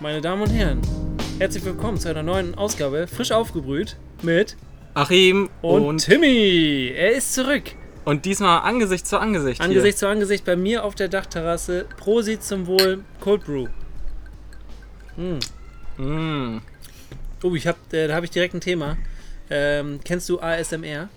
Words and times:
Meine 0.00 0.20
Damen 0.20 0.42
und 0.42 0.50
Herren, 0.50 0.80
herzlich 1.40 1.64
willkommen 1.64 1.98
zu 1.98 2.08
einer 2.08 2.22
neuen 2.22 2.54
Ausgabe, 2.54 3.08
frisch 3.08 3.32
aufgebrüht 3.32 3.96
mit 4.22 4.56
Achim 4.94 5.50
und, 5.60 5.82
und, 5.84 6.04
Timmy. 6.04 6.92
Er 6.94 7.16
ist 7.16 7.34
zurück. 7.34 7.64
und 8.04 8.24
diesmal 8.24 8.60
Angesicht 8.60 9.08
zu 9.08 9.18
Angesicht. 9.18 9.60
Angesicht 9.60 9.98
zu 9.98 10.06
Angesicht 10.06 10.44
bei 10.44 10.54
mir 10.54 10.84
auf 10.84 10.94
der 10.94 11.08
Dachterrasse. 11.08 11.84
Prosit 11.96 12.44
zum 12.44 12.68
Wohl, 12.68 13.02
Cold 13.18 13.44
Brew. 13.44 13.66
Hier. 15.16 15.40
Mm. 16.06 16.60
Oh, 17.42 17.56
ich 17.56 17.66
hab, 17.66 17.92
äh, 17.92 18.06
da 18.06 18.14
habe 18.14 18.24
ich 18.24 18.30
direkt 18.30 18.54
ein 18.54 18.60
Thema. 18.60 18.96
Ähm, 19.50 19.98
kennst 20.04 20.28
du 20.28 20.38
ASMR? 20.38 21.08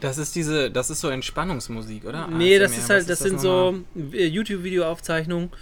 Das 0.00 0.18
ist 0.18 0.34
diese, 0.34 0.68
das 0.72 0.90
ist 0.90 1.00
so 1.00 1.10
Entspannungsmusik, 1.10 2.04
oder? 2.06 2.26
nee, 2.26 2.58
das 2.58 2.72
ASMR, 2.72 2.82
ist 2.82 2.90
halt, 2.90 3.00
was 3.02 3.06
das, 3.06 3.18
sind 3.20 3.34
nochmal? 3.40 3.82
so 3.94 4.16
äh, 4.16 4.26
YouTube-Video-Aufzeichnungen 4.26 5.52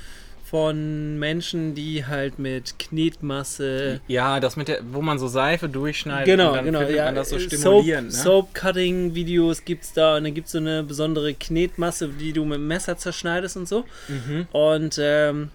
von 0.51 1.19
Menschen, 1.19 1.75
die 1.75 2.07
halt 2.07 2.39
mit 2.39 2.79
Knetmasse. 2.79 4.01
Ja, 4.07 4.39
das 4.39 4.57
mit 4.57 4.69
der, 4.69 4.81
wo 4.93 5.03
man 5.03 5.19
so 5.19 5.27
Seife 5.27 5.69
durchschneidet 5.69 6.27
Genau, 6.27 6.51
und 6.51 6.57
dann 6.57 6.65
genau, 6.65 6.83
ja. 6.83 7.07
man 7.07 7.17
das 7.17 7.31
so 7.31 7.37
äh, 7.37 7.41
stimulierend, 7.41 8.09
ne? 8.09 8.13
Soap-Cutting-Videos 8.13 9.65
gibt's 9.65 9.93
da 9.93 10.17
und 10.17 10.25
dann 10.25 10.35
gibt's 10.35 10.53
so 10.53 10.59
eine 10.59 10.85
besondere 10.85 11.35
Knetmasse, 11.35 12.09
die 12.09 12.33
du 12.33 12.45
mit 12.45 12.59
dem 12.59 12.69
Messer 12.69 12.97
zerschneidest 12.97 13.57
und 13.57 13.67
so. 13.67 13.85
Mhm. 14.07 14.47
Und 14.53 15.01
ähm, 15.03 15.51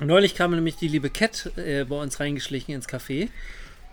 neulich 0.00 0.34
kam 0.34 0.52
nämlich 0.52 0.76
die 0.76 0.88
liebe 0.88 1.10
Cat 1.10 1.50
äh, 1.56 1.84
bei 1.84 1.96
uns 1.96 2.18
reingeschlichen 2.18 2.74
ins 2.74 2.88
Café 2.88 3.28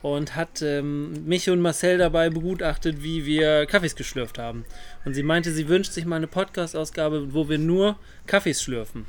und 0.01 0.37
hat 0.37 0.61
ähm, 0.61 1.25
mich 1.25 1.49
und 1.49 1.59
Marcel 1.59 1.97
dabei 1.97 2.29
begutachtet, 2.29 3.03
wie 3.03 3.25
wir 3.25 3.65
Kaffees 3.65 3.95
geschlürft 3.95 4.37
haben. 4.37 4.63
Und 5.03 5.15
sie 5.15 5.23
meinte, 5.23 5.51
sie 5.51 5.67
wünscht 5.67 5.91
sich 5.91 6.05
mal 6.05 6.15
eine 6.15 6.27
Podcast-Ausgabe, 6.27 7.33
wo 7.33 7.49
wir 7.49 7.57
nur 7.57 7.97
Kaffees 8.25 8.63
schlürfen. 8.63 9.05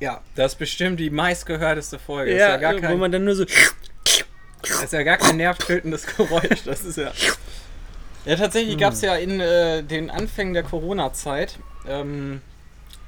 Ja, 0.00 0.20
das 0.36 0.52
ist 0.52 0.58
bestimmt 0.58 1.00
die 1.00 1.10
meistgehörteste 1.10 1.98
Folge. 1.98 2.32
ist 2.32 2.38
ja 2.38 2.56
gar 2.56 2.74
wo 2.76 2.80
kein, 2.80 2.98
man 2.98 3.10
dann 3.12 3.24
nur 3.24 3.34
so. 3.34 3.44
das 3.44 4.82
ist 4.84 4.92
ja 4.92 5.02
gar 5.02 5.16
kein 5.16 5.36
nervtötendes 5.38 6.06
Geräusch. 6.16 6.62
Das 6.64 6.84
ist 6.84 6.98
ja. 6.98 7.12
Ja, 8.24 8.36
tatsächlich 8.36 8.74
Hm. 8.74 8.80
gab 8.80 8.92
es 8.92 9.00
ja 9.00 9.14
in 9.16 9.40
äh, 9.40 9.82
den 9.82 10.10
Anfängen 10.10 10.52
der 10.54 10.62
Corona-Zeit 10.62 11.58
ähm, 11.88 12.42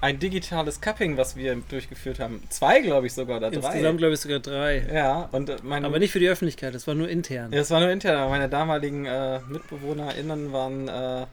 ein 0.00 0.18
digitales 0.18 0.80
Cupping, 0.80 1.16
was 1.18 1.36
wir 1.36 1.56
durchgeführt 1.68 2.18
haben. 2.20 2.42
Zwei, 2.48 2.80
glaube 2.80 3.06
ich, 3.06 3.12
sogar, 3.12 3.36
oder 3.36 3.50
drei. 3.50 3.56
Insgesamt, 3.58 3.98
glaube 3.98 4.14
ich, 4.14 4.20
sogar 4.20 4.38
drei. 4.41 4.86
Ja, 4.92 5.28
und 5.33 5.50
äh, 5.50 5.56
meine, 5.62 5.86
Aber 5.86 5.98
nicht 5.98 6.11
für 6.12 6.20
die 6.20 6.28
Öffentlichkeit, 6.28 6.74
das 6.74 6.86
war 6.86 6.94
nur 6.94 7.08
intern. 7.08 7.52
Ja, 7.52 7.58
das 7.58 7.70
war 7.70 7.80
nur 7.80 7.91
intern, 7.91 8.16
aber 8.16 8.30
meine 8.30 8.48
damaligen 8.48 9.05
äh, 9.05 9.41
MitbewohnerInnen 9.48 10.52
waren 10.52 10.88
äh, 10.88 11.27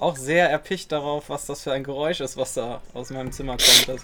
auch 0.00 0.16
sehr 0.16 0.50
erpicht 0.50 0.90
darauf, 0.90 1.28
was 1.28 1.46
das 1.46 1.62
für 1.62 1.72
ein 1.72 1.84
Geräusch 1.84 2.20
ist, 2.20 2.36
was 2.36 2.54
da 2.54 2.80
aus 2.94 3.10
meinem 3.10 3.30
Zimmer 3.30 3.58
kommt. 3.58 3.88
Das, 3.88 4.02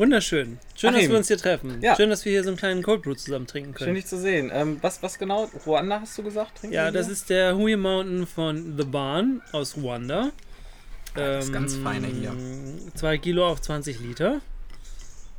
Wunderschön. 0.00 0.58
Schön, 0.74 0.94
dass 0.94 1.00
Achim. 1.00 1.10
wir 1.10 1.18
uns 1.18 1.28
hier 1.28 1.36
treffen. 1.36 1.82
Ja. 1.82 1.94
Schön, 1.94 2.08
dass 2.08 2.24
wir 2.24 2.32
hier 2.32 2.42
so 2.42 2.48
einen 2.48 2.56
kleinen 2.56 2.82
Cold 2.82 3.02
Brew 3.02 3.12
zusammen 3.12 3.46
trinken 3.46 3.74
schön 3.76 3.84
können. 3.84 3.94
dich 3.96 4.06
zu 4.06 4.18
sehen. 4.18 4.50
Ähm, 4.50 4.78
was, 4.80 5.02
was 5.02 5.18
genau? 5.18 5.50
Ruanda 5.66 6.00
hast 6.00 6.16
du 6.16 6.22
gesagt? 6.22 6.56
Trinken 6.56 6.74
Ja, 6.74 6.90
das 6.90 7.04
hier? 7.04 7.12
ist 7.12 7.28
der 7.28 7.54
Huye 7.54 7.76
Mountain 7.76 8.26
von 8.26 8.78
The 8.78 8.84
Barn 8.84 9.42
aus 9.52 9.76
Ruanda. 9.76 10.32
Ja, 11.14 11.34
das 11.34 11.44
ist 11.44 11.52
ganz 11.52 11.76
feine 11.76 12.06
hier. 12.06 12.34
2 12.94 13.18
Kilo 13.18 13.46
auf 13.46 13.60
20 13.60 14.00
Liter. 14.00 14.40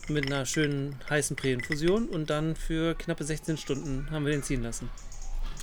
Mit 0.08 0.28
einer 0.28 0.46
schönen 0.46 0.96
heißen 1.10 1.36
Präinfusion. 1.36 2.08
Und 2.08 2.30
dann 2.30 2.56
für 2.56 2.94
knappe 2.94 3.24
16 3.24 3.58
Stunden 3.58 4.12
haben 4.12 4.26
wir 4.26 4.32
den 4.32 4.44
ziehen 4.44 4.62
lassen. 4.62 4.92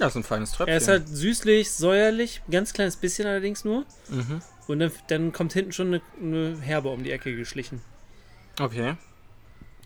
Ja, 0.01 0.09
ist 0.09 0.17
ein 0.17 0.25
feines 0.25 0.51
Tröpfchen. 0.51 0.73
Er 0.73 0.77
ist 0.77 0.89
halt 0.89 1.07
süßlich, 1.07 1.71
säuerlich. 1.71 2.43
Ganz 2.51 2.73
kleines 2.73 2.97
bisschen 2.97 3.29
allerdings 3.29 3.65
nur. 3.65 3.85
Mhm. 4.09 4.43
Und 4.67 4.81
dann, 4.81 4.91
dann 5.07 5.33
kommt 5.33 5.53
hinten 5.53 5.71
schon 5.71 5.87
eine, 5.87 6.03
eine 6.21 6.61
Herbe 6.61 6.89
um 6.89 7.05
die 7.05 7.13
Ecke 7.13 7.37
geschlichen. 7.37 7.81
Okay. 8.61 8.95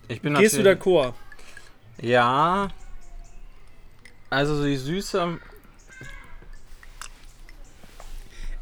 Ich 0.07 0.21
bin 0.21 0.33
Gehst 0.35 0.57
du 0.57 0.61
d'accord? 0.61 1.13
Ja. 2.01 2.69
Also 4.29 4.55
so 4.55 4.65
die 4.65 4.77
Süße. 4.77 5.37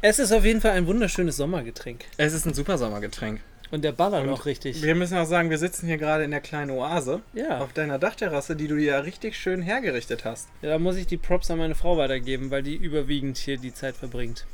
Es 0.00 0.18
ist 0.18 0.32
auf 0.32 0.44
jeden 0.44 0.60
Fall 0.60 0.72
ein 0.72 0.86
wunderschönes 0.86 1.36
Sommergetränk. 1.36 2.04
Es 2.16 2.32
ist 2.32 2.44
ein 2.46 2.54
super 2.54 2.76
Sommergetränk. 2.76 3.40
Und 3.70 3.84
der 3.84 3.92
ballert 3.92 4.28
auch 4.28 4.44
richtig. 4.44 4.82
Wir 4.82 4.94
müssen 4.94 5.16
auch 5.16 5.24
sagen, 5.24 5.48
wir 5.48 5.56
sitzen 5.56 5.86
hier 5.86 5.96
gerade 5.96 6.24
in 6.24 6.30
der 6.30 6.40
kleinen 6.42 6.70
Oase 6.72 7.22
Ja. 7.32 7.58
auf 7.60 7.72
deiner 7.72 7.98
Dachterrasse, 7.98 8.54
die 8.54 8.68
du 8.68 8.76
dir 8.76 8.84
ja 8.84 8.98
richtig 8.98 9.38
schön 9.38 9.62
hergerichtet 9.62 10.26
hast. 10.26 10.48
Ja, 10.60 10.70
da 10.70 10.78
muss 10.78 10.96
ich 10.96 11.06
die 11.06 11.16
Props 11.16 11.50
an 11.50 11.58
meine 11.58 11.74
Frau 11.74 11.96
weitergeben, 11.96 12.50
weil 12.50 12.62
die 12.62 12.74
überwiegend 12.76 13.38
hier 13.38 13.56
die 13.56 13.72
Zeit 13.72 13.96
verbringt. 13.96 14.44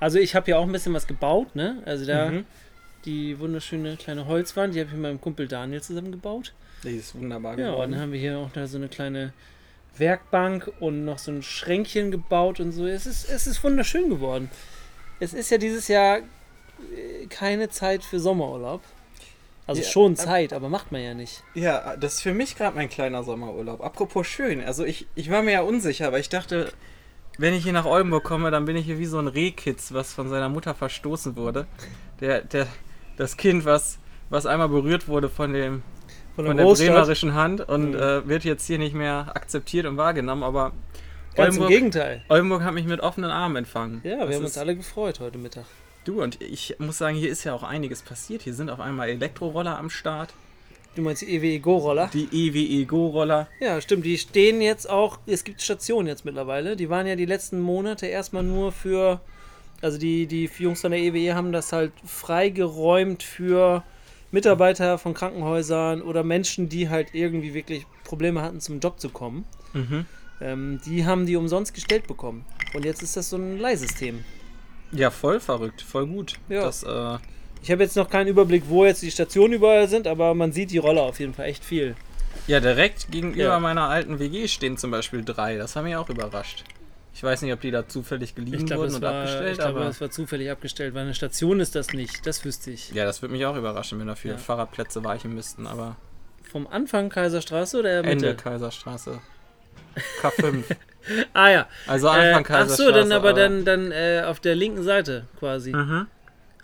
Also 0.00 0.18
ich 0.18 0.34
habe 0.34 0.46
hier 0.46 0.58
auch 0.58 0.62
ein 0.64 0.72
bisschen 0.72 0.94
was 0.94 1.06
gebaut, 1.06 1.54
ne? 1.54 1.82
Also 1.84 2.06
da 2.06 2.30
Mhm. 2.30 2.46
Die 3.04 3.38
wunderschöne 3.38 3.96
kleine 3.96 4.26
Holzwand, 4.26 4.74
die 4.74 4.80
habe 4.80 4.88
ich 4.88 4.94
mit 4.94 5.02
meinem 5.02 5.20
Kumpel 5.20 5.46
Daniel 5.48 5.82
zusammen 5.82 6.12
gebaut. 6.12 6.52
Die 6.82 6.96
ist 6.96 7.14
wunderbar 7.14 7.58
Ja, 7.58 7.66
und 7.68 7.72
geworden. 7.72 7.92
dann 7.92 8.00
haben 8.00 8.12
wir 8.12 8.20
hier 8.20 8.38
auch 8.38 8.50
da 8.52 8.66
so 8.66 8.76
eine 8.78 8.88
kleine 8.88 9.32
Werkbank 9.96 10.70
und 10.80 11.04
noch 11.04 11.18
so 11.18 11.30
ein 11.30 11.42
Schränkchen 11.42 12.10
gebaut 12.10 12.60
und 12.60 12.72
so. 12.72 12.86
Es 12.86 13.06
ist, 13.06 13.28
es 13.28 13.46
ist 13.46 13.62
wunderschön 13.62 14.10
geworden. 14.10 14.50
Es 15.20 15.32
ist 15.32 15.50
ja 15.50 15.58
dieses 15.58 15.88
Jahr 15.88 16.18
äh, 16.18 17.26
keine 17.28 17.68
Zeit 17.70 18.02
für 18.02 18.18
Sommerurlaub. 18.18 18.82
Also 19.66 19.80
Ja, 19.82 19.88
schon 19.88 20.12
ab- 20.12 20.18
Zeit, 20.18 20.52
aber 20.52 20.68
macht 20.68 20.92
man 20.92 21.00
ja 21.02 21.14
nicht. 21.14 21.42
Ja, 21.54 21.96
das 21.96 22.14
ist 22.14 22.22
für 22.22 22.34
mich 22.34 22.56
gerade 22.56 22.76
mein 22.76 22.90
kleiner 22.90 23.22
Sommerurlaub. 23.22 23.80
Apropos 23.82 24.26
schön. 24.26 24.62
Also 24.62 24.84
ich, 24.84 25.06
ich 25.14 25.30
war 25.30 25.42
mir 25.42 25.52
ja 25.52 25.60
unsicher, 25.62 26.08
aber 26.08 26.18
ich 26.18 26.28
dachte, 26.28 26.70
wenn 27.38 27.54
ich 27.54 27.62
hier 27.64 27.72
nach 27.72 27.86
Oldenburg 27.86 28.24
komme, 28.24 28.50
dann 28.50 28.64
bin 28.66 28.76
ich 28.76 28.84
hier 28.84 28.98
wie 28.98 29.06
so 29.06 29.18
ein 29.18 29.26
Rehkitz, 29.28 29.92
was 29.92 30.12
von 30.12 30.28
seiner 30.28 30.48
Mutter 30.48 30.74
verstoßen 30.74 31.36
wurde. 31.36 31.66
Der, 32.20 32.42
der, 32.42 32.66
das 33.16 33.36
Kind, 33.36 33.64
was, 33.64 33.98
was 34.30 34.46
einmal 34.46 34.68
berührt 34.68 35.08
wurde 35.08 35.28
von 35.28 35.52
dem 35.52 35.82
Von 36.36 36.46
von 36.46 36.56
der 36.56 36.66
Großstadt. 36.66 36.88
bremerischen 36.88 37.34
Hand 37.34 37.60
und 37.68 37.90
Mhm. 37.90 37.96
äh, 37.96 38.28
wird 38.28 38.44
jetzt 38.44 38.66
hier 38.66 38.78
nicht 38.78 38.94
mehr 38.94 39.30
akzeptiert 39.34 39.86
und 39.86 39.96
wahrgenommen, 39.96 40.42
aber 40.42 40.72
Ganz 41.36 41.56
im 41.56 41.62
Oldenburg, 41.62 41.68
Gegenteil. 41.70 42.24
Oldenburg 42.28 42.62
hat 42.62 42.74
mich 42.74 42.86
mit 42.86 43.00
offenen 43.00 43.30
Armen 43.30 43.56
empfangen. 43.56 44.00
Ja, 44.04 44.18
wir 44.20 44.26
Das 44.26 44.36
haben 44.36 44.44
uns 44.44 44.58
alle 44.58 44.76
gefreut 44.76 45.20
heute 45.20 45.38
Mittag. 45.38 45.64
Du, 46.04 46.22
und 46.22 46.40
ich 46.42 46.76
muss 46.78 46.98
sagen, 46.98 47.16
hier 47.16 47.30
ist 47.30 47.44
ja 47.44 47.54
auch 47.54 47.62
einiges 47.62 48.02
passiert. 48.02 48.42
Hier 48.42 48.52
sind 48.54 48.68
auf 48.70 48.78
einmal 48.80 49.08
Elektroroller 49.08 49.78
am 49.78 49.88
Start. 49.90 50.34
Du 50.96 51.02
meinst 51.02 51.22
die 51.22 51.34
EWE 51.34 51.58
Go-Roller? 51.60 52.08
Die 52.12 52.28
E 52.30 52.48
EWE 52.50 52.84
Go-Roller. 52.86 53.48
Ja, 53.58 53.80
stimmt. 53.80 54.04
Die 54.04 54.16
stehen 54.18 54.60
jetzt 54.60 54.88
auch. 54.88 55.18
Es 55.26 55.42
gibt 55.42 55.60
Stationen 55.62 56.06
jetzt 56.06 56.24
mittlerweile. 56.24 56.76
Die 56.76 56.88
waren 56.90 57.06
ja 57.06 57.16
die 57.16 57.24
letzten 57.26 57.58
Monate 57.60 58.06
erstmal 58.06 58.42
nur 58.44 58.70
für. 58.70 59.20
Also 59.82 59.98
die, 59.98 60.26
die 60.26 60.48
Jungs 60.58 60.80
von 60.80 60.90
der 60.92 61.00
EWE 61.00 61.34
haben 61.34 61.52
das 61.52 61.72
halt 61.72 61.92
freigeräumt 62.04 63.22
für 63.22 63.82
Mitarbeiter 64.30 64.98
von 64.98 65.14
Krankenhäusern 65.14 66.02
oder 66.02 66.22
Menschen, 66.24 66.68
die 66.68 66.88
halt 66.88 67.08
irgendwie 67.14 67.54
wirklich 67.54 67.86
Probleme 68.04 68.42
hatten, 68.42 68.60
zum 68.60 68.80
Job 68.80 68.98
zu 69.00 69.08
kommen. 69.10 69.44
Mhm. 69.72 70.06
Ähm, 70.40 70.80
die 70.84 71.04
haben 71.06 71.26
die 71.26 71.36
umsonst 71.36 71.74
gestellt 71.74 72.06
bekommen. 72.06 72.44
Und 72.74 72.84
jetzt 72.84 73.02
ist 73.02 73.16
das 73.16 73.30
so 73.30 73.36
ein 73.36 73.58
Leihsystem. 73.58 74.24
Ja, 74.92 75.10
voll 75.10 75.38
verrückt, 75.40 75.82
voll 75.82 76.06
gut. 76.06 76.34
Ja. 76.48 76.62
Das, 76.64 76.82
äh, 76.82 77.18
Ich 77.62 77.70
habe 77.70 77.82
jetzt 77.82 77.96
noch 77.96 78.10
keinen 78.10 78.26
Überblick, 78.28 78.64
wo 78.68 78.84
jetzt 78.84 79.02
die 79.02 79.10
Stationen 79.10 79.54
überall 79.54 79.88
sind, 79.88 80.06
aber 80.06 80.34
man 80.34 80.52
sieht 80.52 80.70
die 80.70 80.78
Roller 80.78 81.02
auf 81.02 81.20
jeden 81.20 81.34
Fall 81.34 81.46
echt 81.46 81.64
viel. 81.64 81.94
ja, 82.46 82.60
direkt 82.60 83.10
gegenüber 83.12 83.42
Ja. 83.44 83.60
meiner 83.60 83.88
alten 83.88 84.18
WG 84.18 84.48
stehen 84.48 84.76
zum 84.76 84.90
Beispiel 84.90 85.24
drei. 85.24 85.56
Das 85.56 85.76
hat 85.76 85.84
mich 85.84 85.94
auch 85.96 86.10
überrascht. 86.10 86.64
Ich 87.14 87.22
weiß 87.22 87.42
nicht, 87.42 87.52
ob 87.52 87.60
die 87.60 87.70
da 87.70 87.86
zufällig 87.86 88.34
geliehen 88.34 88.54
Ich 88.54 88.66
glaube, 88.66 88.82
wurden 88.82 88.96
und 88.96 89.02
war, 89.02 89.14
abgestellt, 89.14 89.52
ich 89.52 89.58
glaube, 89.58 89.80
aber. 89.80 89.88
es 89.88 90.00
war 90.00 90.10
zufällig 90.10 90.50
abgestellt, 90.50 90.94
weil 90.94 91.02
eine 91.02 91.14
Station 91.14 91.60
ist 91.60 91.74
das 91.76 91.92
nicht. 91.92 92.26
Das 92.26 92.44
wüsste 92.44 92.72
ich. 92.72 92.90
Ja, 92.90 93.04
das 93.04 93.22
würde 93.22 93.32
mich 93.32 93.46
auch 93.46 93.56
überraschen, 93.56 94.00
wenn 94.00 94.08
da 94.08 94.16
viele 94.16 94.34
Ja. 94.34 94.38
Fahrradplätze 94.40 95.04
weichen 95.04 95.32
müssten, 95.34 95.66
aber 95.66 95.96
Vom 96.50 96.66
Anfang 96.66 97.08
Kaiserstraße 97.10 97.78
oder 97.78 97.98
Mitte? 98.02 98.10
Ende 98.12 98.34
Kaiserstraße. 98.36 99.20
K5. 100.22 100.64
Ah 101.34 101.50
ja. 101.50 101.68
Also 101.86 102.06
Äh, 102.06 102.10
Anfang 102.12 102.44
ach 102.44 102.48
Kaiserstraße. 102.48 102.82
so, 102.82 102.90
dann 102.90 103.12
aber 103.12 103.34
dann, 103.34 103.64
dann 103.66 103.92
äh, 103.92 104.22
auf 104.26 104.40
der 104.40 104.54
linken 104.54 104.82
Seite 104.82 105.26
quasi. 105.38 105.72
Mhm. 105.74 106.06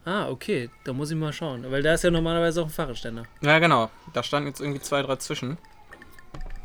Ah, 0.07 0.29
okay. 0.31 0.71
Da 0.85 0.95
muss 0.95 1.11
ich 1.11 1.17
mal 1.19 1.31
schauen. 1.35 1.71
Weil 1.71 1.83
da 1.83 1.93
ist 1.93 2.05
ja 2.05 2.11
normalerweise 2.11 2.63
auch 2.63 2.67
ein 2.67 2.71
Fahrradständer. 2.71 3.25
Ja, 3.43 3.59
genau. 3.59 3.91
Da 4.15 4.23
standen 4.23 4.49
jetzt 4.49 4.61
irgendwie 4.63 4.81
zwei, 4.81 5.03
drei 5.03 5.17
zwischen. 5.17 5.59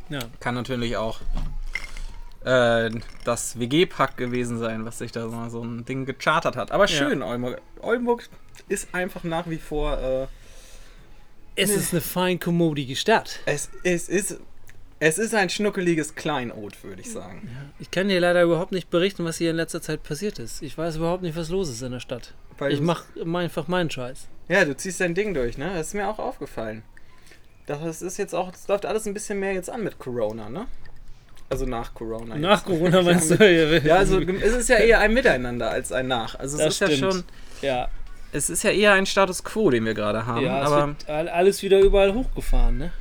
Ja. 0.08 0.20
Kann 0.40 0.56
natürlich 0.56 0.96
auch 0.96 1.20
äh, 2.46 2.92
das 3.24 3.60
WG-Pack 3.60 4.18
gewesen 4.18 4.58
sein, 4.60 4.86
was 4.86 5.00
sich 5.00 5.12
da 5.12 5.26
mal 5.28 5.50
so 5.50 5.62
ein 5.64 5.84
Ding 5.86 6.06
gechartert 6.06 6.56
hat. 6.56 6.72
Aber 6.72 6.88
schön, 6.88 7.22
Oldenburg. 7.24 7.62
Oldenburg 7.82 8.30
ist 8.70 8.94
einfach 8.94 9.24
nach 9.24 9.50
wie 9.50 9.58
vor. 9.58 9.98
Äh, 10.00 10.28
Es 11.56 11.70
ist 11.72 11.94
eine 11.94 12.02
fein 12.02 12.40
kommodige 12.40 12.96
Stadt. 12.96 13.40
es, 13.46 13.70
es, 13.84 14.10
ist, 14.10 14.40
es 15.00 15.18
ist 15.18 15.34
ein 15.34 15.50
schnuckeliges 15.50 16.16
Kleinod, 16.16 16.84
würde 16.84 17.02
ich 17.02 17.12
sagen. 17.12 17.50
Ich 17.80 17.92
kann 17.92 18.08
dir 18.10 18.20
leider 18.20 18.44
überhaupt 18.44 18.72
nicht 18.72 18.90
berichten, 18.90 19.26
was 19.26 19.38
hier 19.38 19.50
in 19.52 19.56
letzter 19.56 19.82
Zeit 19.82 20.04
passiert 20.04 20.40
ist. 20.40 20.62
Ich 20.62 20.78
weiß 20.78 20.98
überhaupt 20.98 21.24
nicht, 21.24 21.36
was 21.36 21.50
los 21.50 21.70
ist 21.70 21.82
in 21.82 21.92
der 21.94 22.00
Stadt. 22.00 22.34
Weil 22.58 22.72
ich 22.74 22.80
du- 22.80 22.86
mach 22.86 23.04
einfach 23.34 23.68
meinen 23.68 23.90
Scheiß. 23.90 24.28
Ja, 24.48 24.64
du 24.64 24.76
ziehst 24.78 25.00
dein 25.02 25.16
Ding 25.16 25.34
durch, 25.34 25.58
ne? 25.58 25.72
Das 25.74 25.88
ist 25.88 25.94
mir 25.96 26.08
auch 26.08 26.20
aufgefallen. 26.20 26.84
Das 27.66 28.04
ist 28.04 28.18
jetzt 28.18 28.36
auch, 28.36 28.54
es 28.54 28.68
läuft 28.68 28.86
alles 28.86 29.08
ein 29.08 29.14
bisschen 29.16 29.40
mehr 29.40 29.54
jetzt 29.54 29.72
an 29.72 29.84
mit 29.84 29.98
Corona, 29.98 30.50
ne? 30.50 30.68
Also 31.50 31.66
nach 31.66 31.94
Corona. 31.94 32.36
Nach 32.36 32.58
jetzt. 32.58 32.66
Corona 32.66 33.02
meinst 33.04 33.32
du? 33.32 33.80
Ja, 33.86 33.96
also 33.98 34.20
es 34.20 34.54
ist 34.54 34.70
ja 34.70 34.78
eher 34.78 35.00
ein 35.00 35.14
Miteinander 35.14 35.70
als 35.70 35.92
ein 35.92 36.08
Nach. 36.08 36.38
Also 36.40 36.58
es 36.58 36.64
Das 36.64 36.74
ist 36.74 36.80
ja 36.82 36.88
stimmt. 36.88 37.14
schon, 37.14 37.24
Ja. 37.62 37.88
es 38.32 38.50
ist 38.50 38.64
ja 38.64 38.72
eher 38.72 38.94
ein 38.94 39.06
Status 39.06 39.44
quo, 39.44 39.70
den 39.70 39.86
wir 39.86 39.94
gerade 39.94 40.26
haben. 40.26 40.44
Ja, 40.44 40.62
aber 40.64 40.96
alles 41.08 41.62
wieder 41.62 41.80
überall 41.80 42.14
hochgefahren, 42.14 42.78
ne? 42.78 42.92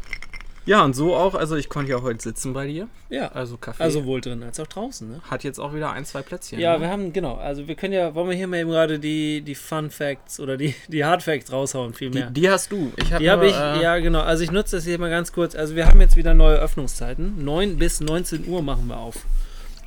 Ja, 0.67 0.83
und 0.85 0.95
so 0.95 1.15
auch, 1.15 1.35
also 1.35 1.57
ich 1.57 1.69
konnte 1.69 1.93
ja 1.93 2.01
heute 2.03 2.23
sitzen 2.23 2.53
bei 2.53 2.67
dir. 2.67 2.89
Ja. 3.11 3.29
Also 3.33 3.57
Kaffee. 3.57 3.83
Also 3.83 4.01
sowohl 4.01 4.21
drin 4.21 4.43
als 4.43 4.59
auch 4.61 4.67
draußen, 4.67 5.09
ne? 5.09 5.21
hat 5.31 5.45
jetzt 5.45 5.59
auch 5.59 5.75
wieder 5.75 5.91
ein, 5.93 6.05
zwei 6.05 6.23
Plätzchen. 6.23 6.59
Ja, 6.59 6.75
ne? 6.75 6.83
wir 6.83 6.91
haben, 6.91 7.13
genau, 7.13 7.35
also 7.35 7.69
wir 7.69 7.75
können 7.75 7.93
ja, 7.93 8.15
wollen 8.15 8.31
wir 8.31 8.37
hier 8.37 8.47
mal 8.47 8.59
eben 8.59 8.71
gerade 8.71 8.99
die, 8.99 9.43
die 9.43 9.55
Fun 9.55 9.91
Facts 9.91 10.41
oder 10.41 10.57
die, 10.57 10.75
die 10.89 11.05
Hard 11.05 11.23
Facts 11.23 11.53
raushauen, 11.53 11.93
die, 11.93 11.99
vielmehr. 11.99 12.31
die 12.31 12.49
hast 12.49 12.73
du. 12.73 12.93
Ich 12.97 13.13
hab 13.13 13.19
Die 13.21 13.31
habe 13.31 13.47
ich, 13.47 13.55
äh, 13.55 13.83
ja 13.83 13.99
genau, 13.99 14.21
also 14.21 14.43
ich 14.43 14.51
nutze 14.51 14.77
das 14.77 14.85
hier 14.85 14.99
mal 14.99 15.11
ganz 15.11 15.33
kurz. 15.33 15.55
Also 15.55 15.77
wir 15.77 15.87
haben 15.87 16.01
jetzt 16.01 16.17
wieder 16.17 16.35
neue 16.35 16.57
Öffnungszeiten. 16.57 17.45
9 17.45 17.77
bis 17.77 18.01
19 18.01 18.49
Uhr 18.49 18.63
machen 18.63 18.87
wir 18.87 18.99
auf. 18.99 19.17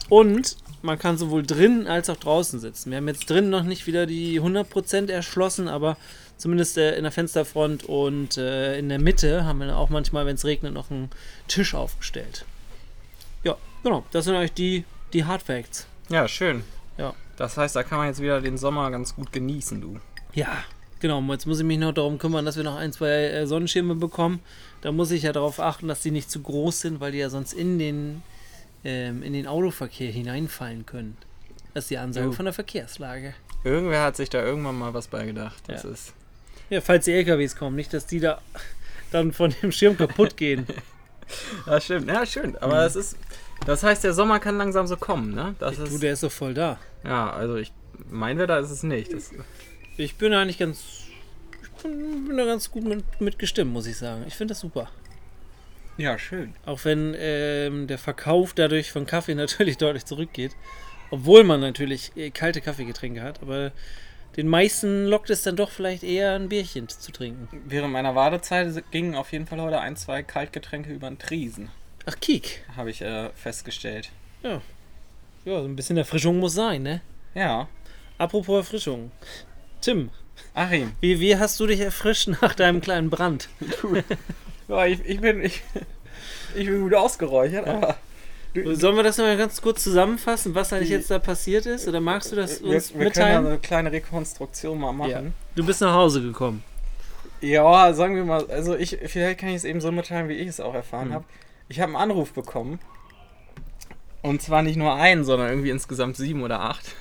Und 0.09 0.57
man 0.81 0.99
kann 0.99 1.17
sowohl 1.17 1.43
drin 1.43 1.87
als 1.87 2.09
auch 2.09 2.17
draußen 2.17 2.59
sitzen. 2.59 2.91
Wir 2.91 2.97
haben 2.97 3.07
jetzt 3.07 3.29
drin 3.29 3.49
noch 3.49 3.63
nicht 3.63 3.87
wieder 3.87 4.05
die 4.05 4.39
100% 4.39 5.11
erschlossen, 5.11 5.67
aber 5.67 5.97
zumindest 6.37 6.77
äh, 6.77 6.95
in 6.95 7.03
der 7.03 7.11
Fensterfront 7.11 7.83
und 7.83 8.37
äh, 8.37 8.77
in 8.77 8.89
der 8.89 8.99
Mitte 8.99 9.45
haben 9.45 9.59
wir 9.59 9.75
auch 9.77 9.89
manchmal, 9.89 10.25
wenn 10.25 10.35
es 10.35 10.45
regnet, 10.45 10.73
noch 10.73 10.91
einen 10.91 11.09
Tisch 11.47 11.73
aufgestellt. 11.75 12.45
Ja, 13.43 13.55
genau, 13.83 14.05
das 14.11 14.25
sind 14.25 14.35
eigentlich 14.35 14.53
die, 14.53 14.85
die 15.13 15.25
Hard 15.25 15.41
Facts. 15.43 15.87
Ja, 16.09 16.27
schön. 16.27 16.63
Ja. 16.97 17.13
Das 17.37 17.57
heißt, 17.57 17.75
da 17.75 17.83
kann 17.83 17.99
man 17.99 18.07
jetzt 18.07 18.21
wieder 18.21 18.41
den 18.41 18.57
Sommer 18.57 18.89
ganz 18.91 19.15
gut 19.15 19.31
genießen, 19.31 19.79
du. 19.81 19.99
Ja, 20.33 20.63
genau. 20.99 21.21
Jetzt 21.31 21.45
muss 21.45 21.59
ich 21.59 21.65
mich 21.65 21.77
noch 21.77 21.93
darum 21.93 22.17
kümmern, 22.17 22.45
dass 22.45 22.55
wir 22.57 22.63
noch 22.63 22.75
ein, 22.77 22.91
zwei 22.91 23.09
äh, 23.27 23.45
Sonnenschirme 23.47 23.95
bekommen. 23.95 24.39
Da 24.81 24.91
muss 24.91 25.11
ich 25.11 25.23
ja 25.23 25.33
darauf 25.33 25.59
achten, 25.59 25.87
dass 25.87 26.01
die 26.01 26.11
nicht 26.11 26.31
zu 26.31 26.41
groß 26.41 26.81
sind, 26.81 26.99
weil 26.99 27.11
die 27.11 27.19
ja 27.19 27.29
sonst 27.29 27.53
in 27.53 27.77
den, 27.77 28.23
ähm, 28.83 29.21
in 29.21 29.33
den 29.33 29.45
Autoverkehr 29.47 30.11
hineinfallen 30.11 30.85
können. 30.85 31.17
Das 31.73 31.85
ist 31.85 31.89
die 31.91 31.97
Ansage 31.99 32.27
Jo. 32.27 32.31
von 32.31 32.45
der 32.45 32.53
Verkehrslage. 32.53 33.35
Irgendwer 33.63 34.01
hat 34.03 34.15
sich 34.15 34.29
da 34.29 34.43
irgendwann 34.43 34.77
mal 34.77 34.93
was 34.95 35.07
bei 35.07 35.25
gedacht. 35.25 35.61
Das 35.67 35.83
Ja. 35.83 35.89
ist. 35.91 36.13
Ja, 36.69 36.81
falls 36.81 37.05
die 37.05 37.13
LKWs 37.13 37.55
kommen, 37.55 37.75
nicht, 37.75 37.93
dass 37.93 38.05
die 38.05 38.19
da 38.19 38.41
dann 39.11 39.31
von 39.31 39.53
dem 39.61 39.71
Schirm 39.71 39.97
kaputt 39.97 40.37
gehen. 40.37 40.65
Ja, 41.65 41.81
stimmt. 41.81 42.07
Ja, 42.07 42.25
schön. 42.25 42.55
Aber 42.57 42.85
es 42.85 42.95
ist. 42.95 43.17
Das 43.65 43.83
heißt, 43.83 44.01
der 44.01 44.13
Sommer 44.13 44.39
kann 44.39 44.57
langsam 44.57 44.87
so 44.87 44.95
kommen, 44.95 45.35
ne? 45.35 45.55
Das 45.59 45.75
du, 45.75 45.83
ist. 45.83 46.01
der 46.01 46.13
ist 46.13 46.23
doch 46.23 46.31
voll 46.31 46.53
da. 46.53 46.79
Ja, 47.03 47.29
also 47.31 47.57
ich. 47.57 47.73
Mein 48.09 48.37
Wetter 48.37 48.57
ist 48.59 48.71
es 48.71 48.81
nicht. 48.83 49.11
Das, 49.11 49.31
Ich 49.97 50.15
bin 50.15 50.33
eigentlich 50.33 50.57
ganz. 50.57 50.85
Ich 51.61 51.83
bin, 51.83 52.29
bin 52.29 52.37
da 52.37 52.45
ganz 52.45 52.71
gut 52.71 52.85
mit, 52.85 53.03
mit 53.19 53.39
gestimmt, 53.39 53.73
muss 53.73 53.87
ich 53.87 53.97
sagen. 53.97 54.23
Ich 54.25 54.35
finde 54.35 54.53
das 54.53 54.61
super. 54.61 54.89
ja, 55.97 56.17
schön. 56.17 56.53
Auch 56.65 56.85
wenn 56.85 57.13
ähm, 57.17 57.87
der 57.87 57.97
Verkauf 57.97 58.53
dadurch 58.53 58.91
von 58.93 59.05
Kaffee 59.05 59.35
natürlich 59.43 59.77
deutlich 59.77 60.05
zurückgeht. 60.05 60.55
Obwohl 61.11 61.43
man 61.43 61.59
natürlich 61.59 62.13
äh, 62.15 62.29
kalte 62.29 62.61
Kaffeegetränke 62.61 63.21
hat. 63.21 63.41
Aber 63.41 63.73
den 64.37 64.47
meisten 64.47 65.07
lockt 65.07 65.29
es 65.31 65.41
dann 65.41 65.55
doch 65.55 65.71
vielleicht 65.71 66.03
eher 66.03 66.35
ein 66.35 66.47
Bierchen 66.47 66.87
zu 66.87 67.11
trinken. 67.11 67.49
Während 67.65 67.91
meiner 67.91 68.13
Wartezeit 68.15 68.83
gingen 68.91 69.15
auf 69.15 69.31
jeden 69.31 69.47
Fall 69.47 69.59
heute 69.59 69.79
ein, 69.79 69.95
zwei 69.95 70.21
Kaltgetränke 70.23 70.93
über 70.93 71.09
den 71.09 71.17
Triesen. 71.17 71.69
Ach, 72.05 72.15
Kiek. 72.19 72.63
Habe 72.77 72.91
ich 72.91 73.01
äh, 73.01 73.29
festgestellt. 73.31 74.11
Ja, 74.43 74.61
so 75.59 75.65
ein 75.65 75.75
bisschen 75.75 75.97
Erfrischung 75.97 76.39
muss 76.39 76.53
sein, 76.53 76.83
ne? 76.83 77.01
Ja. 77.33 77.67
Apropos 78.17 78.57
Erfrischung. 78.57 79.11
Tim, 79.81 80.11
Achim. 80.53 80.93
wie, 81.01 81.19
wie 81.19 81.37
hast 81.37 81.59
du 81.59 81.67
dich 81.67 81.79
erfrischt 81.79 82.27
nach 82.41 82.53
deinem 82.53 82.81
kleinen 82.81 83.09
Brand? 83.09 83.49
Ja, 84.67 84.85
ich, 84.85 84.99
ich 85.05 85.19
bin. 85.21 85.41
Ich, 85.43 85.63
ich 86.55 86.67
bin 86.67 86.81
gut 86.81 86.93
ausgeräuchert, 86.93 87.67
aber. 87.67 87.97
Sollen 88.53 88.95
wir 88.95 89.03
das 89.03 89.17
noch 89.17 89.25
mal 89.25 89.37
ganz 89.37 89.61
kurz 89.61 89.83
zusammenfassen, 89.83 90.55
was 90.55 90.73
eigentlich 90.73 90.89
jetzt 90.89 91.11
da 91.11 91.19
passiert 91.19 91.65
ist? 91.67 91.87
Oder 91.87 91.99
magst 91.99 92.31
du 92.31 92.35
das 92.35 92.61
Wir, 92.63 92.75
uns 92.75 92.89
wir 92.93 92.99
können 92.99 93.05
ja 93.05 93.09
mitteilen? 93.41 93.45
eine 93.47 93.57
kleine 93.59 93.91
Rekonstruktion 93.91 94.79
mal 94.79 94.93
machen. 94.93 95.33
Du 95.55 95.65
bist 95.65 95.81
nach 95.81 95.93
Hause 95.93 96.21
gekommen. 96.21 96.63
Ja, 97.41 97.93
sagen 97.93 98.15
wir 98.15 98.23
mal, 98.23 98.49
also 98.49 98.75
ich, 98.75 98.97
vielleicht 99.05 99.39
kann 99.39 99.49
ich 99.49 99.55
es 99.57 99.63
eben 99.63 99.79
so 99.79 99.91
mitteilen, 99.91 100.27
wie 100.27 100.33
ich 100.33 100.47
es 100.47 100.59
auch 100.59 100.73
erfahren 100.73 101.09
Hm. 101.09 101.13
habe. 101.13 101.25
Ich 101.69 101.79
habe 101.79 101.89
einen 101.93 102.01
Anruf 102.01 102.33
bekommen. 102.33 102.79
Und 104.23 104.41
zwar 104.41 104.63
nicht 104.63 104.75
nur 104.77 104.95
einen, 104.95 105.23
sondern 105.23 105.49
irgendwie 105.49 105.69
insgesamt 105.69 106.17
sieben 106.17 106.41
oder 106.41 106.61
acht. 106.61 106.95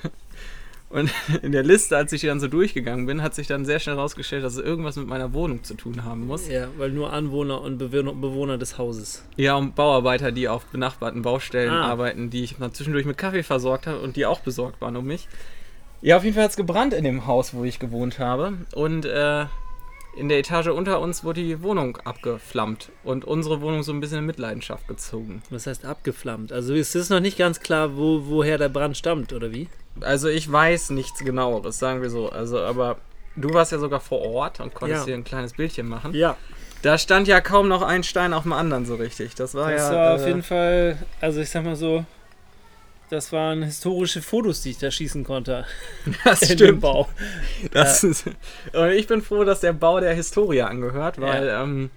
Und 0.89 1.11
in 1.41 1.51
der 1.51 1.63
Liste, 1.63 1.97
als 1.97 2.13
ich 2.13 2.21
dann 2.21 2.39
so 2.39 2.47
durchgegangen 2.47 3.05
bin, 3.05 3.21
hat 3.21 3.35
sich 3.35 3.47
dann 3.47 3.65
sehr 3.65 3.79
schnell 3.79 3.95
herausgestellt, 3.97 4.43
dass 4.43 4.53
es 4.53 4.63
irgendwas 4.63 4.95
mit 4.95 5.07
meiner 5.07 5.33
Wohnung 5.33 5.63
zu 5.63 5.73
tun 5.73 6.03
haben 6.05 6.25
muss. 6.27 6.47
Ja, 6.47 6.67
weil 6.77 6.91
nur 6.91 7.11
Anwohner 7.11 7.61
und 7.61 7.77
Bewohner, 7.77 8.13
Bewohner 8.13 8.57
des 8.57 8.77
Hauses. 8.77 9.23
Ja, 9.35 9.55
und 9.55 9.75
Bauarbeiter, 9.75 10.31
die 10.31 10.47
auf 10.47 10.65
benachbarten 10.65 11.21
Baustellen 11.23 11.73
Ah. 11.73 11.87
arbeiten, 11.87 12.29
die 12.29 12.43
ich 12.43 12.55
dann 12.57 12.73
zwischendurch 12.73 13.05
mit 13.05 13.17
Kaffee 13.17 13.43
versorgt 13.43 13.85
habe 13.87 13.99
und 13.99 14.15
die 14.15 14.25
auch 14.25 14.39
besorgt 14.39 14.79
waren 14.81 14.95
um 14.95 15.05
mich. 15.05 15.27
Ja, 16.01 16.15
auf 16.17 16.23
jeden 16.23 16.35
Fall 16.35 16.43
hat 16.45 16.51
es 16.51 16.57
gebrannt 16.57 16.93
in 16.93 17.03
dem 17.03 17.25
Haus, 17.27 17.53
wo 17.53 17.63
ich 17.63 17.79
gewohnt 17.79 18.19
habe. 18.19 18.53
Und 18.73 19.05
äh, 19.05 19.45
in 20.17 20.29
der 20.29 20.39
Etage 20.39 20.67
unter 20.67 20.99
uns 20.99 21.23
wurde 21.23 21.41
die 21.43 21.61
Wohnung 21.61 21.97
abgeflammt 22.03 22.89
und 23.03 23.25
unsere 23.25 23.61
Wohnung 23.61 23.83
so 23.83 23.91
ein 23.93 23.99
bisschen 23.99 24.19
in 24.19 24.25
Mitleidenschaft 24.25 24.87
gezogen. 24.87 25.41
Was 25.49 25.67
heißt 25.67 25.85
abgeflammt? 25.85 26.51
Also 26.51 26.73
ist 26.73 26.95
es 26.95 27.09
noch 27.09 27.19
nicht 27.19 27.37
ganz 27.37 27.59
klar, 27.59 27.95
wo, 27.97 28.23
woher 28.25 28.57
der 28.57 28.69
Brand 28.69 28.97
stammt, 28.97 29.31
oder 29.33 29.51
wie? 29.51 29.67
Also 30.01 30.27
ich 30.27 30.51
weiß 30.51 30.89
nichts 30.91 31.19
genaueres, 31.23 31.79
sagen 31.79 32.01
wir 32.01 32.09
so. 32.09 32.29
Also, 32.29 32.59
aber 32.59 32.97
du 33.35 33.53
warst 33.53 33.71
ja 33.71 33.79
sogar 33.79 33.99
vor 33.99 34.21
Ort 34.21 34.59
und 34.59 34.73
konntest 34.73 35.01
Ja. 35.01 35.05
hier 35.05 35.15
ein 35.15 35.23
kleines 35.23 35.53
Bildchen 35.53 35.87
machen. 35.87 36.13
Ja. 36.13 36.35
Da 36.83 36.97
stand 36.97 37.27
ja 37.27 37.41
kaum 37.41 37.67
noch 37.67 37.81
ein 37.81 38.03
Stein 38.03 38.33
auf 38.33 38.43
dem 38.43 38.53
anderen 38.53 38.85
so 38.85 38.95
richtig. 38.95 39.33
Das 39.35 39.55
war 39.55 39.71
Das 39.71 39.89
ja. 39.89 39.95
war 39.95 40.11
äh, 40.11 40.15
auf 40.21 40.27
jeden 40.27 40.43
Fall, 40.43 40.97
also 41.21 41.41
ich 41.41 41.49
sag 41.49 41.63
mal 41.63 41.75
so, 41.75 42.05
das 43.09 43.31
waren 43.31 43.63
historische 43.63 44.21
Fotos, 44.21 44.61
die 44.61 44.71
ich 44.71 44.77
da 44.77 44.91
schießen 44.91 45.23
konnte. 45.23 45.65
das 46.23 46.41
in 46.43 46.57
stimmt. 46.57 46.81
Bau. 46.81 47.07
Das 47.71 48.03
ist, 48.03 48.27
und 48.73 48.89
ich 48.91 49.07
bin 49.07 49.21
froh, 49.21 49.43
dass 49.43 49.61
der 49.61 49.73
Bau 49.73 49.99
der 49.99 50.13
Historie 50.13 50.61
angehört, 50.61 51.19
weil 51.19 51.49
ähm, 51.49 51.89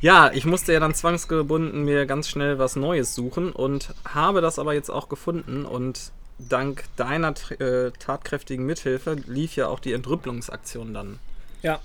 ja, 0.00 0.30
ich 0.32 0.44
musste 0.44 0.72
ja 0.72 0.80
dann 0.80 0.94
zwangsgebunden 0.94 1.84
mir 1.84 2.06
ganz 2.06 2.28
schnell 2.28 2.58
was 2.58 2.76
Neues 2.76 3.14
suchen 3.14 3.52
und 3.52 3.92
habe 4.04 4.40
das 4.40 4.58
aber 4.58 4.72
jetzt 4.74 4.90
auch 4.90 5.08
gefunden 5.08 5.64
und 5.66 6.12
dank 6.38 6.84
deiner 6.96 7.34
äh, 7.60 7.90
tatkräftigen 7.98 8.64
Mithilfe 8.64 9.14
lief 9.26 9.56
ja 9.56 9.66
auch 9.66 9.80
die 9.80 9.92
Entrüppelungsaktion 9.92 10.94
dann 10.94 11.18
Ja, 11.62 11.80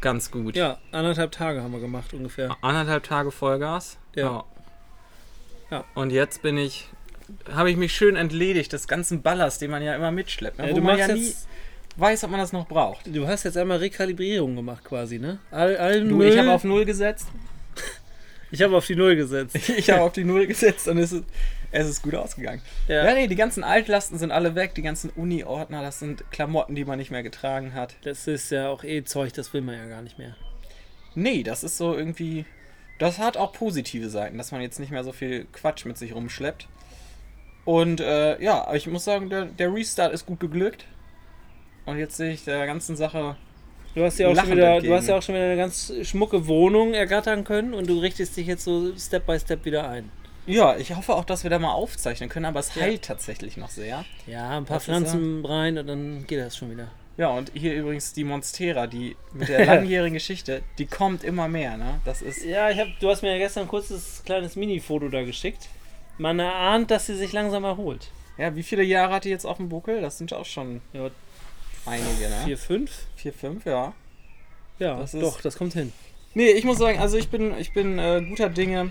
ganz 0.00 0.30
gut. 0.30 0.54
ja, 0.54 0.78
anderthalb 0.92 1.32
Tage 1.32 1.62
haben 1.62 1.72
wir 1.72 1.80
gemacht 1.80 2.14
ungefähr. 2.14 2.56
Anderthalb 2.62 3.02
Tage 3.02 3.32
Vollgas. 3.32 3.98
Ja. 4.14 4.44
Ja. 5.70 5.84
Und 5.94 6.10
jetzt 6.10 6.42
bin 6.42 6.56
ich, 6.56 6.88
habe 7.52 7.70
ich 7.70 7.76
mich 7.76 7.92
schön 7.92 8.16
entledigt 8.16 8.72
des 8.72 8.88
ganzen 8.88 9.22
Ballers, 9.22 9.58
den 9.58 9.70
man 9.70 9.82
ja 9.82 9.94
immer 9.94 10.10
mitschleppt. 10.10 10.58
Ne? 10.58 10.66
Ja, 10.66 10.70
wo 10.72 10.76
du 10.76 10.82
man 10.82 10.98
ja 10.98 11.08
nie 11.08 11.34
weiß, 11.96 12.24
ob 12.24 12.30
man 12.30 12.40
das 12.40 12.52
noch 12.52 12.66
braucht. 12.66 13.00
du 13.06 13.26
hast 13.26 13.44
jetzt 13.44 13.56
einmal 13.56 13.78
Rekalibrierung 13.78 14.56
gemacht 14.56 14.84
quasi, 14.84 15.18
ne? 15.18 15.38
All, 15.50 15.76
allen 15.76 16.08
Du, 16.08 16.16
Müll, 16.16 16.28
ich 16.28 16.38
habe 16.38 16.52
auf 16.52 16.64
Null 16.64 16.84
gesetzt. 16.84 17.26
ich 18.50 18.62
habe 18.62 18.76
auf 18.76 18.86
die 18.86 18.96
Null 18.96 19.16
gesetzt. 19.16 19.58
Ich 19.76 19.90
habe 19.90 20.02
auf 20.02 20.12
die 20.12 20.24
Null 20.24 20.46
gesetzt 20.46 20.88
und 20.88 20.98
es 20.98 21.12
ist, 21.12 21.24
es 21.70 21.88
ist 21.88 22.02
gut 22.02 22.14
ausgegangen. 22.14 22.62
Ja. 22.86 23.04
Ja, 23.04 23.14
nee, 23.14 23.26
die 23.26 23.36
ganzen 23.36 23.64
Altlasten 23.64 24.18
sind 24.18 24.30
alle 24.30 24.54
weg, 24.54 24.74
die 24.74 24.82
ganzen 24.82 25.10
Uni-Ordner, 25.10 25.82
das 25.82 25.98
sind 25.98 26.30
Klamotten, 26.30 26.74
die 26.74 26.84
man 26.84 26.98
nicht 26.98 27.10
mehr 27.10 27.22
getragen 27.22 27.74
hat. 27.74 27.96
das 28.02 28.26
ist 28.26 28.50
ja 28.50 28.68
auch 28.68 28.84
eh 28.84 29.04
Zeug, 29.04 29.32
das 29.32 29.52
will 29.52 29.60
man 29.60 29.74
ja 29.74 29.86
gar 29.86 30.02
nicht 30.02 30.18
mehr. 30.18 30.36
Nee, 31.14 31.42
das 31.42 31.64
ist 31.64 31.76
so 31.76 31.96
irgendwie. 31.96 32.44
Das 32.98 33.18
hat 33.18 33.36
auch 33.36 33.52
positive 33.52 34.08
Seiten, 34.08 34.38
dass 34.38 34.50
man 34.50 34.60
jetzt 34.60 34.80
nicht 34.80 34.90
mehr 34.90 35.04
so 35.04 35.12
viel 35.12 35.46
Quatsch 35.52 35.84
mit 35.84 35.96
sich 35.98 36.14
rumschleppt. 36.14 36.68
Und 37.68 38.00
äh, 38.00 38.42
ja, 38.42 38.72
ich 38.72 38.86
muss 38.86 39.04
sagen, 39.04 39.28
der, 39.28 39.44
der 39.44 39.70
Restart 39.70 40.14
ist 40.14 40.24
gut 40.24 40.40
geglückt. 40.40 40.86
Und 41.84 41.98
jetzt 41.98 42.16
sehe 42.16 42.32
ich 42.32 42.42
der 42.44 42.64
ganzen 42.64 42.96
Sache. 42.96 43.36
Du 43.94 44.02
hast 44.02 44.18
ja 44.18 44.28
auch 44.28 44.34
schon 44.36 44.52
wieder, 44.52 44.80
du 44.80 44.94
hast 44.94 45.06
ja 45.06 45.18
auch 45.18 45.22
schon 45.22 45.34
wieder 45.34 45.44
eine 45.44 45.56
ganz 45.58 45.92
schmucke 46.02 46.46
Wohnung 46.46 46.94
ergattern 46.94 47.44
können 47.44 47.74
und 47.74 47.86
du 47.86 47.98
richtest 47.98 48.38
dich 48.38 48.46
jetzt 48.46 48.64
so 48.64 48.96
Step 48.96 49.26
by 49.26 49.38
Step 49.38 49.66
wieder 49.66 49.86
ein. 49.86 50.10
Ja, 50.46 50.78
ich 50.78 50.96
hoffe 50.96 51.14
auch, 51.14 51.26
dass 51.26 51.42
wir 51.42 51.50
da 51.50 51.58
mal 51.58 51.72
aufzeichnen 51.72 52.30
können, 52.30 52.46
aber 52.46 52.60
es 52.60 52.74
Ja. 52.74 52.80
heilt 52.84 53.02
tatsächlich 53.02 53.58
noch 53.58 53.68
sehr. 53.68 54.06
Ja, 54.26 54.56
ein 54.56 54.64
paar 54.64 54.78
Das 54.78 54.84
Pflanzen 54.86 55.44
rein 55.44 55.76
und 55.76 55.86
dann 55.88 56.26
geht 56.26 56.40
das 56.40 56.56
schon 56.56 56.70
wieder. 56.70 56.88
Ja, 57.18 57.28
und 57.28 57.52
hier 57.52 57.74
übrigens 57.74 58.14
die 58.14 58.24
Monstera, 58.24 58.86
die 58.86 59.14
mit 59.34 59.48
der 59.50 59.66
langjährigen 59.66 60.14
Geschichte, 60.14 60.62
die 60.78 60.86
kommt 60.86 61.22
immer 61.22 61.48
mehr, 61.48 61.76
ne? 61.76 62.00
Das 62.06 62.22
ist. 62.22 62.46
Ja, 62.46 62.70
ich 62.70 62.78
hab, 62.78 62.86
du 62.98 63.10
hast 63.10 63.20
mir 63.20 63.32
ja 63.32 63.38
gestern 63.38 63.64
ein 63.64 63.68
kurzes 63.68 64.22
kleines 64.24 64.56
Mini-Foto 64.56 65.10
da 65.10 65.22
geschickt. 65.22 65.68
Man 66.18 66.38
erahnt, 66.38 66.90
dass 66.90 67.06
sie 67.06 67.14
sich 67.16 67.32
langsam 67.32 67.64
erholt. 67.64 68.10
Ja, 68.36 68.54
wie 68.56 68.62
viele 68.62 68.82
Jahre 68.82 69.14
hat 69.14 69.24
die 69.24 69.30
jetzt 69.30 69.44
auf 69.46 69.56
dem 69.56 69.68
Buckel? 69.68 70.00
Das 70.00 70.18
sind 70.18 70.32
auch 70.32 70.44
schon 70.44 70.80
Ja, 70.92 71.10
einige, 71.86 72.28
ne? 72.28 72.36
vier, 72.44 72.58
fünf? 72.58 73.06
Vier 73.16 73.32
fünf, 73.32 73.64
ja. 73.66 73.92
Ja, 74.78 74.96
Das 74.98 75.14
ist- 75.14 75.22
doch, 75.22 75.40
das 75.40 75.56
kommt 75.56 75.72
hin. 75.74 75.92
Nee, 76.34 76.50
ich 76.50 76.64
muss 76.64 76.78
sagen, 76.78 76.98
also 77.00 77.16
ich 77.16 77.28
bin, 77.30 77.56
ich 77.58 77.72
bin 77.72 77.98
äh, 77.98 78.24
guter 78.28 78.48
Dinge, 78.48 78.90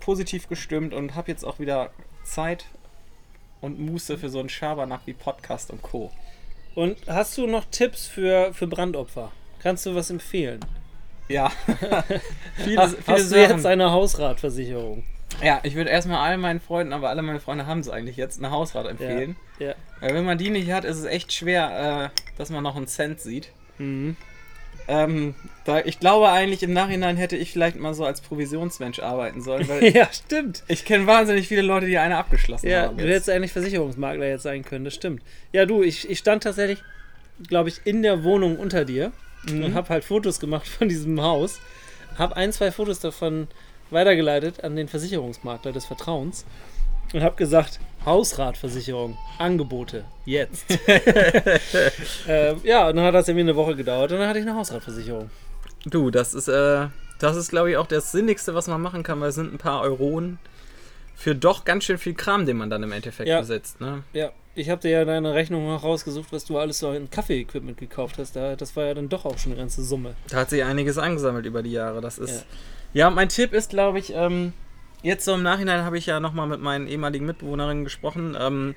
positiv 0.00 0.48
gestimmt 0.48 0.92
und 0.92 1.14
habe 1.14 1.30
jetzt 1.30 1.44
auch 1.44 1.58
wieder 1.58 1.90
Zeit 2.22 2.66
und 3.60 3.78
Muße 3.78 4.18
für 4.18 4.28
so 4.28 4.40
einen 4.40 4.48
Schabernack 4.50 5.00
wie 5.06 5.14
Podcast 5.14 5.70
und 5.70 5.80
Co. 5.82 6.10
Und 6.74 6.98
hast 7.06 7.38
du 7.38 7.46
noch 7.46 7.64
Tipps 7.70 8.06
für, 8.06 8.52
für 8.52 8.66
Brandopfer? 8.66 9.30
Kannst 9.62 9.86
du 9.86 9.94
was 9.94 10.10
empfehlen? 10.10 10.60
Ja. 11.28 11.50
viele, 12.56 12.76
Hast, 12.82 12.96
viele 12.96 13.16
hast 13.18 13.32
du 13.32 13.36
jetzt 13.40 13.64
eine 13.64 13.90
Hausratversicherung? 13.92 15.04
Ja, 15.42 15.60
ich 15.62 15.74
würde 15.74 15.90
erstmal 15.90 16.18
all 16.28 16.38
meinen 16.38 16.60
Freunden, 16.60 16.92
aber 16.92 17.10
alle 17.10 17.22
meine 17.22 17.40
Freunde 17.40 17.66
haben 17.66 17.80
es 17.80 17.88
eigentlich 17.88 18.16
jetzt, 18.16 18.38
eine 18.38 18.50
Hausrat 18.50 18.86
empfehlen. 18.86 19.36
Ja. 19.58 19.74
Weil 20.00 20.14
wenn 20.14 20.24
man 20.24 20.38
die 20.38 20.50
nicht 20.50 20.70
hat, 20.70 20.84
ist 20.84 20.98
es 20.98 21.04
echt 21.04 21.32
schwer, 21.32 22.10
äh, 22.14 22.20
dass 22.38 22.50
man 22.50 22.62
noch 22.62 22.76
einen 22.76 22.86
Cent 22.86 23.20
sieht. 23.20 23.50
Mhm. 23.78 24.16
Ähm, 24.86 25.34
da, 25.64 25.78
ich 25.80 25.98
glaube 25.98 26.28
eigentlich 26.28 26.62
im 26.62 26.74
Nachhinein 26.74 27.16
hätte 27.16 27.36
ich 27.36 27.52
vielleicht 27.52 27.76
mal 27.78 27.94
so 27.94 28.04
als 28.04 28.20
Provisionsmensch 28.20 28.98
arbeiten 28.98 29.40
sollen, 29.40 29.66
weil 29.68 29.82
ja, 29.96 30.06
stimmt. 30.12 30.62
ich 30.68 30.84
kenne 30.84 31.06
wahnsinnig 31.06 31.48
viele 31.48 31.62
Leute, 31.62 31.86
die 31.86 31.96
eine 31.96 32.18
abgeschlossen 32.18 32.68
Ja, 32.68 32.82
haben. 32.82 32.98
du 32.98 33.04
jetzt. 33.04 33.12
hättest 33.14 33.30
eigentlich 33.30 33.52
Versicherungsmakler 33.52 34.26
jetzt 34.26 34.42
sein 34.42 34.62
können, 34.62 34.84
das 34.84 34.94
stimmt. 34.94 35.22
Ja, 35.52 35.64
du, 35.64 35.82
ich, 35.82 36.08
ich 36.10 36.18
stand 36.18 36.42
tatsächlich, 36.42 36.82
glaube 37.48 37.70
ich, 37.70 37.80
in 37.84 38.02
der 38.02 38.24
Wohnung 38.24 38.58
unter 38.58 38.84
dir 38.84 39.12
Mhm. 39.46 39.62
und 39.62 39.74
habe 39.74 39.90
halt 39.90 40.04
Fotos 40.04 40.40
gemacht 40.40 40.66
von 40.66 40.88
diesem 40.88 41.20
Haus. 41.20 41.60
Habe 42.16 42.34
ein, 42.36 42.50
zwei 42.50 42.70
Fotos 42.72 43.00
davon 43.00 43.46
weitergeleitet 43.90 44.64
an 44.64 44.76
den 44.76 44.88
Versicherungsmakler 44.88 45.72
des 45.72 45.84
Vertrauens 45.84 46.44
und 47.12 47.22
habe 47.22 47.36
gesagt, 47.36 47.80
Hausratversicherung, 48.04 49.16
Angebote, 49.38 50.04
jetzt. 50.26 50.64
äh, 52.28 52.54
ja, 52.64 52.88
und 52.88 52.96
dann 52.96 53.04
hat 53.04 53.14
das 53.14 53.28
irgendwie 53.28 53.42
eine 53.42 53.56
Woche 53.56 53.76
gedauert 53.76 54.12
und 54.12 54.18
dann 54.18 54.28
hatte 54.28 54.38
ich 54.38 54.46
eine 54.46 54.56
Hausratversicherung. 54.56 55.30
Du, 55.86 56.10
das 56.10 56.34
ist, 56.34 56.48
äh, 56.48 56.86
das 57.18 57.36
ist, 57.36 57.50
glaube 57.50 57.70
ich, 57.70 57.76
auch 57.76 57.86
das 57.86 58.12
Sinnigste, 58.12 58.54
was 58.54 58.66
man 58.66 58.80
machen 58.80 59.02
kann, 59.02 59.20
weil 59.20 59.28
es 59.28 59.34
sind 59.34 59.52
ein 59.52 59.58
paar 59.58 59.82
Euronen 59.82 60.38
für 61.14 61.34
doch 61.34 61.64
ganz 61.64 61.84
schön 61.84 61.98
viel 61.98 62.14
Kram, 62.14 62.44
den 62.46 62.56
man 62.56 62.70
dann 62.70 62.82
im 62.82 62.92
Endeffekt 62.92 63.28
Ja. 63.28 63.40
besitzt. 63.40 63.80
Ne? 63.80 64.02
Ja, 64.12 64.30
ich 64.54 64.70
habe 64.70 64.80
dir 64.80 64.90
ja 64.90 65.04
deine 65.04 65.34
Rechnung 65.34 65.66
noch 65.66 65.82
rausgesucht, 65.82 66.32
was 66.32 66.44
du 66.44 66.58
alles 66.58 66.78
so 66.78 66.92
in 66.92 67.10
Kaffee-Equipment 67.10 67.76
gekauft 67.76 68.18
hast. 68.18 68.36
Da, 68.36 68.56
das 68.56 68.76
war 68.76 68.84
ja 68.84 68.94
dann 68.94 69.08
doch 69.08 69.24
auch 69.24 69.38
schon 69.38 69.52
eine 69.52 69.60
ganze 69.60 69.82
Summe. 69.82 70.14
Da 70.28 70.38
hat 70.38 70.50
sich 70.50 70.62
einiges 70.62 70.98
angesammelt 70.98 71.46
über 71.46 71.62
die 71.62 71.72
Jahre. 71.72 72.00
Das 72.00 72.18
ist. 72.18 72.46
Ja, 72.92 73.10
mein 73.10 73.28
Tipp 73.28 73.52
ist, 73.52 73.70
glaube 73.70 73.98
ich, 73.98 74.12
ähm, 74.14 74.52
jetzt 75.02 75.24
so 75.24 75.34
im 75.34 75.42
Nachhinein 75.42 75.84
habe 75.84 75.98
ich 75.98 76.06
ja 76.06 76.20
nochmal 76.20 76.46
mit 76.46 76.60
meinen 76.60 76.86
ehemaligen 76.86 77.26
Mitbewohnerinnen 77.26 77.84
gesprochen. 77.84 78.36
Ähm, 78.38 78.74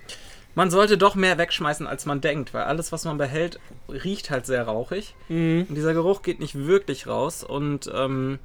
man 0.55 0.71
sollte 0.71 0.97
doch 0.97 1.13
mehr 1.13 1.37
wegschmeißen, 1.37 1.85
als 1.85 2.07
man 2.07 2.19
denkt, 2.19 2.55
weil 2.55 2.63
alles, 2.63 2.91
was 2.91 3.05
man 3.05 3.19
behält, 3.19 3.59
riecht 3.87 4.31
halt 4.31 4.47
sehr 4.47 4.63
rauchig. 4.63 5.13
Mhm. 5.29 5.67
Und 5.69 5.75
dieser 5.75 5.93
Geruch 5.93 6.23
geht 6.23 6.39
nicht 6.39 6.55
wirklich 6.55 7.05
raus. 7.05 7.43
Und 7.43 7.91
ähm, 7.93 8.39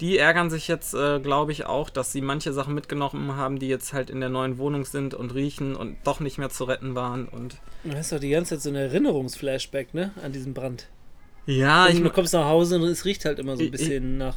die 0.00 0.18
ärgern 0.18 0.50
sich 0.50 0.66
jetzt, 0.68 0.94
äh, 0.94 1.20
glaube 1.20 1.52
ich, 1.52 1.66
auch, 1.66 1.90
dass 1.90 2.12
sie 2.12 2.20
manche 2.22 2.52
Sachen 2.52 2.74
mitgenommen 2.74 3.36
haben, 3.36 3.58
die 3.58 3.68
jetzt 3.68 3.92
halt 3.92 4.10
in 4.10 4.20
der 4.20 4.28
neuen 4.30 4.58
Wohnung 4.58 4.84
sind 4.84 5.14
und 5.14 5.34
riechen 5.34 5.76
und 5.76 5.96
doch 6.04 6.20
nicht 6.20 6.38
mehr 6.38 6.50
zu 6.50 6.64
retten 6.64 6.94
waren. 6.94 7.26
Und 7.28 7.58
Du 7.84 7.94
hast 7.96 8.12
doch 8.12 8.18
die 8.20 8.30
ganze 8.30 8.54
Zeit 8.56 8.62
so 8.62 8.70
ein 8.70 8.76
Erinnerungsflashback, 8.76 9.94
ne? 9.94 10.12
An 10.24 10.32
diesen 10.32 10.54
Brand. 10.54 10.86
ja, 11.46 11.84
Also 11.84 11.98
ich, 11.98 12.02
du 12.04 12.10
kommst 12.10 12.32
nach 12.32 12.46
Hause 12.46 12.76
und 12.76 12.84
es 12.84 13.04
riecht 13.04 13.24
halt 13.24 13.38
immer 13.38 13.56
so 13.56 13.62
ein 13.62 13.66
Ich- 13.66 13.72
bisschen 13.72 14.18
nach. 14.18 14.36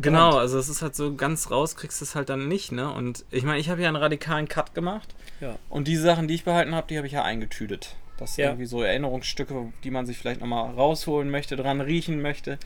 Genau, 0.00 0.30
Brand. 0.30 0.40
also 0.42 0.58
es 0.58 0.68
ist 0.68 0.82
halt 0.82 0.94
so 0.94 1.14
ganz 1.16 1.50
raus, 1.50 1.74
kriegst 1.74 2.00
du 2.00 2.04
es 2.04 2.14
halt 2.14 2.28
dann 2.28 2.46
nicht, 2.46 2.70
ne? 2.70 2.92
Und 2.92 3.24
ich 3.32 3.42
meine, 3.42 3.58
ich 3.58 3.68
habe 3.70 3.82
ja 3.82 3.88
einen 3.88 3.96
radikalen 3.96 4.46
Cut 4.48 4.72
gemacht. 4.74 5.14
Ja. 5.40 5.56
Und 5.68 5.88
die 5.88 5.96
Sachen, 5.96 6.28
die 6.28 6.34
ich 6.34 6.44
behalten 6.44 6.74
habe, 6.76 6.86
die 6.88 6.96
habe 6.96 7.08
ich 7.08 7.12
ja 7.14 7.24
eingetütet. 7.24 7.96
Das 8.16 8.34
sind 8.36 8.44
Ja. 8.44 8.50
irgendwie 8.50 8.66
so 8.66 8.82
Erinnerungsstücke, 8.82 9.72
die 9.82 9.90
man 9.90 10.06
sich 10.06 10.18
vielleicht 10.18 10.40
nochmal 10.40 10.72
rausholen 10.74 11.28
möchte, 11.30 11.56
dran 11.56 11.80
riechen 11.80 12.22
möchte. 12.22 12.58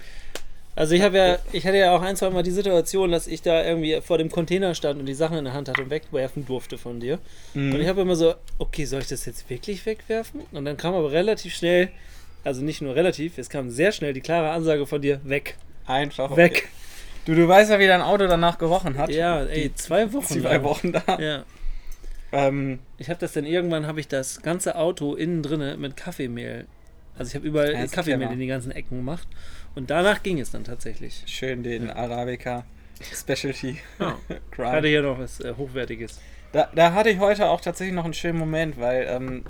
Also 0.76 0.94
ich 0.94 1.02
habe 1.02 1.16
ja, 1.16 1.38
ich 1.52 1.66
hatte 1.66 1.76
ja 1.76 1.94
auch 1.94 2.02
ein, 2.02 2.16
zwei 2.16 2.30
Mal 2.30 2.42
die 2.42 2.50
Situation, 2.50 3.12
dass 3.12 3.26
ich 3.28 3.42
da 3.42 3.64
irgendwie 3.64 4.00
vor 4.00 4.18
dem 4.18 4.30
Container 4.30 4.74
stand 4.74 4.98
und 4.98 5.06
die 5.06 5.14
Sachen 5.14 5.38
in 5.38 5.44
der 5.44 5.54
Hand 5.54 5.68
hatte 5.68 5.82
und 5.82 5.90
wegwerfen 5.90 6.46
durfte 6.46 6.78
von 6.78 6.98
dir. 6.98 7.18
Mhm. 7.54 7.74
Und 7.74 7.80
ich 7.80 7.86
habe 7.86 8.00
immer 8.00 8.16
so, 8.16 8.34
okay, 8.58 8.84
soll 8.84 9.00
ich 9.02 9.08
das 9.08 9.24
jetzt 9.24 9.48
wirklich 9.48 9.86
wegwerfen? 9.86 10.42
Und 10.50 10.64
dann 10.64 10.76
kam 10.76 10.94
aber 10.94 11.12
relativ 11.12 11.54
schnell, 11.54 11.90
also 12.42 12.62
nicht 12.62 12.82
nur 12.82 12.96
relativ, 12.96 13.38
es 13.38 13.48
kam 13.48 13.70
sehr 13.70 13.92
schnell 13.92 14.12
die 14.12 14.20
klare 14.20 14.50
Ansage 14.50 14.86
von 14.86 15.00
dir, 15.00 15.20
weg, 15.22 15.56
Einfach 15.86 16.36
weg. 16.36 16.68
Du, 17.26 17.34
du 17.34 17.46
weißt 17.48 17.70
ja, 17.70 17.78
wie 17.78 17.86
dein 17.86 18.02
Auto 18.02 18.26
danach 18.26 18.58
gerochen 18.58 18.98
hat. 18.98 19.10
Ja, 19.10 19.42
ey, 19.44 19.72
zwei 19.74 20.12
Wochen. 20.12 20.26
Zwei 20.40 20.54
lang. 20.54 20.62
Wochen 20.62 20.92
da. 20.92 21.18
Ja. 21.18 21.44
Ähm, 22.32 22.80
Ich 22.98 23.08
habe 23.08 23.20
das 23.20 23.32
dann 23.32 23.46
irgendwann, 23.46 23.86
habe 23.86 24.00
ich 24.00 24.08
das 24.08 24.42
ganze 24.42 24.76
Auto 24.76 25.14
innen 25.14 25.42
drinne 25.42 25.76
mit 25.76 25.96
Kaffeemehl. 25.96 26.66
Also 27.16 27.30
ich 27.30 27.34
habe 27.36 27.46
überall 27.46 27.72
Ja, 27.72 27.86
Kaffeemehl 27.86 28.18
clever. 28.18 28.32
in 28.32 28.40
die 28.40 28.46
ganzen 28.46 28.72
Ecken 28.72 28.98
gemacht. 28.98 29.28
Und 29.74 29.90
danach 29.90 30.22
ging 30.22 30.40
es 30.40 30.50
dann 30.50 30.64
tatsächlich. 30.64 31.22
schön 31.26 31.62
den 31.62 31.90
Arabica 31.90 32.64
Specialty 33.12 33.78
Ja. 33.98 34.16
Hatte 34.58 34.88
hier 34.88 35.02
noch 35.02 35.18
was 35.18 35.40
äh, 35.40 35.54
Hochwertiges. 35.56 36.20
Da, 36.52 36.68
da 36.74 36.92
hatte 36.92 37.10
ich 37.10 37.18
heute 37.18 37.48
auch 37.48 37.60
tatsächlich 37.60 37.94
noch 37.94 38.04
einen 38.04 38.14
schönen 38.14 38.38
Moment, 38.38 38.78
weil 38.78 39.06
ähm, 39.10 39.42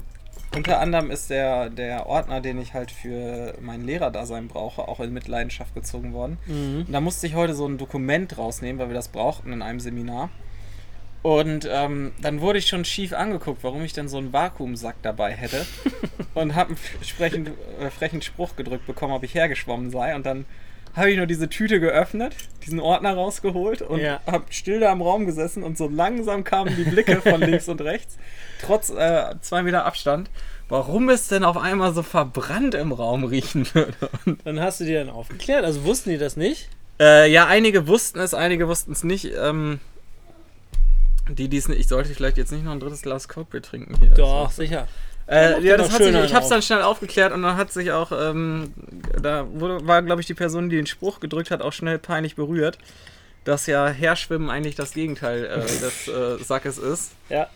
unter 0.55 0.79
anderem 0.79 1.11
ist 1.11 1.29
der, 1.29 1.69
der 1.69 2.07
Ordner, 2.07 2.41
den 2.41 2.59
ich 2.59 2.73
halt 2.73 2.89
für 2.89 3.53
mein 3.61 3.83
Lehrerdasein 3.83 4.47
brauche, 4.47 4.87
auch 4.87 4.99
in 4.99 5.13
Mitleidenschaft 5.13 5.75
gezogen 5.75 6.13
worden. 6.13 6.37
Mhm. 6.47 6.85
Und 6.87 6.91
da 6.93 7.01
musste 7.01 7.27
ich 7.27 7.35
heute 7.35 7.53
so 7.53 7.67
ein 7.67 7.77
Dokument 7.77 8.37
rausnehmen, 8.37 8.79
weil 8.79 8.87
wir 8.87 8.95
das 8.95 9.09
brauchten 9.09 9.53
in 9.53 9.61
einem 9.61 9.79
Seminar. 9.79 10.29
Und 11.25 11.67
ähm, 11.71 12.11
dann 12.21 12.39
wurde 12.39 12.59
ich 12.59 12.67
schon 12.67 12.85
schief 12.85 13.11
angeguckt, 13.11 13.63
warum 13.63 13.83
ich 13.83 13.93
denn 13.93 14.07
so 14.07 14.19
einen 14.19 14.31
Vakuumsack 14.31 14.97
dabei 15.01 15.31
hätte. 15.31 15.65
und 16.35 16.53
habe 16.53 16.69
einen 16.69 16.77
frechen, 16.77 17.47
äh, 17.81 17.89
frechen 17.89 18.21
Spruch 18.21 18.55
gedrückt 18.55 18.85
bekommen, 18.85 19.11
ob 19.11 19.23
ich 19.23 19.33
hergeschwommen 19.33 19.89
sei. 19.89 20.13
Und 20.13 20.23
dann 20.27 20.45
habe 20.95 21.09
ich 21.09 21.17
nur 21.17 21.25
diese 21.25 21.49
Tüte 21.49 21.79
geöffnet, 21.79 22.35
diesen 22.63 22.79
Ordner 22.79 23.15
rausgeholt 23.15 23.81
und 23.81 24.01
Ja. 24.01 24.19
habe 24.27 24.45
still 24.51 24.79
da 24.79 24.91
im 24.91 25.01
Raum 25.01 25.25
gesessen. 25.25 25.63
Und 25.63 25.79
so 25.79 25.87
langsam 25.87 26.43
kamen 26.43 26.75
die 26.75 26.83
Blicke 26.83 27.19
von 27.21 27.41
links 27.41 27.67
und 27.69 27.81
rechts, 27.81 28.19
trotz 28.61 28.91
äh, 28.91 29.33
zwei 29.41 29.63
Meter 29.63 29.83
Abstand, 29.83 30.29
warum 30.69 31.09
es 31.09 31.27
denn 31.27 31.43
auf 31.43 31.57
einmal 31.57 31.91
so 31.95 32.03
verbrannt 32.03 32.75
im 32.75 32.91
Raum 32.91 33.23
riechen 33.23 33.65
würde. 33.73 33.95
Und 34.27 34.45
Dann 34.45 34.59
hast 34.59 34.79
du 34.79 34.83
dir 34.83 34.99
dann 35.03 35.09
aufgeklärt. 35.09 35.65
Also 35.65 35.85
wussten 35.85 36.11
die 36.11 36.19
das 36.19 36.37
nicht? 36.37 36.69
äh, 37.01 37.27
ja, 37.31 37.47
einige 37.47 37.87
wussten 37.87 38.19
es, 38.19 38.35
einige 38.35 38.67
wussten 38.67 38.91
es 38.91 39.03
nicht. 39.03 39.31
Ähm, 39.35 39.79
die, 41.29 41.47
die 41.49 41.57
es 41.57 41.67
nicht, 41.67 41.79
ich 41.79 41.87
sollte 41.87 42.13
vielleicht 42.13 42.37
jetzt 42.37 42.51
nicht 42.51 42.63
noch 42.63 42.71
ein 42.71 42.79
drittes 42.79 43.01
Glas 43.01 43.27
Coke 43.27 43.61
trinken 43.61 43.95
hier. 43.99 44.11
Doch, 44.11 44.45
Also, 44.45 44.61
sicher. 44.61 44.87
äh, 45.27 45.59
ja, 45.61 45.77
das 45.77 45.91
hat 45.91 46.03
sich, 46.03 46.15
ich 46.15 46.33
hab's 46.33 46.45
auf. 46.45 46.49
dann 46.51 46.61
schnell 46.61 46.81
aufgeklärt 46.81 47.33
und 47.33 47.41
dann 47.43 47.57
hat 47.57 47.71
sich 47.71 47.91
auch, 47.91 48.11
ähm, 48.11 48.73
da 49.21 49.47
wurde, 49.51 49.85
war, 49.87 50.01
glaube 50.01 50.21
ich, 50.21 50.27
die 50.27 50.33
Person, 50.33 50.69
die 50.69 50.75
den 50.75 50.85
Spruch 50.85 51.19
gedrückt 51.19 51.51
hat, 51.51 51.61
auch 51.61 51.73
schnell 51.73 51.97
peinlich 51.97 52.35
berührt, 52.35 52.77
dass 53.43 53.65
ja 53.67 53.87
Herschwimmen 53.87 54.49
eigentlich 54.49 54.75
das 54.75 54.93
Gegenteil 54.93 55.45
äh, 55.45 55.59
des 55.65 56.07
äh, 56.07 56.43
Sackes 56.43 56.77
ist. 56.77 57.11
Ja. 57.29 57.47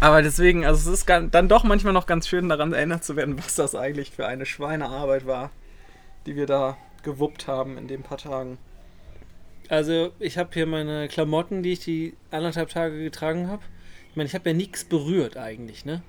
Aber 0.00 0.22
deswegen, 0.22 0.64
also 0.64 0.90
es 0.92 1.00
ist 1.00 1.08
dann 1.08 1.48
doch 1.48 1.64
manchmal 1.64 1.92
noch 1.92 2.06
ganz 2.06 2.28
schön 2.28 2.48
daran 2.48 2.72
erinnert 2.72 3.04
zu 3.04 3.16
werden, 3.16 3.36
was 3.42 3.56
das 3.56 3.74
eigentlich 3.74 4.12
für 4.12 4.26
eine 4.26 4.46
Schweinearbeit 4.46 5.26
war, 5.26 5.50
die 6.26 6.36
wir 6.36 6.46
da 6.46 6.76
gewuppt 7.02 7.48
haben 7.48 7.76
in 7.76 7.88
den 7.88 8.02
paar 8.02 8.18
Tagen. 8.18 8.58
Also 9.68 10.12
ich 10.18 10.38
habe 10.38 10.50
hier 10.54 10.66
meine 10.66 11.08
Klamotten, 11.08 11.62
die 11.62 11.72
ich 11.72 11.80
die 11.80 12.14
anderthalb 12.30 12.70
Tage 12.70 13.02
getragen 13.02 13.48
habe. 13.48 13.62
Ich 14.10 14.16
meine, 14.16 14.26
ich 14.26 14.34
habe 14.34 14.50
ja 14.50 14.56
nichts 14.56 14.84
berührt 14.84 15.36
eigentlich, 15.36 15.84
ne? 15.84 16.02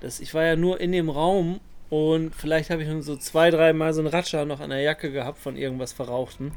Das, 0.00 0.20
ich 0.20 0.34
war 0.34 0.44
ja 0.44 0.56
nur 0.56 0.80
in 0.80 0.92
dem 0.92 1.08
Raum 1.08 1.60
und 1.88 2.34
vielleicht 2.34 2.70
habe 2.70 2.82
ich 2.82 2.88
nur 2.88 3.02
so 3.02 3.16
zwei, 3.16 3.50
dreimal 3.50 3.94
so 3.94 4.00
einen 4.00 4.08
Ratscher 4.08 4.44
noch 4.44 4.60
an 4.60 4.70
der 4.70 4.80
Jacke 4.80 5.12
gehabt 5.12 5.38
von 5.38 5.56
irgendwas 5.56 5.92
Verrauchten. 5.92 6.52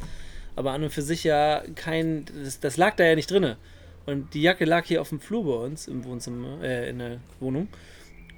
Aber 0.55 0.71
an 0.71 0.83
und 0.83 0.89
für 0.89 1.03
sich 1.03 1.23
ja 1.23 1.63
kein. 1.75 2.25
Das, 2.43 2.59
das 2.59 2.77
lag 2.77 2.95
da 2.95 3.05
ja 3.05 3.15
nicht 3.15 3.29
drinne. 3.29 3.57
Und 4.05 4.33
die 4.33 4.41
Jacke 4.41 4.65
lag 4.65 4.85
hier 4.85 5.01
auf 5.01 5.09
dem 5.09 5.19
Flur 5.19 5.45
bei 5.45 5.65
uns 5.65 5.87
im 5.87 6.03
Wohnzimmer, 6.03 6.63
äh, 6.63 6.89
in 6.89 6.99
der 6.99 7.19
Wohnung. 7.39 7.67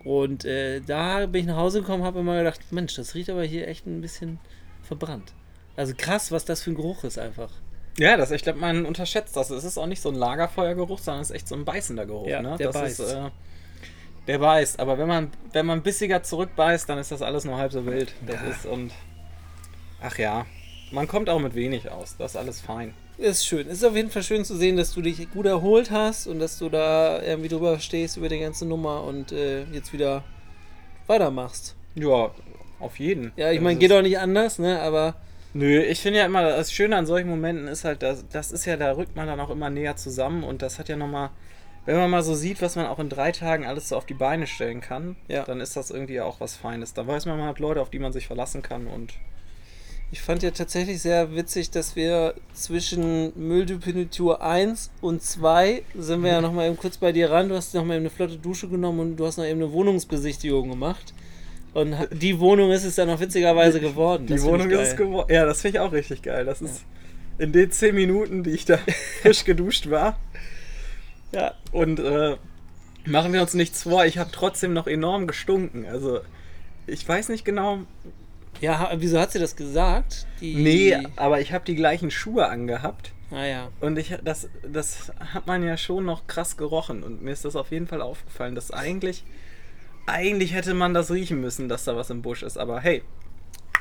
Und 0.04 0.44
äh, 0.44 0.82
da 0.82 1.26
bin 1.28 1.42
ich 1.42 1.48
nach 1.48 1.58
Hause 1.58 1.82
gekommen, 1.82 2.04
habe 2.04 2.20
immer 2.20 2.38
gedacht, 2.38 2.60
Mensch, 2.72 2.96
das 2.96 3.16
riecht 3.16 3.30
aber 3.30 3.44
hier 3.44 3.68
echt 3.68 3.86
ein 3.88 4.02
bisschen 4.02 4.40
verbrannt. 4.84 5.34
Also 5.78 5.94
krass, 5.96 6.32
was 6.32 6.44
das 6.44 6.62
für 6.62 6.72
ein 6.72 6.76
Geruch 6.76 7.06
ist 7.06 7.18
einfach. 7.18 7.52
Ja, 7.98 8.18
das, 8.18 8.32
ich 8.32 8.42
glaube, 8.44 8.60
man 8.60 8.86
unterschätzt 8.86 9.36
das. 9.36 9.50
Es 9.50 9.64
ist 9.64 9.78
auch 9.78 9.86
nicht 9.86 10.02
so 10.02 10.10
ein 10.10 10.16
Lagerfeuergeruch, 10.16 11.00
sondern 11.00 11.22
es 11.22 11.30
ist 11.30 11.36
echt 11.36 11.48
so 11.48 11.56
ein 11.56 11.66
beißender 11.66 12.06
Geruch. 12.06 12.28
Ja, 12.28 12.42
ne? 12.42 12.56
der 12.58 12.68
das 12.68 12.76
beißt. 12.82 13.00
Ist, 13.02 13.12
äh, 13.14 13.30
der 14.28 14.40
beißt. 14.40 14.80
Aber 14.80 14.98
wenn 14.98 15.08
man, 15.08 15.32
wenn 15.52 15.66
man 15.66 15.82
bissiger 15.82 16.24
zurückbeißt, 16.24 16.88
dann 16.88 16.98
ist 16.98 17.12
das 17.12 17.22
alles 17.22 17.44
nur 17.46 17.58
halb 17.58 17.72
so 17.72 17.86
wild. 17.86 18.14
Das 18.26 18.36
Ja. 18.36 18.48
ist 18.50 18.66
und. 18.66 18.92
Ach 20.02 20.18
ja. 20.18 20.46
Man 20.92 21.08
kommt 21.08 21.30
auch 21.30 21.40
mit 21.40 21.56
wenig 21.56 21.90
aus. 21.90 22.16
Das 22.18 22.32
ist 22.32 22.38
alles 22.38 22.60
fein. 22.62 22.94
Ist 23.18 23.46
schön. 23.46 23.68
Ist 23.68 23.84
auf 23.86 23.96
jeden 23.96 24.10
Fall 24.10 24.24
schön 24.24 24.44
zu 24.44 24.56
sehen, 24.58 24.78
dass 24.78 24.94
du 24.94 25.02
dich 25.02 25.30
gut 25.32 25.46
erholt 25.46 25.92
hast 25.92 26.28
und 26.28 26.40
dass 26.40 26.58
du 26.58 26.70
da 26.70 27.22
irgendwie 27.22 27.50
drüber 27.50 27.80
stehst 27.80 28.18
über 28.18 28.30
die 28.30 28.40
ganze 28.40 28.66
Nummer 28.66 29.04
und 29.04 29.32
äh, 29.32 29.64
jetzt 29.66 29.94
wieder 29.94 30.24
weitermachst. 31.08 31.76
Ja, 31.96 32.32
auf 32.80 33.00
jeden. 33.00 33.32
Ja, 33.36 33.52
ich 33.52 33.62
meine, 33.62 33.78
geht 33.78 33.92
auch 33.94 34.02
nicht 34.02 34.18
anders, 34.18 34.60
ne? 34.60 34.82
Aber 34.82 35.16
Nö, 35.54 35.82
ich 35.82 36.00
finde 36.00 36.20
ja 36.20 36.26
immer, 36.26 36.44
das 36.44 36.72
Schöne 36.72 36.96
an 36.96 37.06
solchen 37.06 37.30
Momenten 37.30 37.68
ist 37.68 37.84
halt, 37.84 38.04
dass, 38.04 38.26
das 38.30 38.52
ist 38.52 38.66
ja, 38.66 38.78
da 38.78 38.94
rückt 38.94 39.16
man 39.16 39.28
dann 39.28 39.40
auch 39.40 39.50
immer 39.50 39.70
näher 39.70 39.98
zusammen 39.98 40.44
und 40.44 40.62
das 40.62 40.80
hat 40.80 40.88
ja 40.88 40.96
nochmal, 40.96 41.30
wenn 41.86 41.98
man 41.98 42.10
mal 42.10 42.24
so 42.24 42.36
sieht, 42.36 42.62
was 42.62 42.76
man 42.78 42.86
auch 42.86 43.00
in 43.00 43.10
drei 43.10 43.32
Tagen 43.34 43.66
alles 43.66 43.90
so 43.90 43.98
auf 43.98 44.06
die 44.06 44.14
Beine 44.14 44.48
stellen 44.48 44.80
kann, 44.80 45.18
Ja. 45.28 45.44
dann 45.44 45.60
ist 45.60 45.76
das 45.76 45.92
irgendwie 45.92 46.22
auch 46.22 46.40
was 46.40 46.56
Feines. 46.56 46.94
Da 46.94 47.06
weiß 47.06 47.26
man, 47.26 47.38
man 47.38 47.50
hat 47.50 47.60
Leute, 47.60 47.82
auf 47.82 47.90
die 47.90 48.00
man 48.00 48.14
sich 48.14 48.28
verlassen 48.28 48.62
kann 48.62 48.88
und 48.88 49.14
ich 50.14 50.22
fand 50.22 50.44
ja 50.44 50.52
tatsächlich 50.52 51.02
sehr 51.02 51.36
witzig, 51.36 51.72
dass 51.72 51.96
wir 51.96 52.34
zwischen 52.54 53.32
Mülldepenitur 53.36 54.42
1 54.42 54.92
und 55.00 55.22
2 55.24 55.84
sind 55.98 56.22
wir 56.24 56.32
ja 56.32 56.42
nochmal 56.42 56.68
eben 56.68 56.76
kurz 56.76 56.98
bei 56.98 57.14
dir 57.14 57.32
ran. 57.32 57.48
Du 57.48 57.56
hast 57.56 57.74
nochmal 57.74 57.96
eben 57.96 58.04
eine 58.04 58.10
flotte 58.10 58.38
Dusche 58.38 58.68
genommen 58.68 59.00
und 59.00 59.16
du 59.16 59.26
hast 59.26 59.38
noch 59.38 59.46
eben 59.46 59.62
eine 59.62 59.72
Wohnungsbesichtigung 59.72 60.70
gemacht. 60.70 61.14
Und 61.74 61.96
die 62.12 62.40
Wohnung 62.40 62.72
ist 62.72 62.84
es 62.84 62.96
dann 62.96 63.10
auch 63.10 63.20
witzigerweise 63.20 63.80
geworden. 63.80 64.28
die 64.28 64.34
Das 64.34 64.44
Wohnung 64.44 64.70
ist 64.70 64.80
es 64.80 64.98
geworden. 64.98 65.34
Ja, 65.34 65.46
das 65.46 65.62
finde 65.62 65.78
ich 65.78 65.82
auch 65.82 65.92
richtig 65.92 66.22
geil. 66.22 66.46
Das 66.46 66.62
ist, 66.62 66.84
in 67.38 67.54
den 67.54 67.72
10 67.72 67.96
Minuten, 67.96 68.44
die 68.44 68.52
ich 68.52 68.66
da 68.66 68.78
frisch 69.22 69.46
geduscht 69.46 69.90
war. 69.90 70.18
Ja. 71.32 71.54
Und 71.72 72.00
äh, 72.00 72.36
machen 73.06 73.34
wir 73.34 73.42
uns 73.42 73.54
nichts 73.54 73.84
vor, 73.84 74.06
ich 74.06 74.18
habe 74.18 74.32
trotzdem 74.32 74.74
noch 74.74 74.88
enorm 74.88 75.28
gestunken. 75.28 75.86
Also 75.86 76.20
ich 76.88 77.08
weiß 77.08 77.30
nicht 77.30 77.46
genau. 77.46 77.80
Ja, 78.60 78.92
wieso 78.98 79.20
hat 79.20 79.32
sie 79.32 79.40
das 79.40 79.56
gesagt? 79.56 80.28
Die... 80.40 80.56
Nee, 80.56 80.98
aber 81.16 81.42
ich 81.42 81.54
habe 81.54 81.66
die 81.66 81.76
gleichen 81.76 82.12
Schuhe 82.12 82.48
angehabt. 82.48 83.14
Ah 83.32 83.46
ja. 83.46 83.70
Und 83.80 83.98
ich, 83.98 84.16
das, 84.24 84.50
das 84.70 85.12
hat 85.34 85.48
man 85.48 85.64
ja 85.64 85.78
schon 85.78 86.06
noch 86.06 86.28
krass 86.28 86.58
gerochen. 86.58 87.02
Und 87.02 87.22
mir 87.24 87.32
ist 87.32 87.46
das 87.46 87.56
auf 87.56 87.72
jeden 87.72 87.88
Fall 87.88 88.02
aufgefallen, 88.02 88.56
dass 88.56 88.72
eigentlich, 88.72 89.24
eigentlich 90.12 90.54
hätte 90.54 90.74
man 90.74 90.94
das 90.94 91.12
riechen 91.12 91.42
müssen, 91.42 91.70
dass 91.70 91.86
da 91.86 91.96
was 91.96 92.10
im 92.10 92.22
Busch 92.22 92.44
ist. 92.44 92.58
Aber 92.58 92.80
hey, 92.80 93.02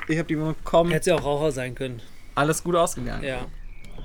ich 0.07 0.17
habe 0.17 0.27
die 0.27 0.35
bekommen. 0.35 0.91
Hätte 0.91 1.05
sie 1.05 1.11
auch 1.11 1.23
Raucher 1.23 1.51
sein 1.51 1.75
können. 1.75 2.01
Alles 2.35 2.63
gut 2.63 2.75
ausgegangen. 2.75 3.23
Ja. 3.23 3.47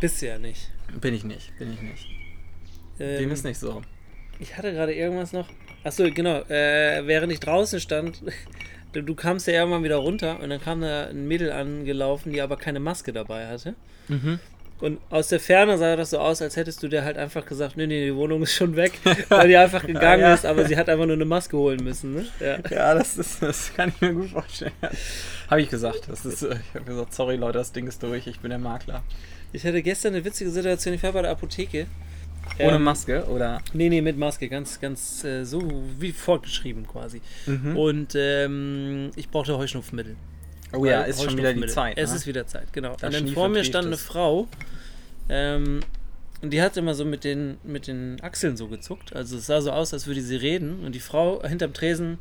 Bist 0.01 0.21
du 0.21 0.27
ja 0.27 0.39
nicht. 0.39 0.71
Bin 1.01 1.15
ich 1.15 1.25
nicht, 1.25 1.57
bin 1.59 1.73
ich 1.73 1.81
nicht. 1.81 2.07
Ähm, 2.99 3.19
Dem 3.19 3.31
ist 3.31 3.45
nicht 3.45 3.59
so. 3.59 3.83
Ich 4.39 4.57
hatte 4.57 4.73
gerade 4.73 4.95
irgendwas 4.95 5.33
noch. 5.33 5.49
Achso, 5.85 6.11
genau. 6.11 6.41
Äh, 6.49 7.07
während 7.07 7.33
ich 7.33 7.41
draußen 7.41 7.81
stand, 7.81 8.23
du, 8.93 9.03
du 9.03 9.15
kamst 9.15 9.47
ja 9.47 9.55
irgendwann 9.55 9.85
wieder 9.85 9.97
runter 9.97 10.41
und 10.41 10.51
dann 10.51 10.61
kam 10.61 10.81
da 10.81 11.07
ein 11.07 11.27
Mädel 11.27 11.53
angelaufen, 11.53 12.33
die 12.33 12.41
aber 12.41 12.57
keine 12.57 12.81
Maske 12.81 13.13
dabei 13.13 13.47
hatte. 13.47 13.75
Mhm. 14.09 14.39
Und 14.81 14.99
aus 15.09 15.29
der 15.29 15.41
Ferne 15.41 15.79
sah 15.79 15.97
das 15.97 16.11
so 16.11 16.19
aus, 16.19 16.43
als 16.43 16.57
hättest 16.57 16.83
du 16.83 16.89
dir 16.89 17.03
halt 17.03 17.17
einfach 17.17 17.47
gesagt, 17.47 17.77
nee, 17.79 17.87
nee, 17.87 18.05
die 18.07 18.15
Wohnung 18.15 18.43
ist 18.43 18.53
schon 18.55 18.77
weg, 18.77 18.93
weil 19.31 19.49
die 19.49 19.57
einfach 19.57 19.81
gegangen 19.87 20.21
Ja, 20.21 20.29
ja. 20.29 20.35
ist, 20.35 20.45
aber 20.45 20.67
sie 20.67 20.77
hat 20.77 20.89
einfach 20.91 21.07
nur 21.07 21.15
eine 21.15 21.25
Maske 21.25 21.57
holen 21.57 21.83
müssen, 21.83 22.15
ne? 22.15 22.27
Ja. 22.41 22.59
Ja, 22.71 22.95
das, 22.95 23.17
ist, 23.17 23.41
das 23.43 23.73
kann 23.75 23.89
ich 23.95 24.01
mir 24.03 24.13
gut 24.13 24.29
vorstellen. 24.31 24.73
Habe 25.49 25.63
ich 25.63 25.71
gesagt. 25.71 26.03
Das 26.09 26.27
ist, 26.27 26.43
ich 26.43 26.75
habe 26.75 26.85
gesagt, 26.85 27.15
sorry 27.15 27.37
Leute, 27.37 27.57
das 27.59 27.73
Ding 27.73 27.87
ist 27.87 28.03
durch, 28.03 28.27
ich 28.27 28.41
bin 28.41 28.51
der 28.51 28.59
Makler. 28.59 29.03
Ich 29.53 29.65
hatte 29.65 29.81
gestern 29.83 30.15
eine 30.15 30.25
witzige 30.25 30.51
Situation, 30.51 30.93
ich 30.95 31.03
war 31.03 31.13
bei 31.13 31.23
der 31.23 31.31
Apotheke. 31.31 31.87
Ohne 32.59 32.77
Ähm, 32.77 32.83
Maske, 32.85 33.25
oder? 33.27 33.61
Nee, 33.73 33.89
nee, 33.89 34.03
mit 34.03 34.19
Maske, 34.19 34.49
ganz, 34.49 34.79
ganz 34.79 35.25
äh, 35.25 35.45
so 35.45 35.63
wie 35.99 36.13
fortgeschrieben 36.13 36.87
quasi. 36.87 37.21
Mhm. 37.47 37.77
Und 37.77 38.15
ähm, 38.15 39.11
ich 39.17 39.31
brauchte 39.31 39.57
Heuschnupfmittel. 39.57 40.17
Oh 40.73 40.85
ja, 40.85 41.03
ist 41.03 41.23
schon 41.23 41.37
wieder 41.37 41.55
die. 41.55 41.67
Zeit. 41.67 41.97
Es 41.97 42.11
ne? 42.11 42.17
ist 42.17 42.27
wieder 42.27 42.47
Zeit, 42.47 42.73
genau. 42.73 42.97
Da 43.01 43.07
und 43.07 43.15
dann 43.15 43.29
vor 43.29 43.49
mir 43.49 43.65
stand 43.65 43.87
eine 43.87 43.95
es. 43.95 44.03
Frau, 44.03 44.49
ähm, 45.29 45.81
und 46.43 46.53
die 46.53 46.61
hat 46.61 46.77
immer 46.77 46.95
so 46.95 47.05
mit 47.05 47.25
den, 47.25 47.59
mit 47.65 47.87
den 47.87 48.19
Achseln 48.23 48.57
so 48.57 48.69
gezuckt. 48.69 49.15
Also 49.15 49.39
es 49.39 49.47
sah 49.47 49.61
so 49.61 49.71
aus, 49.71 49.93
als 49.93 50.07
würde 50.07 50.21
sie 50.21 50.37
reden. 50.37 50.85
Und 50.85 50.95
die 50.95 51.01
Frau 51.01 51.43
hinterm 51.43 51.73
Tresen 51.73 52.19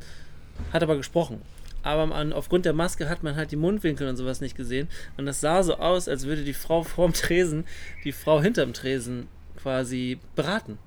hat 0.72 0.82
aber 0.82 0.96
gesprochen. 0.96 1.42
Aber 1.82 2.14
an, 2.14 2.32
aufgrund 2.32 2.64
der 2.64 2.72
Maske 2.72 3.08
hat 3.08 3.22
man 3.22 3.36
halt 3.36 3.52
die 3.52 3.56
Mundwinkel 3.56 4.08
und 4.08 4.16
sowas 4.16 4.40
nicht 4.40 4.56
gesehen. 4.56 4.88
Und 5.16 5.26
das 5.26 5.40
sah 5.40 5.62
so 5.62 5.76
aus, 5.76 6.08
als 6.08 6.26
würde 6.26 6.44
die 6.44 6.54
Frau 6.54 6.82
vorm 6.82 7.12
Tresen 7.12 7.64
die 8.04 8.12
Frau 8.12 8.40
hinterm 8.40 8.72
Tresen 8.72 9.28
quasi 9.56 10.18
beraten. 10.34 10.78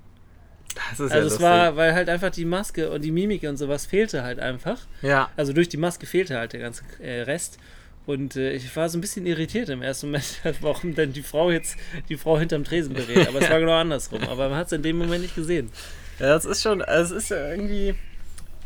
Das 0.74 1.00
ist 1.00 1.12
Also 1.12 1.28
ja 1.28 1.34
es 1.34 1.40
war, 1.40 1.76
weil 1.76 1.94
halt 1.94 2.08
einfach 2.08 2.30
die 2.30 2.44
Maske 2.44 2.90
und 2.90 3.02
die 3.02 3.10
Mimik 3.10 3.42
und 3.44 3.56
sowas 3.56 3.86
fehlte 3.86 4.22
halt 4.22 4.38
einfach. 4.40 4.78
Ja, 5.02 5.30
Also 5.36 5.52
durch 5.52 5.68
die 5.68 5.76
Maske 5.76 6.06
fehlte 6.06 6.36
halt 6.38 6.52
der 6.52 6.60
ganze 6.60 6.82
äh, 7.00 7.22
Rest. 7.22 7.58
Und 8.06 8.34
äh, 8.36 8.52
ich 8.52 8.74
war 8.76 8.88
so 8.88 8.98
ein 8.98 9.00
bisschen 9.00 9.26
irritiert 9.26 9.68
im 9.68 9.82
ersten 9.82 10.06
Moment, 10.08 10.40
warum 10.60 10.94
denn 10.94 11.12
die 11.12 11.22
Frau 11.22 11.50
jetzt 11.50 11.76
die 12.08 12.16
Frau 12.16 12.38
hinterm 12.38 12.64
Tresen 12.64 12.94
berät. 12.94 13.28
Aber 13.28 13.40
es 13.40 13.50
war 13.50 13.60
genau 13.60 13.74
andersrum. 13.78 14.22
Aber 14.24 14.48
man 14.48 14.58
hat 14.58 14.66
es 14.68 14.72
in 14.72 14.82
dem 14.82 14.98
Moment 14.98 15.22
nicht 15.22 15.34
gesehen. 15.34 15.70
ja, 16.18 16.26
das 16.28 16.44
ist 16.44 16.62
schon, 16.62 16.80
es 16.80 17.10
ist 17.10 17.30
ja 17.30 17.50
irgendwie 17.50 17.94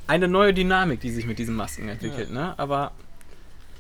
eine 0.06 0.28
neue 0.28 0.54
Dynamik, 0.54 1.00
die 1.00 1.11
sich 1.11 1.26
mit 1.26 1.38
diesen 1.38 1.56
Masken 1.56 1.88
entwickelt, 1.88 2.30
ne? 2.30 2.54
Aber 2.58 2.92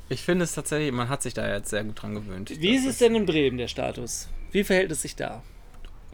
ich 0.08 0.22
finde 0.22 0.44
es 0.44 0.52
tatsächlich, 0.52 0.92
man 0.92 1.08
hat 1.08 1.22
sich 1.22 1.34
da 1.34 1.48
jetzt 1.50 1.70
sehr 1.70 1.84
gut 1.84 2.02
dran 2.02 2.14
gewöhnt. 2.14 2.50
Wie 2.60 2.74
ist 2.74 2.86
es 2.86 2.98
denn 2.98 3.14
in 3.14 3.24
Bremen, 3.26 3.56
der 3.58 3.68
Status? 3.68 4.28
Wie 4.52 4.64
verhält 4.64 4.90
es 4.90 5.02
sich 5.02 5.16
da? 5.16 5.42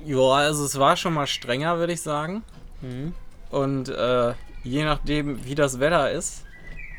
Ja, 0.07 0.19
also 0.33 0.65
es 0.65 0.79
war 0.79 0.97
schon 0.97 1.15
mal 1.15 1.27
strenger, 1.27 1.79
würde 1.79 1.93
ich 1.93 2.01
sagen. 2.03 2.43
Mhm. 2.81 3.15
Und 3.51 3.89
äh, 3.89 4.35
je 4.63 4.85
nachdem, 4.85 5.45
wie 5.45 5.55
das 5.55 5.81
Wetter 5.81 6.11
ist, 6.11 6.45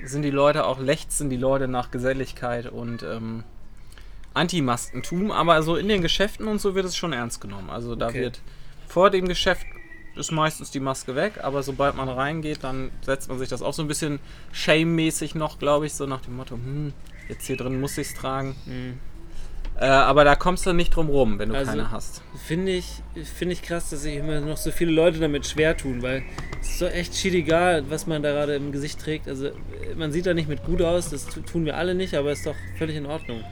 sind 0.03 0.23
die 0.23 0.31
Leute 0.31 0.65
auch 0.65 0.79
lechzen 0.79 1.29
die 1.29 1.37
Leute 1.37 1.67
nach 1.67 1.91
Geselligkeit 1.91 2.67
und 2.67 3.03
ähm, 3.03 3.43
Anti-Maskentum. 4.33 5.31
Aber 5.31 5.61
so 5.63 5.75
in 5.75 5.87
den 5.87 6.01
Geschäften 6.01 6.47
und 6.47 6.59
so 6.59 6.75
wird 6.75 6.85
es 6.85 6.95
schon 6.95 7.13
ernst 7.13 7.41
genommen. 7.41 7.69
Also 7.69 7.95
da 7.95 8.07
Okay. 8.07 8.21
wird 8.21 8.41
vor 8.87 9.09
dem 9.09 9.27
Geschäft 9.27 9.65
ist 10.15 10.31
meistens 10.31 10.71
die 10.71 10.81
Maske 10.81 11.15
weg, 11.15 11.35
aber 11.41 11.63
sobald 11.63 11.95
man 11.95 12.09
reingeht, 12.09 12.63
dann 12.63 12.91
setzt 13.01 13.29
man 13.29 13.39
sich 13.39 13.47
das 13.47 13.61
auch 13.61 13.73
so 13.73 13.81
ein 13.81 13.87
bisschen 13.87 14.19
shame-mäßig 14.51 15.35
noch, 15.35 15.57
glaube 15.57 15.85
ich, 15.85 15.93
so 15.93 16.05
nach 16.05 16.19
dem 16.19 16.35
Motto, 16.35 16.55
hm, 16.55 16.91
jetzt 17.29 17.45
hier 17.47 17.55
drin 17.55 17.79
muss 17.79 17.97
ich 17.97 18.07
es 18.09 18.13
tragen. 18.13 18.55
Mhm. 18.65 18.99
Äh, 19.81 19.85
aber 19.85 20.23
da 20.23 20.35
kommst 20.35 20.65
du 20.67 20.73
nicht 20.73 20.95
drum 20.95 21.09
rum, 21.09 21.39
wenn 21.39 21.49
du 21.49 21.55
Also- 21.55 21.71
keine 21.71 21.89
hast. 21.91 22.21
Finde 22.45 22.71
ich, 22.71 22.85
finde 23.35 23.53
ich 23.53 23.63
krass, 23.63 23.89
dass 23.89 24.03
sich 24.03 24.15
immer 24.15 24.39
noch 24.39 24.57
so 24.57 24.69
viele 24.71 24.91
Leute 24.91 25.19
damit 25.19 25.47
schwer 25.47 25.75
tun, 25.75 26.01
weil 26.03 26.21
es 26.61 26.69
ist 26.69 26.79
so 26.79 26.85
echt 26.85 27.15
shit 27.15 27.33
egal, 27.33 27.83
was 27.89 28.05
man 28.05 28.21
da 28.21 28.31
gerade 28.31 28.55
im 28.55 28.71
Gesicht 28.71 28.99
trägt. 28.99 29.27
Also 29.27 29.49
man 29.95 30.11
sieht 30.11 30.25
da 30.27 30.33
nicht 30.35 30.47
mit 30.47 30.63
gut 30.65 30.81
aus, 30.83 31.09
das 31.09 31.25
tu- 31.25 31.41
tun 31.41 31.65
wir 31.65 31.77
alle 31.77 31.95
nicht, 31.95 32.13
aber 32.13 32.31
ist 32.31 32.45
doch 32.45 32.55
völlig 32.77 32.95
in 32.95 33.05
Ordnung. 33.07 33.43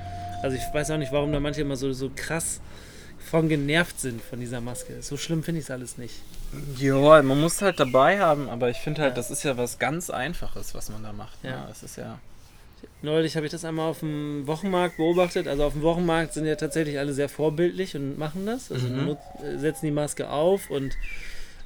Also 0.43 0.55
ich 0.55 0.61
weiß 0.73 0.91
auch 0.91 0.97
nicht, 0.97 1.11
warum 1.11 1.31
da 1.33 1.39
manche 1.39 1.61
immer 1.61 1.75
so, 1.75 1.91
so 1.93 2.11
krass 2.15 2.61
von 3.19 3.49
genervt 3.49 3.99
sind 3.99 4.21
von 4.21 4.39
dieser 4.39 4.61
Maske. 4.61 5.01
So 5.01 5.17
schlimm 5.17 5.43
finde 5.43 5.59
ich 5.59 5.65
es 5.65 5.71
alles 5.71 5.97
nicht. 5.97 6.15
Ja, 6.77 7.21
man 7.23 7.39
muss 7.41 7.61
halt 7.61 7.79
dabei 7.79 8.19
haben, 8.19 8.49
aber 8.49 8.69
ich 8.69 8.77
finde 8.77 9.01
halt, 9.01 9.17
das 9.17 9.29
ist 9.31 9.43
ja 9.43 9.57
was 9.57 9.77
ganz 9.79 10.09
Einfaches, 10.09 10.73
was 10.75 10.89
man 10.89 11.03
da 11.03 11.11
macht. 11.11 11.37
Ja. 11.43 11.49
Ja. 11.51 11.65
Das 11.67 11.83
ist 11.83 11.97
ja. 11.97 12.19
Neulich 13.01 13.35
habe 13.37 13.45
ich 13.45 13.51
das 13.51 13.63
einmal 13.63 13.89
auf 13.89 13.99
dem 13.99 14.45
Wochenmarkt 14.45 14.97
beobachtet. 14.97 15.47
Also 15.47 15.63
auf 15.63 15.73
dem 15.73 15.81
Wochenmarkt 15.83 16.33
sind 16.33 16.45
ja 16.45 16.55
tatsächlich 16.55 16.99
alle 16.99 17.13
sehr 17.13 17.29
vorbildlich 17.29 17.95
und 17.95 18.17
machen 18.17 18.45
das. 18.45 18.71
Also 18.71 18.87
Mhm. 18.87 19.17
äh, 19.41 19.57
setzen 19.57 19.85
die 19.85 19.91
Maske 19.91 20.29
auf 20.29 20.69
und 20.69 20.97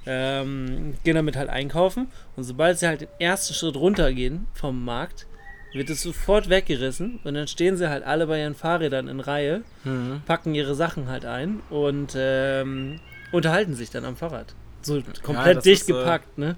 ähm, 0.06 0.96
gehen 1.04 1.16
damit 1.16 1.36
halt 1.36 1.50
einkaufen. 1.50 2.08
Und 2.36 2.44
sobald 2.44 2.78
sie 2.80 2.88
halt 2.88 3.02
den 3.02 3.08
ersten 3.20 3.54
Schritt 3.54 3.76
runtergehen 3.76 4.46
vom 4.54 4.84
Markt, 4.84 5.26
wird 5.74 5.90
es 5.90 6.04
sofort 6.04 6.50
weggerissen 6.50 7.20
und 7.24 7.34
dann 7.34 7.48
stehen 7.48 7.78
sie 7.78 7.90
halt 7.90 8.04
alle 8.04 8.28
bei 8.28 8.40
ihren 8.42 8.54
Fahrrädern 8.54 9.08
in 9.08 9.20
Reihe, 9.20 9.64
Mhm. 9.84 10.22
packen 10.28 10.54
ihre 10.54 10.76
Sachen 10.76 11.08
halt 11.08 11.26
ein 11.26 11.62
und 11.72 12.14
ähm, 12.16 13.00
unterhalten 13.32 13.74
sich 13.74 13.90
dann 13.90 14.06
am 14.06 14.16
Fahrrad. 14.16 14.54
So 14.84 15.02
komplett 15.24 15.58
das 15.58 15.64
dicht 15.64 15.82
ist, 15.84 15.90
äh, 15.90 15.94
gepackt, 15.94 16.38
ne? 16.38 16.58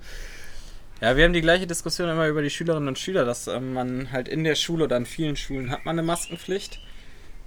Ja, 1.05 1.15
wir 1.15 1.23
haben 1.25 1.33
die 1.33 1.41
gleiche 1.41 1.67
Diskussion 1.67 2.09
immer 2.09 2.27
über 2.27 2.41
die 2.41 2.49
Schülerinnen 2.49 2.87
und 2.87 2.97
Schüler, 2.97 3.25
dass 3.25 3.45
ähm, 3.45 3.73
man 3.73 4.11
halt 4.11 4.27
in 4.27 4.43
der 4.43 4.55
Schule 4.55 4.85
oder 4.85 4.97
in 4.97 5.05
vielen 5.05 5.35
Schulen 5.35 5.69
hat 5.69 5.85
man 5.85 5.99
eine 5.99 6.01
Maskenpflicht. 6.03 6.79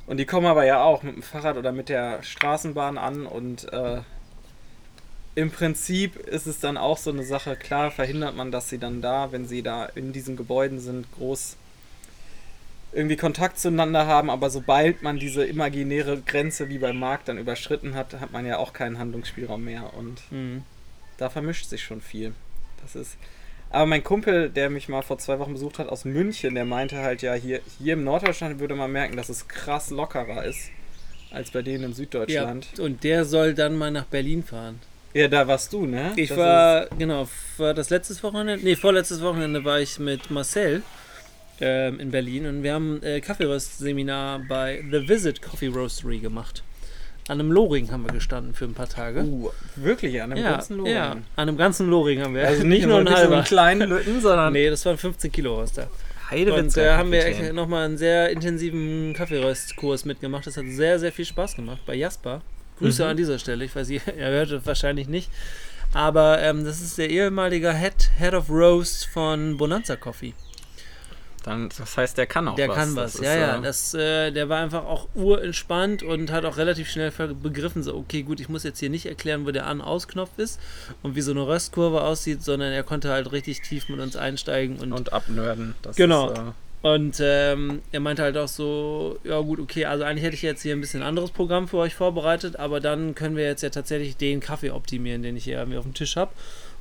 Und 0.07 0.19
die 0.19 0.27
kommen 0.27 0.47
aber 0.47 0.65
ja 0.65 0.81
auch 0.81 1.03
mit 1.03 1.17
dem 1.17 1.25
Fahrrad 1.25 1.57
oder 1.57 1.73
mit 1.73 1.89
der 1.89 2.23
Straßenbahn 2.23 2.97
an 2.99 3.27
und 3.27 3.65
äh, 3.73 4.03
im 5.35 5.51
Prinzip 5.51 6.15
ist 6.15 6.47
es 6.47 6.61
dann 6.61 6.77
auch 6.77 6.99
so 6.99 7.11
eine 7.11 7.25
Sache, 7.25 7.57
klar 7.57 7.91
verhindert 7.91 8.37
man, 8.37 8.53
dass 8.53 8.69
sie 8.69 8.79
dann 8.79 9.03
da, 9.03 9.33
wenn 9.33 9.45
sie 9.49 9.65
da 9.65 9.87
in 9.87 10.13
diesen 10.13 10.37
Gebäuden 10.37 10.79
sind, 10.79 11.11
groß 11.17 11.57
irgendwie 12.93 13.17
Kontakt 13.17 13.59
zueinander 13.59 14.07
haben, 14.07 14.31
aber 14.31 14.51
sobald 14.51 15.03
man 15.03 15.19
diese 15.19 15.45
imaginäre 15.45 16.21
Grenze 16.21 16.69
wie 16.69 16.79
beim 16.79 17.01
Markt 17.01 17.27
dann 17.27 17.39
überschritten 17.39 17.97
hat, 17.97 18.21
hat 18.21 18.31
man 18.31 18.47
ja 18.47 18.59
auch 18.59 18.73
keinen 18.73 19.01
Handlungsspielraum 19.01 19.65
mehr 19.65 19.95
und 19.95 20.23
Mhm. 20.31 20.63
da 21.17 21.29
vermischt 21.29 21.69
sich 21.69 21.83
schon 21.83 22.01
viel. 22.01 22.35
Das 22.83 22.95
ist. 22.95 23.17
Aber 23.71 23.87
mein 23.87 24.03
Kumpel, 24.03 24.49
der 24.49 24.71
mich 24.71 24.89
mal 24.89 25.03
vor 25.03 25.19
zwei 25.19 25.39
Wochen 25.39 25.53
besucht 25.53 25.79
hat 25.79 25.89
aus 25.89 26.05
München, 26.05 26.55
der 26.55 26.65
meinte 26.65 26.99
halt 26.99 27.21
ja, 27.23 27.35
hier, 27.35 27.61
hier 27.79 27.93
im 27.95 28.05
Norddeutschland 28.05 28.61
würde 28.61 28.75
man 28.75 28.91
merken, 28.91 29.17
dass 29.17 29.29
es 29.29 29.47
krass 29.47 29.91
lockerer 29.91 30.45
ist 30.45 30.71
als 31.31 31.51
bei 31.51 31.61
denen 31.61 31.85
im 31.85 31.91
Ja, 31.91 31.97
Süddeutschland. 31.97 32.79
und 32.79 33.05
der 33.05 33.27
soll 33.27 33.53
dann 33.55 33.77
mal 33.77 33.91
nach 33.91 34.07
Berlin 34.07 34.43
fahren. 34.43 34.81
Ja, 35.13 35.29
da 35.29 35.47
warst 35.47 35.73
du, 35.73 35.85
ne? 35.85 36.13
Ich 36.17 36.29
Das 36.31 36.39
war, 36.39 36.87
genau, 36.99 37.29
war 37.59 37.75
das 37.75 37.91
letztes 37.91 38.23
Wochenende, 38.23 38.59
nee, 38.65 38.77
vorletztes 38.77 39.21
Wochenende 39.21 39.65
war 39.65 39.81
ich 39.81 39.99
mit 39.99 40.31
Marcel 40.31 40.83
ähm, 41.61 42.01
in 42.01 42.11
Berlin 42.11 42.47
und 42.47 42.63
wir 42.63 42.73
haben 42.73 43.03
äh, 43.03 43.21
Kaffeeröst-Seminar 43.21 44.41
bei 44.49 44.83
The 44.91 45.07
Visit 45.09 45.43
Coffee 45.43 45.67
Roastery 45.69 46.19
gemacht. 46.19 46.63
An 47.29 47.39
einem 47.41 47.53
Loring 47.53 47.91
haben 47.93 48.05
wir 48.05 48.13
gestanden 48.13 48.55
für 48.55 48.65
ein 48.65 48.75
paar 48.75 48.89
Tage. 48.89 49.21
Uh, 49.23 49.51
wirklich 49.77 50.21
an 50.21 50.33
einem 50.33 50.43
ja, 50.43 50.53
ganzen 50.53 50.79
Lohren. 50.79 50.91
ja, 50.93 51.11
an 51.13 51.23
einem 51.37 51.57
ganzen 51.57 51.89
Loring 51.89 52.23
haben 52.23 52.35
wir. 52.35 52.47
Also 52.47 52.63
nicht 52.67 52.83
nur 52.87 52.93
so 52.93 52.97
einen 53.07 53.15
halber. 53.15 53.43
kleinen 53.43 53.89
Lütten, 53.89 54.21
sondern 54.21 54.53
Nee, 54.53 54.71
das 54.71 54.85
waren 54.87 54.97
15 54.99 55.31
Kilo 55.31 55.59
was 55.59 55.73
da. 55.75 55.89
Und 56.31 56.77
da 56.77 56.97
haben 56.99 57.11
wir 57.13 57.53
nochmal 57.55 57.87
einen 57.87 57.97
sehr 57.97 58.31
intensiven 58.31 59.15
Kaffeeröstkurs 59.15 60.05
mitgemacht. 60.05 60.47
Das 60.47 60.57
hat 60.59 60.65
sehr, 60.69 60.99
sehr 60.99 61.11
viel 61.13 61.25
Spaß 61.25 61.57
gemacht 61.57 61.81
bei 61.87 61.95
Jasper. 61.95 62.43
Grüße 62.79 63.03
Mhm. 63.05 63.11
an 63.11 63.17
dieser 63.17 63.39
Stelle. 63.39 63.65
Ich 63.65 63.75
weiß, 63.75 63.89
ihr, 63.91 64.01
ihr 64.19 64.27
hört 64.27 64.51
es 64.51 64.67
wahrscheinlich 64.67 65.09
nicht. 65.09 65.31
Aber 65.95 66.41
ähm, 66.43 66.65
das 66.65 66.83
ist 66.83 66.99
der 66.99 67.09
ehemalige 67.09 67.73
Head, 67.73 68.11
Head 68.19 68.35
of 68.35 68.51
Roast 68.51 69.07
von 69.07 69.57
Bonanza 69.57 69.97
Coffee. 69.97 70.35
Dann, 71.45 71.69
das 71.79 71.97
heißt, 71.97 72.19
der 72.19 72.27
kann 72.27 72.49
auch 72.49 72.57
Der 72.57 72.69
was. 72.69 72.77
kann 72.77 72.95
Das 72.95 73.15
was. 73.15 73.15
ist, 73.17 73.25
ja, 73.25 73.37
ja. 73.37 73.59
äh, 73.59 73.63
Das, 73.63 73.95
äh, 73.95 74.31
der 74.33 74.49
war 74.49 74.61
einfach 74.63 74.85
auch 74.85 75.09
urentspannt 75.15 76.03
und 76.03 76.31
hat 76.33 76.45
auch 76.45 76.57
relativ 76.57 76.91
schnell 76.91 77.11
begriffen, 77.43 77.83
so, 77.83 77.95
okay, 77.97 78.23
gut, 78.23 78.41
ich 78.41 78.49
muss 78.49 78.65
jetzt 78.65 78.79
hier 78.81 78.91
nicht 78.91 79.07
erklären, 79.07 79.47
wo 79.47 79.51
der 79.51 79.67
An-Aus-Knopf 79.67 80.31
ist 80.39 80.61
und 81.03 81.15
wie 81.17 81.21
so 81.21 81.31
eine 81.31 81.47
Röstkurve 81.47 82.03
aussieht, 82.03 82.43
sondern 82.43 82.73
er 82.73 82.83
konnte 82.83 83.11
halt 83.11 83.31
richtig 83.33 83.63
tief 83.63 83.89
mit 83.89 84.01
uns 84.01 84.17
einsteigen 84.17 84.79
und, 84.79 84.93
und 84.93 85.13
abnörden. 85.13 85.75
Das 85.83 85.97
Genau. 85.97 86.31
Ist, 86.31 86.39
äh, 86.39 86.43
Und 86.81 87.19
ähm, 87.21 87.83
er 87.93 88.01
meinte 88.01 88.23
halt 88.23 88.37
auch 88.37 88.47
so, 88.49 89.19
ja 89.25 89.41
gut, 89.41 89.59
okay, 89.59 89.85
also 89.87 90.05
eigentlich 90.05 90.25
hätte 90.25 90.37
ich 90.37 90.43
jetzt 90.43 90.63
hier 90.63 90.75
ein 90.77 90.81
bisschen 90.81 91.03
anderes 91.03 91.31
Programm 91.31 91.67
für 91.69 91.79
euch 91.79 91.95
vorbereitet, 91.95 92.57
aber 92.57 92.81
dann 92.81 93.15
können 93.15 93.37
wir 93.37 93.45
jetzt 93.45 93.63
ja 93.63 93.71
tatsächlich 93.71 94.17
den 94.17 94.41
Kaffee 94.41 94.71
optimieren, 94.71 95.23
den 95.23 95.37
ich 95.37 95.45
hier 95.45 95.59
irgendwie 95.59 95.79
auf 95.79 95.85
dem 95.85 95.95
Tisch 95.95 96.17
habe. 96.17 96.31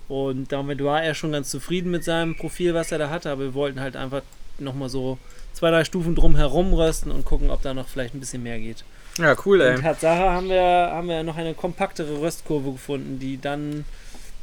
Und 0.08 0.52
damit 0.52 0.82
war 0.84 1.04
er 1.04 1.15
schon 1.15 1.32
ganz 1.34 1.50
zufrieden 1.50 1.91
mit 1.91 2.04
seinem 2.04 2.36
Profil, 2.38 2.74
was 2.74 2.91
er 2.91 2.98
da 3.00 3.10
hatte, 3.10 3.30
aber 3.30 3.41
wir 3.41 3.54
wollten 3.56 3.82
halt 3.82 3.96
einfach 3.98 4.22
nochmal 4.60 4.89
so 4.89 5.17
zwei, 5.54 5.72
drei 5.72 5.84
Stufen 5.84 6.15
drum 6.15 6.36
herum 6.36 6.74
rösten 6.74 7.12
und 7.12 7.26
gucken, 7.26 7.50
ob 7.50 7.62
da 7.62 7.74
noch 7.74 7.88
vielleicht 7.88 8.13
ein 8.13 8.20
bisschen 8.20 8.43
mehr 8.43 8.60
geht. 8.60 8.84
Ja, 9.17 9.36
cool, 9.46 9.62
ey. 9.62 9.76
Und 9.76 9.82
Tatsache 9.82 10.30
haben 10.30 10.50
wir, 10.50 10.62
haben 10.62 11.08
wir 11.08 11.24
noch 11.24 11.38
eine 11.38 11.54
kompaktere 11.54 12.22
Röstkurve 12.22 12.72
gefunden, 12.74 13.20
die 13.20 13.39
dann 13.39 13.86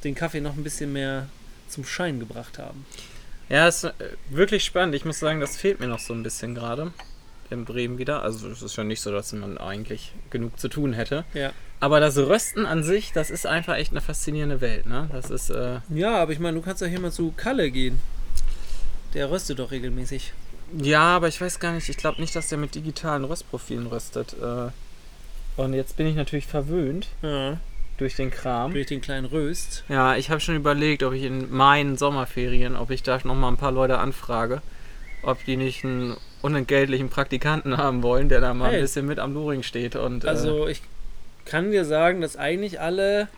den 0.03 0.15
Kaffee 0.15 0.41
noch 0.41 0.57
ein 0.57 0.65
bisschen 0.65 0.93
mehr 0.93 1.29
zum 1.69 1.85
Schein 1.85 2.19
gebracht 2.19 2.59
haben. 2.59 2.85
Ja, 3.49 3.69
ist 3.69 3.85
äh, 3.85 3.93
wirklich 4.31 4.65
spannend. 4.65 4.95
Ich 4.95 5.05
muss 5.05 5.19
sagen, 5.19 5.41
das 5.41 5.57
fehlt 5.57 5.81
mir 5.81 5.87
noch 5.87 5.99
so 5.99 6.15
ein 6.15 6.23
bisschen 6.23 6.55
gerade 6.55 6.93
in 7.51 7.65
Bremen 7.65 7.99
wieder. 7.99 8.23
Also 8.23 8.49
es 8.49 8.63
ist 8.63 8.77
ja 8.77 8.85
nicht 8.85 9.01
so, 9.01 9.13
dass 9.13 9.33
man 9.33 9.59
eigentlich 9.59 10.13
genug 10.31 10.59
zu 10.59 10.69
tun 10.69 10.93
hätte. 10.93 11.25
Ja. 11.35 11.53
Aber 11.81 12.01
das 12.01 12.17
Rösten 12.17 12.67
an 12.67 12.83
sich, 12.83 13.13
das 13.13 13.31
ist 13.31 13.47
einfach 13.47 13.77
echt 13.77 13.91
eine 13.91 14.01
faszinierende 14.01 14.61
Welt, 14.61 14.87
ne? 14.87 15.09
Das 15.13 15.31
ist, 15.31 15.51
äh, 15.51 15.81
Ja, 15.91 16.17
aber 16.17 16.33
ich 16.33 16.39
meine, 16.39 16.57
du 16.57 16.63
kannst 16.63 16.81
doch 16.81 16.87
hier 16.87 17.01
mal 17.01 17.13
zu 17.13 17.33
Kalle 17.37 17.71
gehen. 17.71 18.01
Der 19.15 19.31
röstet 19.31 19.59
doch 19.59 19.71
regelmäßig. 19.71 20.33
ja, 20.77 21.03
aber 21.17 21.29
ich 21.29 21.41
weiß 21.41 21.61
gar 21.61 21.73
nicht, 21.73 21.89
ich 21.89 21.97
glaube 21.97 22.21
nicht, 22.21 22.35
dass 22.35 22.49
der 22.49 22.59
mit 22.59 22.75
digitalen 22.75 23.25
Röstprofilen 23.25 23.87
röstet. 23.87 24.35
Äh, 24.43 24.71
und 25.61 25.73
jetzt 25.73 25.97
bin 25.97 26.07
ich 26.07 26.17
natürlich 26.17 26.47
verwöhnt 26.47 27.09
Ja. 27.23 27.59
durch 27.99 28.17
den 28.17 28.31
Kram. 28.31 28.73
Durch 28.73 28.87
den 28.87 29.01
kleinen 29.01 29.25
Röst. 29.27 29.85
Ja, 29.89 30.17
ich 30.17 30.31
habe 30.31 30.41
schon 30.41 30.57
überlegt, 30.57 31.03
ob 31.05 31.13
ich 31.13 31.23
in 31.23 31.53
meinen 31.53 31.97
Sommerferien, 31.97 32.75
ob 32.77 32.91
ich 32.91 33.03
da 33.05 33.19
noch 33.23 33.37
mal 33.37 33.49
ein 33.49 33.57
paar 33.57 33.71
Leute 33.73 33.99
anfrage, 33.99 34.63
ob 35.23 35.45
die 35.45 35.57
nicht 35.57 35.85
einen 35.85 36.17
unentgeltlichen 36.43 37.09
Praktikanten 37.09 37.77
haben 37.77 38.03
wollen, 38.03 38.29
der 38.29 38.41
da 38.41 38.53
mal 38.53 38.71
Hey. 38.71 38.77
ein 38.77 38.83
bisschen 38.83 39.07
mit 39.07 39.19
am 39.21 39.33
Loring 39.33 39.63
steht 39.63 39.95
und 39.97 40.25
äh, 40.25 40.29
Also 40.29 40.67
ich 40.67 40.83
kann 41.45 41.71
dir 41.71 41.85
sagen, 41.85 42.21
dass 42.21 42.37
eigentlich 42.37 42.81
alle 42.81 43.29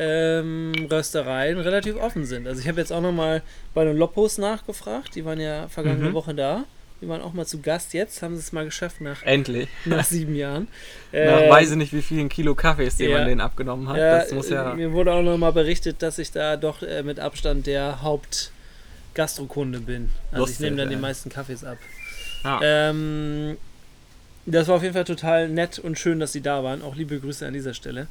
ähm, 0.00 0.72
Röstereien 0.88 1.58
relativ 1.58 1.96
offen 1.96 2.24
sind. 2.24 2.46
Also 2.46 2.60
ich 2.60 2.68
habe 2.68 2.78
jetzt 2.80 2.92
auch 2.92 3.00
nochmal 3.00 3.42
bei 3.74 3.84
den 3.84 3.96
Loppos 3.96 4.38
nachgefragt. 4.38 5.16
Die 5.16 5.24
waren 5.24 5.40
ja 5.40 5.66
vergangene 5.68 6.10
Mhm. 6.10 6.14
Woche 6.14 6.34
da. 6.34 6.64
Die 7.00 7.08
waren 7.08 7.20
auch 7.20 7.32
mal 7.32 7.46
zu 7.46 7.60
Gast 7.60 7.94
jetzt. 7.94 8.22
Haben 8.22 8.34
sie 8.36 8.40
es 8.40 8.52
mal 8.52 8.64
geschafft 8.64 9.00
nach, 9.00 9.22
endlich. 9.24 9.68
nach 9.84 10.04
sieben 10.04 10.36
Jahren. 10.36 10.68
Nach 11.12 11.18
Ähm, 11.20 11.50
weiß 11.50 11.70
ich 11.72 11.76
nicht, 11.76 11.92
wie 11.92 12.02
vielen 12.02 12.28
Kilo 12.28 12.54
Kaffees, 12.54 12.96
die 12.96 13.04
ja. 13.06 13.18
man 13.18 13.26
denen 13.26 13.40
abgenommen 13.40 13.88
hat. 13.88 13.96
Ja, 13.96 14.18
das 14.20 14.32
muss 14.32 14.48
ja. 14.50 14.72
äh, 14.72 14.76
mir 14.76 14.92
wurde 14.92 15.12
auch 15.12 15.22
nochmal 15.22 15.52
berichtet, 15.52 16.00
dass 16.02 16.18
ich 16.18 16.30
da 16.30 16.56
doch 16.56 16.82
äh, 16.82 17.02
mit 17.02 17.18
Abstand 17.18 17.66
der 17.66 18.00
Hauptgastrokunde 18.02 19.80
bin. 19.80 20.10
Also 20.30 20.44
ich 20.44 20.50
Lustig, 20.50 20.60
nehme 20.60 20.76
dann 20.76 20.88
die 20.90 20.94
ey. 20.94 21.00
meisten 21.00 21.28
Kaffees 21.28 21.64
ab. 21.64 21.78
Ja. 22.44 22.60
Ähm, 22.62 23.56
das 24.46 24.68
war 24.68 24.76
auf 24.76 24.82
jeden 24.82 24.94
Fall 24.94 25.04
total 25.04 25.48
nett 25.48 25.78
und 25.78 25.98
schön, 25.98 26.20
dass 26.20 26.32
sie 26.32 26.40
da 26.40 26.62
waren. 26.62 26.82
Auch 26.82 26.94
liebe 26.94 27.18
Grüße 27.18 27.46
an 27.46 27.52
dieser 27.52 27.74
Stelle. 27.74 28.06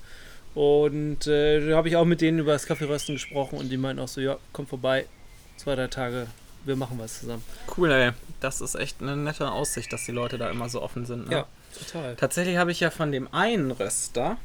Und 0.58 1.28
äh, 1.28 1.70
da 1.70 1.76
habe 1.76 1.88
ich 1.88 1.96
auch 1.98 2.06
mit 2.06 2.20
denen 2.20 2.40
über 2.40 2.54
das 2.54 2.66
Kaffeerösten 2.66 3.14
gesprochen 3.14 3.60
und 3.60 3.70
die 3.70 3.78
meinten 3.78 4.02
auch 4.02 4.08
so, 4.08 4.22
ja, 4.22 4.38
komm 4.54 4.66
vorbei, 4.66 5.06
zwei, 5.56 5.76
drei 5.76 5.86
Tage, 5.86 6.26
wir 6.66 6.76
machen 6.76 6.98
was 6.98 7.20
zusammen. 7.20 7.44
Cool, 7.78 7.92
ey. 7.92 8.12
Das 8.40 8.60
ist 8.60 8.74
echt 8.74 9.00
eine 9.00 9.16
nette 9.16 9.52
Aussicht, 9.52 9.94
dass 9.94 10.06
die 10.06 10.12
Leute 10.12 10.40
da 10.40 10.50
immer 10.50 10.68
so 10.68 10.82
offen 10.82 11.06
sind. 11.06 11.30
Ne? 11.30 11.36
Ja, 11.36 11.46
total. 11.78 12.16
Tatsächlich 12.16 12.58
habe 12.58 12.72
ich 12.72 12.80
ja 12.80 12.90
von 12.90 13.12
dem 13.12 13.32
einen 13.32 13.70
Röster, 13.70 14.38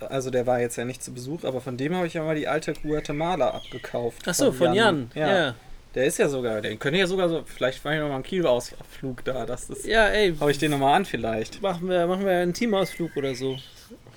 also 0.00 0.30
der 0.30 0.48
war 0.48 0.58
jetzt 0.58 0.74
ja 0.74 0.84
nicht 0.84 1.00
zu 1.00 1.14
Besuch, 1.14 1.44
aber 1.44 1.60
von 1.60 1.76
dem 1.76 1.94
habe 1.94 2.08
ich 2.08 2.14
ja 2.14 2.24
mal 2.24 2.34
die 2.34 2.48
alte 2.48 2.72
Guatemala 2.72 3.50
abgekauft. 3.50 4.22
Ach 4.26 4.34
so, 4.34 4.50
von 4.50 4.74
Jan. 4.74 5.12
Ja. 5.14 5.32
Ja. 5.32 5.54
Der 5.94 6.06
ist 6.06 6.18
ja 6.18 6.28
sogar, 6.28 6.60
den 6.60 6.80
könnte 6.80 6.98
ja 6.98 7.06
sogar 7.06 7.28
so, 7.28 7.44
vielleicht 7.46 7.84
war 7.84 7.92
ich 7.94 8.00
noch 8.00 8.08
mal 8.08 8.16
ein 8.16 8.24
Kilo-Ausflug 8.24 9.24
da. 9.24 9.46
Das 9.46 9.70
ist. 9.70 9.86
Ja, 9.86 10.08
ey, 10.08 10.34
Hau 10.40 10.48
ich 10.48 10.58
den 10.58 10.72
nochmal 10.72 10.94
an 10.94 11.04
vielleicht. 11.04 11.62
machen 11.62 11.88
wir, 11.88 12.08
machen 12.08 12.24
wir 12.24 12.32
einen 12.32 12.52
Teamausflug 12.52 13.16
oder 13.16 13.36
so. 13.36 13.58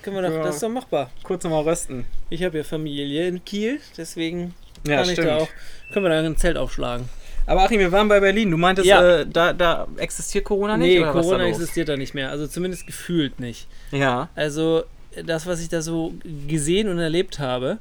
Können 0.06 0.22
wir 0.22 0.22
doch, 0.22 0.36
Ja. 0.36 0.44
das 0.44 0.54
ist 0.54 0.62
doch 0.62 0.68
machbar. 0.68 1.10
Kurz 1.24 1.42
nochmal 1.42 1.64
rösten. 1.64 2.04
Ich 2.30 2.44
habe 2.44 2.58
ja 2.58 2.62
Familie 2.62 3.26
in 3.26 3.44
Kiel, 3.44 3.80
deswegen 3.98 4.54
Ja, 4.86 4.98
kann 4.98 5.06
ich 5.06 5.12
stimmt. 5.14 5.26
da 5.28 5.36
auch, 5.38 5.48
können 5.92 6.04
wir 6.04 6.10
da 6.10 6.20
ein 6.20 6.36
Zelt 6.36 6.56
aufschlagen. 6.56 7.08
Aber 7.44 7.62
Achim, 7.64 7.80
wir 7.80 7.90
waren 7.90 8.06
bei 8.06 8.20
Berlin. 8.20 8.52
Du 8.52 8.56
meintest, 8.56 8.86
Ja. 8.86 9.18
äh, 9.20 9.26
da, 9.26 9.52
da 9.52 9.88
existiert 9.96 10.44
Corona 10.44 10.76
nicht? 10.76 11.00
nee, 11.00 11.04
Corona 11.04 11.38
da 11.38 11.44
existiert 11.46 11.88
da 11.88 11.96
nicht 11.96 12.14
mehr, 12.14 12.30
also 12.30 12.46
zumindest 12.46 12.86
gefühlt 12.86 13.40
nicht. 13.40 13.66
Ja. 13.90 14.28
Also 14.36 14.84
das, 15.24 15.44
was 15.46 15.60
ich 15.60 15.68
da 15.68 15.82
so 15.82 16.14
gesehen 16.46 16.88
und 16.88 17.00
erlebt 17.00 17.40
habe, 17.40 17.78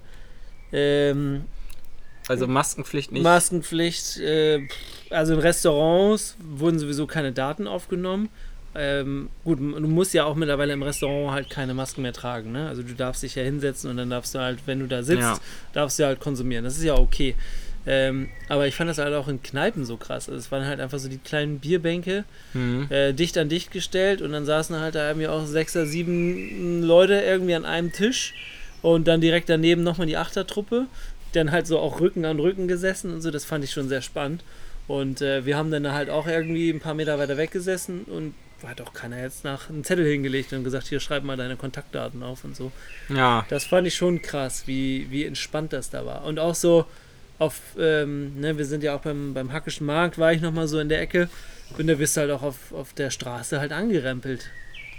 ähm, 0.74 1.44
Also 2.28 2.48
Maskenpflicht 2.48 3.12
nicht. 3.12 3.22
Maskenpflicht, 3.22 4.18
äh, 4.18 4.68
also 5.12 5.34
in 5.36 5.40
Restaurants 5.42 6.36
wurden 6.40 6.80
sowieso 6.80 7.06
keine 7.06 7.32
Daten 7.32 7.68
aufgenommen. 7.68 8.30
Ähm, 8.78 9.30
gut, 9.46 9.60
du 9.60 9.64
musst 9.88 10.14
ja 10.14 10.26
auch 10.26 10.36
mittlerweile 10.36 10.74
im 10.74 10.84
Restaurant 10.84 11.32
halt 11.34 11.50
keine 11.50 11.74
Masken 11.74 12.02
mehr 12.02 12.12
tragen, 12.14 12.52
ne? 12.52 12.68
Also 12.68 12.84
du 12.84 12.94
darfst 12.94 13.24
dich 13.24 13.36
ja 13.36 13.44
hinsetzen 13.44 13.90
und 13.90 13.98
dann 13.98 14.10
darfst 14.10 14.36
du 14.36 14.40
halt, 14.40 14.60
wenn 14.66 14.80
du 14.80 14.88
da 14.88 15.02
sitzt, 15.02 15.22
Ja. 15.22 15.40
darfst 15.74 15.98
du 16.00 16.06
halt 16.06 16.20
konsumieren. 16.20 16.64
Das 16.66 16.78
ist 16.78 16.84
ja 16.84 16.96
okay. 16.96 17.36
Ähm, 17.88 18.30
aber 18.50 18.68
ich 18.68 18.76
fand 18.76 18.90
das 18.90 18.98
halt 18.98 19.14
auch 19.14 19.28
in 19.28 19.44
Kneipen 19.44 19.86
so 19.86 19.96
krass. 19.96 20.28
Also 20.28 20.40
es 20.40 20.52
waren 20.52 20.66
halt 20.66 20.80
einfach 20.80 20.98
so 21.00 21.08
die 21.08 21.20
kleinen 21.20 21.60
Bierbänke, 21.60 22.26
Mhm. 22.54 22.88
äh, 22.90 23.14
dicht 23.14 23.38
an 23.38 23.48
dicht 23.48 23.72
gestellt 23.72 24.22
und 24.22 24.32
dann 24.34 24.44
saßen 24.46 24.78
halt 24.80 24.96
da 24.96 25.08
irgendwie 25.08 25.28
auch 25.28 25.46
sechs 25.46 25.76
oder 25.76 25.86
sieben 25.86 26.82
Leute 26.84 27.14
irgendwie 27.22 27.54
an 27.56 27.64
einem 27.64 27.92
Tisch 27.94 28.34
und 28.82 29.08
dann 29.08 29.22
direkt 29.22 29.50
daneben 29.50 29.84
nochmal 29.84 30.08
die 30.08 30.18
Achtertruppe, 30.18 30.88
dann 31.34 31.52
halt 31.52 31.68
so 31.68 31.80
auch 31.80 32.00
Rücken 32.02 32.26
an 32.26 32.40
Rücken 32.40 32.68
gesessen 32.68 33.14
und 33.14 33.22
so, 33.22 33.30
das 33.32 33.46
fand 33.46 33.64
ich 33.64 33.72
schon 33.72 33.88
sehr 33.88 34.02
spannend. 34.02 34.44
Und 34.88 35.22
äh, 35.22 35.46
wir 35.46 35.56
haben 35.58 35.72
dann 35.72 35.92
halt 35.92 36.10
auch 36.10 36.28
irgendwie 36.28 36.70
ein 36.72 36.80
paar 36.80 36.94
Meter 36.96 37.18
weiter 37.20 37.38
weg 37.38 37.52
gesessen 37.52 38.04
und 38.06 38.34
hat 38.68 38.82
auch 38.82 38.94
keiner 38.94 39.22
jetzt 39.22 39.44
nach 39.44 39.70
einen 39.70 39.84
Zettel 39.84 40.06
hingelegt 40.06 40.54
und 40.54 40.64
gesagt, 40.64 40.88
hier 40.88 41.00
schreib 41.00 41.24
mal 41.24 41.38
deine 41.38 41.56
Kontaktdaten 41.56 42.24
auf 42.24 42.44
und 42.44 42.56
so. 42.56 42.72
Ja. 43.10 43.46
Das 43.50 43.66
fand 43.66 43.88
ich 43.88 43.96
schon 43.96 44.22
krass, 44.22 44.64
wie, 44.66 45.08
wie 45.10 45.26
entspannt 45.26 45.74
das 45.74 45.90
da 45.90 46.06
war. 46.06 46.24
Und 46.26 46.40
auch 46.40 46.56
so 46.56 46.86
auf, 47.40 47.60
ähm, 47.78 48.40
ne, 48.40 48.58
wir 48.58 48.66
sind 48.66 48.84
ja 48.84 48.96
auch 48.96 49.02
beim, 49.02 49.34
beim 49.34 49.52
Hackischen 49.52 49.86
Markt, 49.86 50.18
war 50.18 50.32
ich 50.32 50.42
nochmal 50.42 50.68
so 50.68 50.80
in 50.80 50.90
der 50.90 51.02
Ecke 51.02 51.30
und 51.78 51.88
da 51.88 52.00
wirst 52.00 52.16
du 52.16 52.22
halt 52.22 52.32
auch 52.32 52.44
auf, 52.44 52.72
auf 52.72 52.94
der 52.94 53.10
Straße 53.10 53.60
halt 53.60 53.72
angerempelt. 53.72 54.50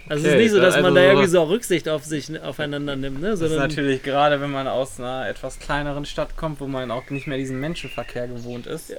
Also 0.08 0.26
es 0.26 0.32
Okay, 0.32 0.36
ist 0.36 0.42
nicht 0.42 0.52
so, 0.52 0.60
dass 0.60 0.74
also 0.74 0.86
man 0.86 0.94
da 0.94 1.02
irgendwie 1.02 1.26
so 1.26 1.42
Rücksicht 1.42 1.88
auf 1.88 2.04
sich 2.04 2.40
aufeinander 2.40 2.94
nimmt, 2.94 3.20
ne? 3.20 3.30
Das 3.30 3.40
ist 3.40 3.48
Sondern 3.48 3.68
natürlich 3.68 4.02
gerade, 4.02 4.40
wenn 4.40 4.50
man 4.50 4.68
aus 4.68 5.00
einer 5.00 5.28
etwas 5.28 5.58
kleineren 5.58 6.04
Stadt 6.04 6.36
kommt, 6.36 6.60
wo 6.60 6.66
man 6.66 6.90
auch 6.90 7.10
nicht 7.10 7.26
mehr 7.26 7.38
diesen 7.38 7.58
Menschenverkehr 7.58 8.28
gewohnt 8.28 8.66
ist. 8.66 8.94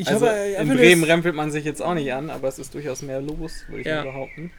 Ich 0.00 0.08
also 0.08 0.26
habe 0.26 0.36
in 0.38 0.56
einfach 0.56 0.74
Bremen 0.76 1.04
rempelt 1.04 1.34
man 1.34 1.50
sich 1.50 1.64
jetzt 1.64 1.82
auch 1.82 1.94
nicht 1.94 2.12
an, 2.12 2.30
aber 2.30 2.48
es 2.48 2.58
ist 2.58 2.74
durchaus 2.74 3.02
mehr 3.02 3.20
los, 3.20 3.64
würde 3.68 3.80
ich 3.82 3.86
Ja. 3.86 3.96
mal 4.04 4.10
behaupten. 4.12 4.50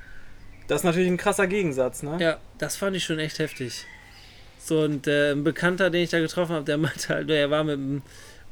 Das 0.67 0.81
ist 0.81 0.83
natürlich 0.83 1.09
ein 1.09 1.17
krasser 1.17 1.47
Gegensatz, 1.47 2.03
ne? 2.03 2.17
Ja, 2.19 2.37
das 2.57 2.77
fand 2.77 2.95
ich 2.95 3.03
schon 3.03 3.19
echt 3.19 3.39
heftig. 3.39 3.85
So, 4.59 4.81
und 4.81 5.07
äh, 5.07 5.31
ein 5.31 5.43
Bekannter, 5.43 5.89
den 5.89 6.03
ich 6.03 6.11
da 6.11 6.19
getroffen 6.19 6.53
habe, 6.53 6.65
der 6.65 6.77
meinte 6.85 7.09
halt, 7.09 7.29
er 7.29 7.49
war 7.49 7.63
mit, 7.63 7.79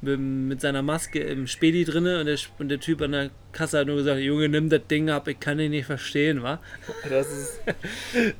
mit, 0.01 0.19
mit 0.19 0.61
seiner 0.61 0.81
Maske 0.81 1.19
im 1.19 1.45
Spedi 1.47 1.85
drinne 1.85 2.19
und 2.19 2.25
der, 2.25 2.37
und 2.57 2.69
der 2.69 2.79
Typ 2.79 3.01
an 3.01 3.11
der 3.11 3.29
Kasse 3.51 3.79
hat 3.79 3.87
nur 3.87 3.97
gesagt, 3.97 4.19
Junge, 4.19 4.49
nimm 4.49 4.69
das 4.69 4.81
Ding 4.89 5.09
ab, 5.09 5.27
ich 5.27 5.39
kann 5.39 5.59
dich 5.59 5.69
nicht 5.69 5.85
verstehen, 5.85 6.41
wa? 6.41 6.59
Das 7.07 7.27
ist. 7.27 7.61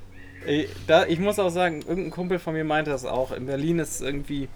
Ey, 0.45 0.67
da, 0.87 1.05
ich 1.05 1.19
muss 1.19 1.37
auch 1.37 1.49
sagen, 1.49 1.81
irgendein 1.81 2.11
Kumpel 2.11 2.39
von 2.39 2.53
mir 2.53 2.63
meinte 2.63 2.91
das 2.91 3.05
auch. 3.05 3.31
In 3.31 3.45
Berlin 3.45 3.79
ist 3.79 4.01
irgendwie. 4.01 4.47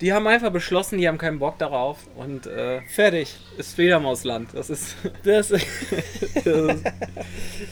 Die 0.00 0.12
haben 0.12 0.26
einfach 0.26 0.50
beschlossen, 0.50 0.98
die 0.98 1.06
haben 1.08 1.18
keinen 1.18 1.38
Bock 1.38 1.58
darauf 1.58 1.98
und 2.16 2.46
äh, 2.46 2.82
Fertig. 2.88 3.36
ist 3.58 3.74
Fledermausland. 3.74 4.50
Das 4.52 4.68
ist. 4.70 4.96
Das, 5.22 5.48
Das 5.48 5.60
ist 6.44 6.84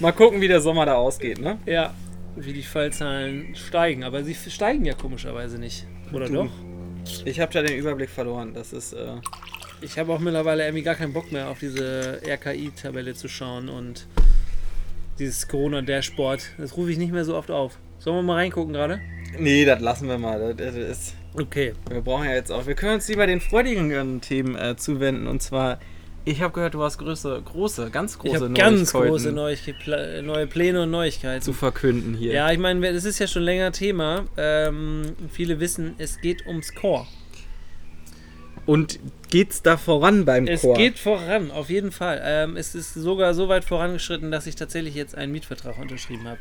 mal 0.00 0.12
gucken, 0.12 0.40
wie 0.40 0.48
der 0.48 0.60
Sommer 0.60 0.86
da 0.86 0.94
ausgeht, 0.94 1.40
ne? 1.40 1.58
ja, 1.66 1.92
wie 2.36 2.52
die 2.52 2.62
Fallzahlen 2.62 3.54
steigen, 3.56 4.04
aber 4.04 4.22
sie 4.24 4.34
steigen 4.34 4.84
ja 4.84 4.94
komischerweise 4.94 5.58
nicht. 5.58 5.86
Oder 6.12 6.28
Du. 6.28 6.34
doch? 6.34 6.50
Ich 7.24 7.40
habe 7.40 7.52
da 7.52 7.62
den 7.62 7.76
Überblick 7.76 8.08
verloren. 8.10 8.54
Das 8.54 8.72
ist. 8.72 8.92
Äh, 8.92 9.14
Ich 9.82 9.98
habe 9.98 10.12
auch 10.12 10.20
mittlerweile 10.20 10.62
irgendwie 10.64 10.84
gar 10.84 10.94
keinen 10.94 11.12
Bock 11.12 11.32
mehr 11.32 11.48
auf 11.48 11.58
diese 11.58 12.20
RKI-Tabelle 12.24 13.14
zu 13.14 13.28
schauen 13.28 13.68
und 13.68 14.06
dieses 15.18 15.48
Corona-Dashboard. 15.48 16.52
Das 16.58 16.76
rufe 16.76 16.92
ich 16.92 16.98
nicht 16.98 17.12
mehr 17.12 17.24
so 17.24 17.36
oft 17.36 17.50
auf. 17.50 17.76
Sollen 18.02 18.16
wir 18.16 18.22
mal 18.22 18.34
reingucken 18.34 18.72
gerade? 18.72 19.00
nee, 19.38 19.64
das 19.64 19.80
lassen 19.80 20.08
wir 20.08 20.18
mal. 20.18 20.54
Das, 20.54 20.74
ist, 20.74 21.14
Okay. 21.34 21.72
wir 21.88 22.00
brauchen 22.02 22.24
ja 22.26 22.34
jetzt 22.34 22.50
auch. 22.50 22.66
Wir 22.66 22.74
können 22.74 22.94
uns 22.94 23.08
lieber 23.08 23.26
den 23.26 23.40
freudigen 23.40 24.20
Themen 24.20 24.56
äh, 24.56 24.76
zuwenden. 24.76 25.26
Und 25.26 25.40
zwar, 25.40 25.78
ich 26.24 26.42
habe 26.42 26.52
gehört, 26.52 26.74
du 26.74 26.82
hast 26.82 26.98
große, 26.98 27.40
große, 27.44 27.90
ganz 27.90 28.14
Ich 28.14 28.18
große 28.18 28.50
ganz 28.50 28.92
Neuigkeiten 28.92 29.08
große 29.10 29.32
Neuigke- 29.32 29.74
Pla- 29.74 30.20
neue 30.22 30.46
Pläne 30.46 30.82
und 30.82 30.90
Neuigkeiten. 30.90 31.42
zu 31.42 31.52
verkünden 31.52 32.14
hier. 32.14 32.32
Ja, 32.32 32.50
ich 32.52 32.58
meine, 32.58 32.92
das 32.92 33.04
ist 33.04 33.18
ja 33.20 33.26
schon 33.26 33.42
länger 33.44 33.72
Thema. 33.72 34.24
Ähm, 34.36 35.14
viele 35.30 35.60
wissen, 35.60 35.94
es 35.98 36.20
geht 36.20 36.44
ums 36.46 36.74
Core. 36.74 37.06
Und 38.66 39.00
geht's 39.30 39.62
da 39.62 39.76
voran 39.76 40.24
beim 40.24 40.46
Es 40.46 40.60
Chor? 40.60 40.76
geht 40.76 40.98
voran, 40.98 41.50
auf 41.50 41.68
jeden 41.70 41.90
Fall. 41.90 42.20
Ähm, 42.24 42.56
es 42.56 42.74
ist 42.74 42.94
sogar 42.94 43.34
so 43.34 43.48
weit 43.48 43.64
vorangeschritten, 43.64 44.30
dass 44.30 44.46
ich 44.46 44.54
tatsächlich 44.54 44.94
jetzt 44.94 45.16
einen 45.16 45.32
Mietvertrag 45.32 45.78
unterschrieben 45.80 46.28
habe. 46.28 46.38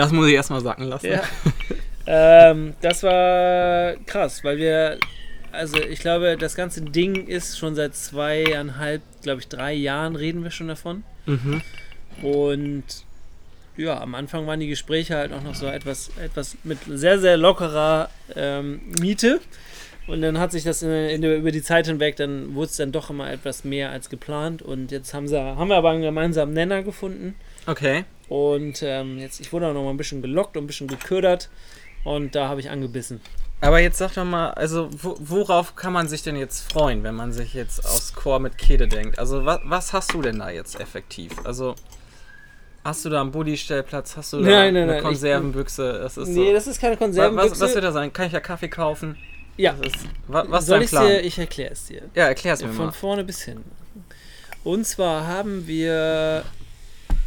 Das 0.00 0.12
muss 0.12 0.28
ich 0.28 0.34
erstmal 0.34 0.60
sacken 0.60 0.84
lassen. 0.84 1.06
Ja. 1.06 1.22
ähm, 2.50 2.74
das 2.80 3.02
war 3.02 3.94
krass, 4.06 4.42
weil 4.44 4.58
wir 4.58 4.98
also 5.52 5.78
ich 5.78 6.00
glaube, 6.00 6.36
das 6.36 6.54
ganze 6.54 6.82
Ding 6.82 7.26
ist 7.26 7.58
schon 7.58 7.74
seit 7.74 7.94
zweieinhalb, 7.94 9.02
glaube 9.22 9.40
ich, 9.40 9.48
drei 9.48 9.72
Jahren 9.72 10.16
reden 10.16 10.44
wir 10.44 10.50
schon 10.50 10.68
davon. 10.68 11.02
Mhm. 11.26 11.60
Und 12.22 12.84
ja, 13.76 14.00
am 14.00 14.14
Anfang 14.14 14.46
waren 14.46 14.60
die 14.60 14.68
Gespräche 14.68 15.16
halt 15.16 15.32
auch 15.32 15.42
noch 15.42 15.54
so 15.54 15.66
etwas, 15.66 16.10
etwas 16.22 16.56
mit 16.64 16.78
sehr, 16.86 17.18
sehr 17.18 17.36
lockerer 17.36 18.10
ähm, 18.36 18.80
Miete. 19.00 19.40
Und 20.06 20.22
dann 20.22 20.38
hat 20.38 20.52
sich 20.52 20.64
das 20.64 20.82
in, 20.82 20.90
in, 20.90 21.22
über 21.22 21.52
die 21.52 21.62
Zeit 21.62 21.86
hinweg, 21.86 22.16
dann 22.16 22.54
wurde 22.54 22.70
es 22.70 22.76
dann 22.76 22.90
doch 22.90 23.10
immer 23.10 23.30
etwas 23.30 23.64
mehr 23.64 23.90
als 23.90 24.08
geplant. 24.10 24.62
Und 24.62 24.90
jetzt 24.90 25.14
haben, 25.14 25.28
sie, 25.28 25.40
haben 25.40 25.68
wir 25.68 25.76
aber 25.76 25.90
einen 25.90 26.02
gemeinsamen 26.02 26.52
Nenner 26.52 26.82
gefunden. 26.82 27.34
Okay. 27.66 28.04
Und 28.30 28.82
ähm, 28.82 29.18
jetzt, 29.18 29.40
ich 29.40 29.52
wurde 29.52 29.66
auch 29.66 29.74
noch 29.74 29.84
mal 29.84 29.90
ein 29.90 29.96
bisschen 29.98 30.22
gelockt 30.22 30.56
und 30.56 30.64
ein 30.64 30.66
bisschen 30.66 30.86
geködert. 30.86 31.50
Und 32.04 32.34
da 32.34 32.48
habe 32.48 32.60
ich 32.60 32.70
angebissen. 32.70 33.20
Aber 33.60 33.78
jetzt 33.80 33.98
sag 33.98 34.14
doch 34.14 34.24
mal, 34.24 34.52
also 34.52 34.88
wo, 34.92 35.16
worauf 35.20 35.76
kann 35.76 35.92
man 35.92 36.08
sich 36.08 36.22
denn 36.22 36.36
jetzt 36.36 36.72
freuen, 36.72 37.02
wenn 37.02 37.14
man 37.14 37.32
sich 37.32 37.52
jetzt 37.52 37.84
aus 37.84 38.14
Chor 38.14 38.38
mit 38.38 38.56
Kede 38.56 38.88
denkt? 38.88 39.18
Also 39.18 39.44
was, 39.44 39.60
was 39.64 39.92
hast 39.92 40.14
du 40.14 40.22
denn 40.22 40.38
da 40.38 40.48
jetzt 40.48 40.80
effektiv? 40.80 41.32
Also 41.44 41.74
hast 42.84 43.04
du 43.04 43.10
da 43.10 43.20
einen 43.20 43.32
Bulli-Stellplatz? 43.32 44.16
Hast 44.16 44.32
du 44.32 44.38
da 44.38 44.44
Nein, 44.44 44.72
nein, 44.74 44.84
eine 44.84 44.92
nein, 44.92 45.02
Konservenbüchse? 45.02 45.98
Das 46.00 46.16
ist 46.16 46.28
Nee, 46.28 46.46
so. 46.46 46.52
das 46.54 46.66
ist 46.68 46.80
keine 46.80 46.92
was, 46.94 47.00
Konservenbüchse. 47.00 47.60
was 47.60 47.74
wird 47.74 47.84
da 47.84 47.92
sein? 47.92 48.12
Kann 48.12 48.26
ich 48.28 48.32
da 48.32 48.40
Kaffee 48.40 48.68
kaufen? 48.68 49.18
ja, 49.58 49.72
Das 49.74 49.92
ist, 49.92 50.06
wa, 50.28 50.44
was 50.48 50.60
ist 50.62 50.66
soll 50.68 50.78
dein 50.78 50.84
ich 50.84 50.90
Plan? 50.90 51.06
dir, 51.08 51.20
ich 51.20 51.38
erkläre 51.38 51.72
es 51.72 51.84
dir. 51.86 52.02
ja, 52.14 52.28
erklär's 52.28 52.62
mir 52.62 52.68
Von 52.72 52.86
mal. 52.86 52.92
vorne 52.92 53.24
bis 53.24 53.42
hin. 53.42 53.62
Und 54.64 54.86
zwar 54.86 55.26
haben 55.26 55.66
wir, 55.66 56.44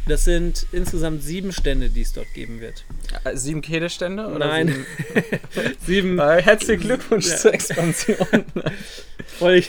das 0.06 0.24
sind 0.24 0.66
insgesamt 0.72 1.22
sieben 1.22 1.52
Stände, 1.52 1.88
die 1.90 2.02
es 2.02 2.12
dort 2.12 2.32
geben 2.34 2.60
wird. 2.60 2.84
Äh, 3.24 3.36
Sieben 3.36 3.62
Kede-Stände? 3.62 4.26
oder 4.26 4.38
Nein. 4.46 4.68
Sieben? 4.68 5.76
Sieben, 5.86 6.18
Äh, 6.24 6.42
herzlichen 6.42 6.82
Glückwunsch 6.82 7.26
Ja. 7.28 7.36
zur 7.36 7.54
Expansion. 7.54 8.44
voll, 9.38 9.62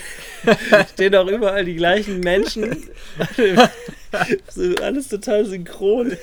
stehen 0.94 1.16
auch 1.16 1.28
überall 1.28 1.66
die 1.66 1.76
gleichen 1.76 2.20
Menschen. 2.20 2.84
alles 4.82 5.08
total 5.10 5.46
synchron. 5.46 6.18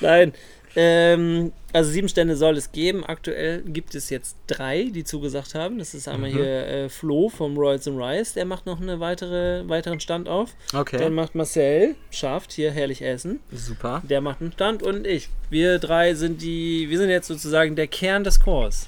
Nein. 0.00 0.32
Ähm, 0.78 1.52
also 1.72 1.90
sieben 1.90 2.08
Stände 2.08 2.36
soll 2.36 2.56
es 2.58 2.70
geben. 2.70 3.02
Aktuell 3.04 3.62
gibt 3.62 3.94
es 3.94 4.10
jetzt 4.10 4.36
drei, 4.46 4.90
die 4.94 5.04
zugesagt 5.04 5.54
haben. 5.54 5.78
Das 5.78 5.94
ist 5.94 6.06
einmal 6.06 6.30
Mhm. 6.30 6.34
hier 6.36 6.66
äh, 6.66 6.88
Flo 6.90 7.30
vom 7.30 7.56
Royals 7.56 7.88
and 7.88 7.98
Rice, 7.98 8.34
der 8.34 8.44
macht 8.44 8.66
noch 8.66 8.78
einen 8.80 9.00
weitere, 9.00 9.66
weiteren 9.68 10.00
Stand 10.00 10.28
auf. 10.28 10.50
Okay, 10.74 10.98
Dann 10.98 11.14
macht 11.14 11.34
Marcel, 11.34 11.96
schafft 12.10 12.52
hier 12.52 12.70
herrlich 12.72 13.00
Essen. 13.02 13.40
super. 13.52 14.02
Der 14.08 14.20
macht 14.20 14.42
einen 14.42 14.52
Stand 14.52 14.82
und 14.82 15.06
ich. 15.06 15.30
Wir 15.48 15.78
drei 15.78 16.14
sind 16.14 16.42
die, 16.42 16.90
wir 16.90 16.98
sind 16.98 17.08
jetzt 17.08 17.26
sozusagen 17.28 17.74
der 17.74 17.86
Kern 17.86 18.22
des 18.22 18.38
Chors. 18.40 18.86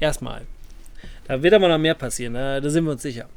Erstmal. 0.00 0.42
Da 1.26 1.42
wird 1.42 1.52
aber 1.52 1.68
noch 1.68 1.76
mehr 1.78 1.94
passieren, 1.94 2.32
da, 2.34 2.58
da 2.58 2.70
sind 2.70 2.84
wir 2.86 2.92
uns 2.92 3.02
sicher. 3.02 3.28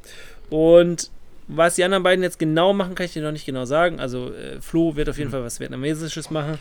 Und 0.48 1.10
was 1.46 1.74
die 1.74 1.84
anderen 1.84 2.02
beiden 2.02 2.22
jetzt 2.22 2.38
genau 2.38 2.72
machen, 2.72 2.94
kann 2.94 3.04
ich 3.04 3.12
dir 3.12 3.22
noch 3.22 3.32
nicht 3.32 3.44
genau 3.44 3.66
sagen. 3.66 4.00
Also 4.00 4.32
äh, 4.32 4.62
Flo 4.62 4.96
wird 4.96 5.10
auf 5.10 5.18
jeden 5.18 5.30
Fall 5.30 5.44
was 5.44 5.60
Vietnamesisches 5.60 6.30
machen. 6.30 6.58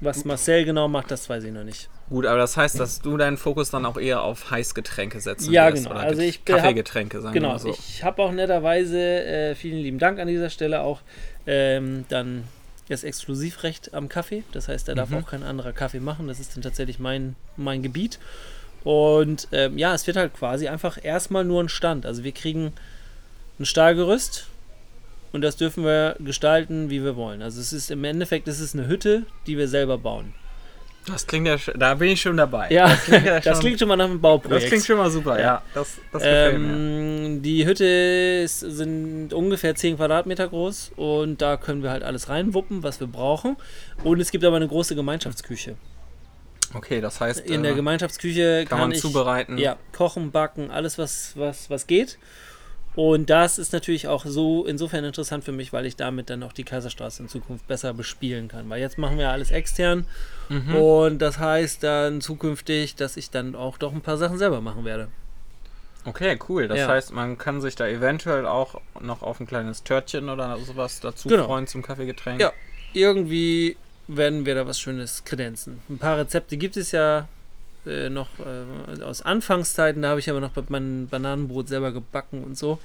Was 0.00 0.24
Marcel 0.24 0.64
genau 0.64 0.88
macht, 0.88 1.10
das 1.10 1.28
weiß 1.28 1.44
ich 1.44 1.52
noch 1.52 1.64
nicht. 1.64 1.88
Gut, 2.08 2.26
aber 2.26 2.38
das 2.38 2.56
heißt, 2.56 2.80
dass 2.80 3.00
du 3.00 3.16
deinen 3.16 3.36
Fokus 3.36 3.70
dann 3.70 3.84
auch 3.86 3.96
eher 3.98 4.22
auf 4.22 4.50
Heißgetränke 4.50 5.20
setzen 5.20 5.52
Ja, 5.52 5.70
wirst. 5.72 5.84
genau. 5.84 5.94
Oder 5.94 6.00
Also 6.06 6.22
ich 6.22 6.38
hab- 6.38 6.46
Kaffeegetränke, 6.46 7.20
sagen 7.20 7.34
wir 7.34 7.40
Genau, 7.40 7.52
mal 7.52 7.58
so. 7.58 7.68
ich 7.70 8.02
habe 8.02 8.22
auch 8.22 8.32
netterweise, 8.32 8.98
äh, 8.98 9.54
vielen 9.54 9.78
lieben 9.78 9.98
Dank 9.98 10.18
an 10.18 10.26
dieser 10.26 10.50
Stelle 10.50 10.80
auch, 10.80 11.02
ähm, 11.46 12.04
dann 12.08 12.44
das 12.88 13.04
Exklusivrecht 13.04 13.94
am 13.94 14.08
Kaffee. 14.08 14.42
Das 14.52 14.66
heißt, 14.68 14.88
da 14.88 14.94
darf 14.94 15.10
Mhm. 15.10 15.18
auch 15.18 15.26
kein 15.26 15.42
anderer 15.44 15.72
Kaffee 15.72 16.00
machen. 16.00 16.26
Das 16.26 16.40
ist 16.40 16.56
dann 16.56 16.62
tatsächlich 16.62 16.98
mein, 16.98 17.36
mein 17.56 17.82
Gebiet. 17.82 18.18
Und 18.82 19.46
ähm, 19.52 19.78
ja, 19.78 19.94
es 19.94 20.06
wird 20.06 20.16
halt 20.16 20.34
quasi 20.34 20.66
einfach 20.68 20.98
erstmal 21.00 21.44
nur 21.44 21.62
ein 21.62 21.68
Stand. 21.68 22.06
Also 22.06 22.24
wir 22.24 22.32
kriegen 22.32 22.72
ein 23.60 23.66
Stahlgerüst 23.66 24.46
und 25.32 25.42
das 25.42 25.56
dürfen 25.56 25.84
wir 25.84 26.16
gestalten, 26.18 26.90
wie 26.90 27.02
wir 27.04 27.16
wollen. 27.16 27.42
Also 27.42 27.60
es 27.60 27.72
ist 27.72 27.90
im 27.90 28.04
Endeffekt, 28.04 28.48
es 28.48 28.60
ist 28.60 28.74
eine 28.74 28.88
Hütte, 28.88 29.24
die 29.46 29.56
wir 29.58 29.68
selber 29.68 29.98
bauen. 29.98 30.34
Das 31.06 31.26
klingt 31.26 31.46
ja, 31.46 31.56
da 31.76 31.94
bin 31.94 32.10
ich 32.10 32.20
schon 32.20 32.36
dabei. 32.36 32.68
Ja, 32.70 32.88
das 32.88 33.04
klingt, 33.04 33.24
ja 33.24 33.34
das 33.40 33.44
schon, 33.44 33.60
klingt 33.60 33.78
schon 33.78 33.88
mal 33.88 33.96
nach 33.96 34.04
einem 34.04 34.20
Bauprojekt. 34.20 34.64
das 34.64 34.68
klingt 34.68 34.84
schon 34.84 34.98
mal 34.98 35.10
super, 35.10 35.38
ja. 35.38 35.44
Ja. 35.44 35.62
Das, 35.74 35.96
das 36.12 36.22
gefällt 36.22 36.58
mir. 36.58 36.68
Ähm, 36.68 37.42
die 37.42 37.66
Hütte 37.66 37.84
ist, 38.44 38.60
sind 38.60 39.32
ungefähr 39.32 39.74
10 39.74 39.96
Quadratmeter 39.96 40.48
groß 40.48 40.92
und 40.96 41.40
da 41.40 41.56
können 41.56 41.82
wir 41.82 41.90
halt 41.90 42.02
alles 42.02 42.28
reinwuppen, 42.28 42.82
was 42.82 43.00
wir 43.00 43.06
brauchen. 43.06 43.56
Und 44.04 44.20
es 44.20 44.30
gibt 44.30 44.44
aber 44.44 44.56
eine 44.56 44.68
große 44.68 44.94
Gemeinschaftsküche. 44.94 45.76
Okay, 46.74 47.00
das 47.00 47.20
heißt, 47.20 47.40
In 47.40 47.60
äh, 47.60 47.68
der 47.68 47.74
Gemeinschaftsküche 47.74 48.64
kann 48.68 48.78
kann, 48.78 48.80
man 48.80 48.92
ich 48.92 49.00
zubereiten. 49.00 49.58
ja, 49.58 49.76
kochen, 49.92 50.30
backen, 50.30 50.70
alles 50.70 50.98
was, 50.98 51.32
was, 51.36 51.70
was 51.70 51.86
geht. 51.86 52.18
Und 52.96 53.30
das 53.30 53.58
ist 53.58 53.72
natürlich 53.72 54.08
auch 54.08 54.24
so 54.26 54.66
insofern 54.66 55.04
interessant 55.04 55.44
für 55.44 55.52
mich, 55.52 55.72
weil 55.72 55.86
ich 55.86 55.94
damit 55.96 56.28
dann 56.28 56.42
auch 56.42 56.52
die 56.52 56.64
Kaiserstraße 56.64 57.22
in 57.22 57.28
Zukunft 57.28 57.66
besser 57.68 57.94
bespielen 57.94 58.48
kann. 58.48 58.68
Weil 58.68 58.80
jetzt 58.80 58.98
machen 58.98 59.16
wir 59.16 59.30
alles 59.30 59.50
extern 59.52 60.06
Mhm. 60.48 60.74
und 60.74 61.18
das 61.20 61.38
heißt 61.38 61.82
dann 61.84 62.20
zukünftig, 62.20 62.96
dass 62.96 63.16
ich 63.16 63.30
dann 63.30 63.54
auch 63.54 63.78
doch 63.78 63.92
ein 63.92 64.00
paar 64.00 64.16
Sachen 64.16 64.36
selber 64.38 64.60
machen 64.60 64.84
werde. 64.84 65.06
Okay, 66.04 66.38
cool. 66.48 66.66
Das 66.66 66.78
Ja. 66.78 66.88
heißt, 66.88 67.12
man 67.12 67.38
kann 67.38 67.60
sich 67.60 67.76
da 67.76 67.86
eventuell 67.86 68.46
auch 68.46 68.80
noch 69.00 69.22
auf 69.22 69.38
ein 69.38 69.46
kleines 69.46 69.84
Törtchen 69.84 70.28
oder 70.28 70.56
sowas 70.58 70.98
dazu 71.00 71.28
Genau. 71.28 71.44
freuen 71.46 71.66
zum 71.68 71.82
Kaffeegetränk. 71.82 72.40
Ja. 72.40 72.52
irgendwie 72.92 73.76
werden 74.08 74.44
wir 74.44 74.56
da 74.56 74.66
was 74.66 74.80
Schönes 74.80 75.24
kredenzen. 75.24 75.80
Ein 75.88 75.98
paar 75.98 76.18
Rezepte 76.18 76.56
gibt 76.56 76.76
es 76.76 76.90
ja 76.90 77.28
äh, 77.86 78.10
noch 78.10 78.28
äh, 78.38 79.02
aus 79.02 79.22
Anfangszeiten, 79.22 80.02
da 80.02 80.10
habe 80.10 80.20
ich 80.20 80.30
aber 80.30 80.40
noch 80.40 80.52
mein 80.68 81.08
Bananenbrot 81.08 81.68
selber 81.68 81.92
gebacken 81.92 82.44
und 82.44 82.56
so. 82.56 82.78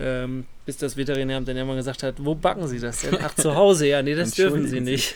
Ähm, 0.00 0.46
bis 0.66 0.76
das 0.78 0.96
Veterinäramt 0.96 1.46
dann 1.46 1.56
irgendwann 1.56 1.76
gesagt 1.76 2.02
hat, 2.02 2.16
wo 2.18 2.34
backen 2.34 2.66
Sie 2.66 2.80
das 2.80 3.02
denn? 3.02 3.16
Ach, 3.22 3.34
zu 3.34 3.54
Hause, 3.54 3.86
ja, 3.86 4.02
nee, 4.02 4.14
das 4.14 4.32
dürfen 4.32 4.66
Sie 4.66 4.80
nicht. 4.80 5.14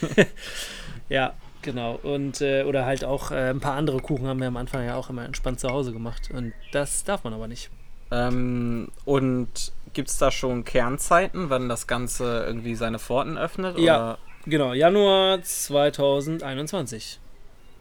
ja, 1.08 1.34
genau. 1.62 1.98
Und 2.02 2.40
äh, 2.40 2.62
oder 2.62 2.86
halt 2.86 3.04
auch 3.04 3.32
äh, 3.32 3.50
ein 3.50 3.60
paar 3.60 3.74
andere 3.74 3.98
Kuchen 3.98 4.26
haben 4.26 4.38
wir 4.38 4.46
am 4.46 4.56
Anfang 4.56 4.84
ja 4.84 4.94
auch 4.94 5.10
immer 5.10 5.24
entspannt 5.24 5.58
zu 5.58 5.68
Hause 5.68 5.92
gemacht. 5.92 6.30
Und 6.32 6.52
das 6.70 7.02
darf 7.02 7.24
man 7.24 7.34
aber 7.34 7.48
nicht. 7.48 7.70
Ähm, 8.10 8.88
und 9.04 9.72
gibt 9.94 10.08
es 10.08 10.18
da 10.18 10.30
schon 10.30 10.64
Kernzeiten, 10.64 11.50
wann 11.50 11.68
das 11.68 11.86
Ganze 11.86 12.44
irgendwie 12.46 12.76
seine 12.76 12.98
Pforten 12.98 13.36
öffnet? 13.36 13.78
Ja. 13.78 13.96
Oder? 13.96 14.18
Genau, 14.46 14.72
Januar 14.72 15.42
2021. 15.42 17.18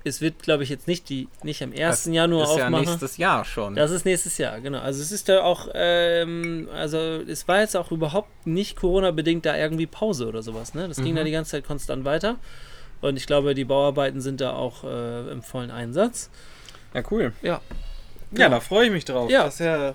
Es 0.08 0.22
wird, 0.22 0.42
glaube 0.42 0.64
ich, 0.64 0.70
jetzt 0.70 0.88
nicht 0.88 1.10
die 1.10 1.28
nicht 1.44 1.62
am 1.62 1.72
1. 1.72 1.80
Das 1.80 2.06
Januar 2.06 2.44
ist 2.50 2.58
ja 2.58 2.66
aufmachen. 2.66 2.86
nächstes 2.86 3.18
Jahr 3.18 3.46
schon. 3.46 3.76
Das 3.76 3.92
ist 3.92 4.06
nächstes 4.06 4.38
Jahr, 4.38 4.60
genau. 4.62 4.80
Also 4.80 5.02
es 5.02 5.12
ist 5.12 5.30
da 5.30 5.44
auch, 5.44 5.70
ähm, 5.74 6.68
also 6.74 6.98
es 6.98 7.48
war 7.48 7.60
jetzt 7.60 7.76
auch 7.78 7.92
überhaupt 7.92 8.48
nicht 8.48 8.76
Corona-bedingt 8.78 9.46
da 9.46 9.56
irgendwie 9.56 9.86
Pause 9.86 10.28
oder 10.28 10.42
sowas, 10.42 10.74
ne? 10.74 10.88
Das 10.88 10.98
ging 10.98 11.12
Mhm. 11.12 11.18
da 11.18 11.24
die 11.24 11.32
ganze 11.32 11.52
Zeit 11.52 11.66
konstant 11.68 12.06
weiter. 12.06 12.38
Und 13.02 13.16
ich 13.18 13.28
glaube, 13.28 13.54
die 13.54 13.66
Bauarbeiten 13.66 14.22
sind 14.22 14.42
da 14.42 14.54
auch 14.54 14.84
äh, 14.84 15.30
im 15.32 15.44
vollen 15.44 15.70
Einsatz. 15.70 16.30
ja, 16.94 17.04
cool. 17.12 17.32
Ja. 17.44 17.62
Ja, 18.32 18.50
da 18.50 18.60
freue 18.60 18.88
ich 18.88 18.92
mich 18.92 19.06
drauf. 19.06 19.30
Ja. 19.30 19.44
Das 19.46 19.56
ist 19.56 19.60
ja 19.66 19.94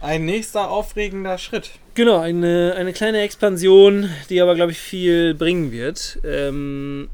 ein 0.00 0.24
nächster 0.24 0.70
aufregender 0.70 1.36
Schritt. 1.38 1.70
Genau, 1.94 2.18
eine, 2.18 2.74
eine 2.76 2.92
kleine 2.92 3.20
Expansion, 3.20 4.08
die 4.30 4.40
aber, 4.40 4.54
glaube 4.54 4.72
ich, 4.72 4.78
viel 4.78 5.34
bringen 5.34 5.70
wird. 5.72 6.18
Ähm, 6.24 7.10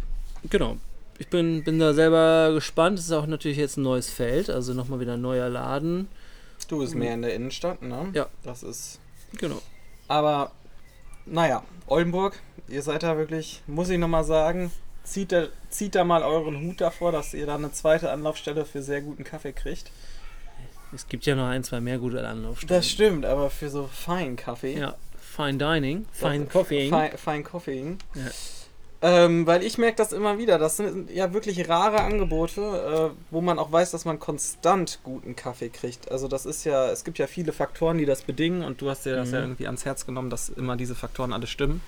genau. 0.49 0.77
Ich 1.19 1.29
bin, 1.29 1.65
bin 1.65 1.79
da 1.79 1.93
selber 1.95 2.53
gespannt. 2.55 2.99
Es 2.99 3.07
ist 3.07 3.13
auch 3.13 3.27
natürlich 3.27 3.59
jetzt 3.59 3.77
ein 3.77 3.83
neues 3.83 4.09
Feld, 4.09 4.51
also 4.51 4.73
nochmal 4.75 5.01
wieder 5.01 5.15
ein 5.15 5.21
neuer 5.21 5.49
Laden. 5.49 6.09
Du 6.69 6.79
bist 6.81 6.95
mehr 6.95 7.15
in 7.15 7.23
der 7.23 7.35
Innenstadt, 7.35 7.83
ne? 7.83 8.11
Ja. 8.13 8.27
Das 8.43 8.63
ist. 8.63 9.01
Genau. 9.39 9.61
Aber, 10.07 10.53
naja, 11.27 11.63
Oldenburg, 11.87 12.39
ihr 12.69 12.83
seid 12.83 13.03
da 13.03 13.17
wirklich, 13.17 13.63
muss 13.67 13.89
ich 13.91 13.99
nochmal 13.99 14.25
sagen, 14.25 14.71
zieht 15.05 15.33
da, 15.33 15.47
zieht 15.71 15.95
da 15.95 16.05
mal 16.05 16.23
euren 16.23 16.61
Hut 16.67 16.81
davor, 16.81 17.13
dass 17.13 17.35
ihr 17.35 17.47
da 17.47 17.55
eine 17.57 17.73
zweite 17.73 18.11
Anlaufstelle 18.11 18.65
für 18.65 18.83
sehr 18.83 19.01
guten 19.03 19.25
Kaffee 19.25 19.53
kriegt. 19.53 19.91
Es 20.95 21.07
gibt 21.09 21.27
ja 21.27 21.35
noch 21.35 21.47
ein, 21.47 21.65
zwei 21.65 21.81
mehr 21.81 21.99
gute 21.99 22.27
Anlaufstellen. 22.27 22.69
Das 22.81 22.89
stimmt, 22.89 23.25
aber 23.27 23.51
für 23.51 23.69
so 23.71 23.89
feinen 23.93 24.37
Kaffee. 24.37 24.79
Ja, 24.79 24.95
Fine 25.21 25.59
Dining, 25.59 26.07
Fine 26.13 26.45
Das- 26.45 26.53
Coffeeing. 26.53 26.91
Fein, 26.91 27.17
fein 27.19 27.45
Coffeeing. 27.45 27.99
Ja. 28.15 28.23
Ähm, 29.01 29.47
weil 29.47 29.63
ich 29.63 29.79
merke 29.79 29.97
das 29.97 30.13
immer 30.13 30.39
wieder. 30.39 30.59
Das 30.59 30.77
sind 30.77 31.09
ja 31.11 31.33
wirklich 31.33 31.69
rare 31.69 32.01
Angebote, 32.01 32.61
äh, 33.13 33.17
wo 33.31 33.41
man 33.41 33.59
auch 33.61 33.71
weiß, 33.71 33.93
dass 33.93 34.05
man 34.05 34.19
konstant 34.19 34.99
guten 35.05 35.37
Kaffee 35.37 35.69
kriegt. 35.69 36.11
Also 36.11 36.27
das 36.27 36.47
ist 36.47 36.65
ja, 36.65 36.91
es 36.91 37.05
gibt 37.05 37.19
ja 37.19 37.29
viele 37.29 37.53
Faktoren, 37.53 37.99
die 37.99 38.07
das 38.07 38.23
bedingen 38.23 38.65
und 38.65 38.81
du 38.81 38.91
hast 38.91 39.07
dir 39.07 39.15
das 39.15 39.29
Mhm. 39.29 39.35
ja 39.35 39.41
irgendwie 39.43 39.67
ans 39.67 39.85
Herz 39.85 40.05
genommen, 40.05 40.31
dass 40.31 40.49
immer 40.49 40.77
diese 40.77 40.97
Faktoren 40.97 41.33
alle 41.33 41.47
stimmen. 41.47 41.81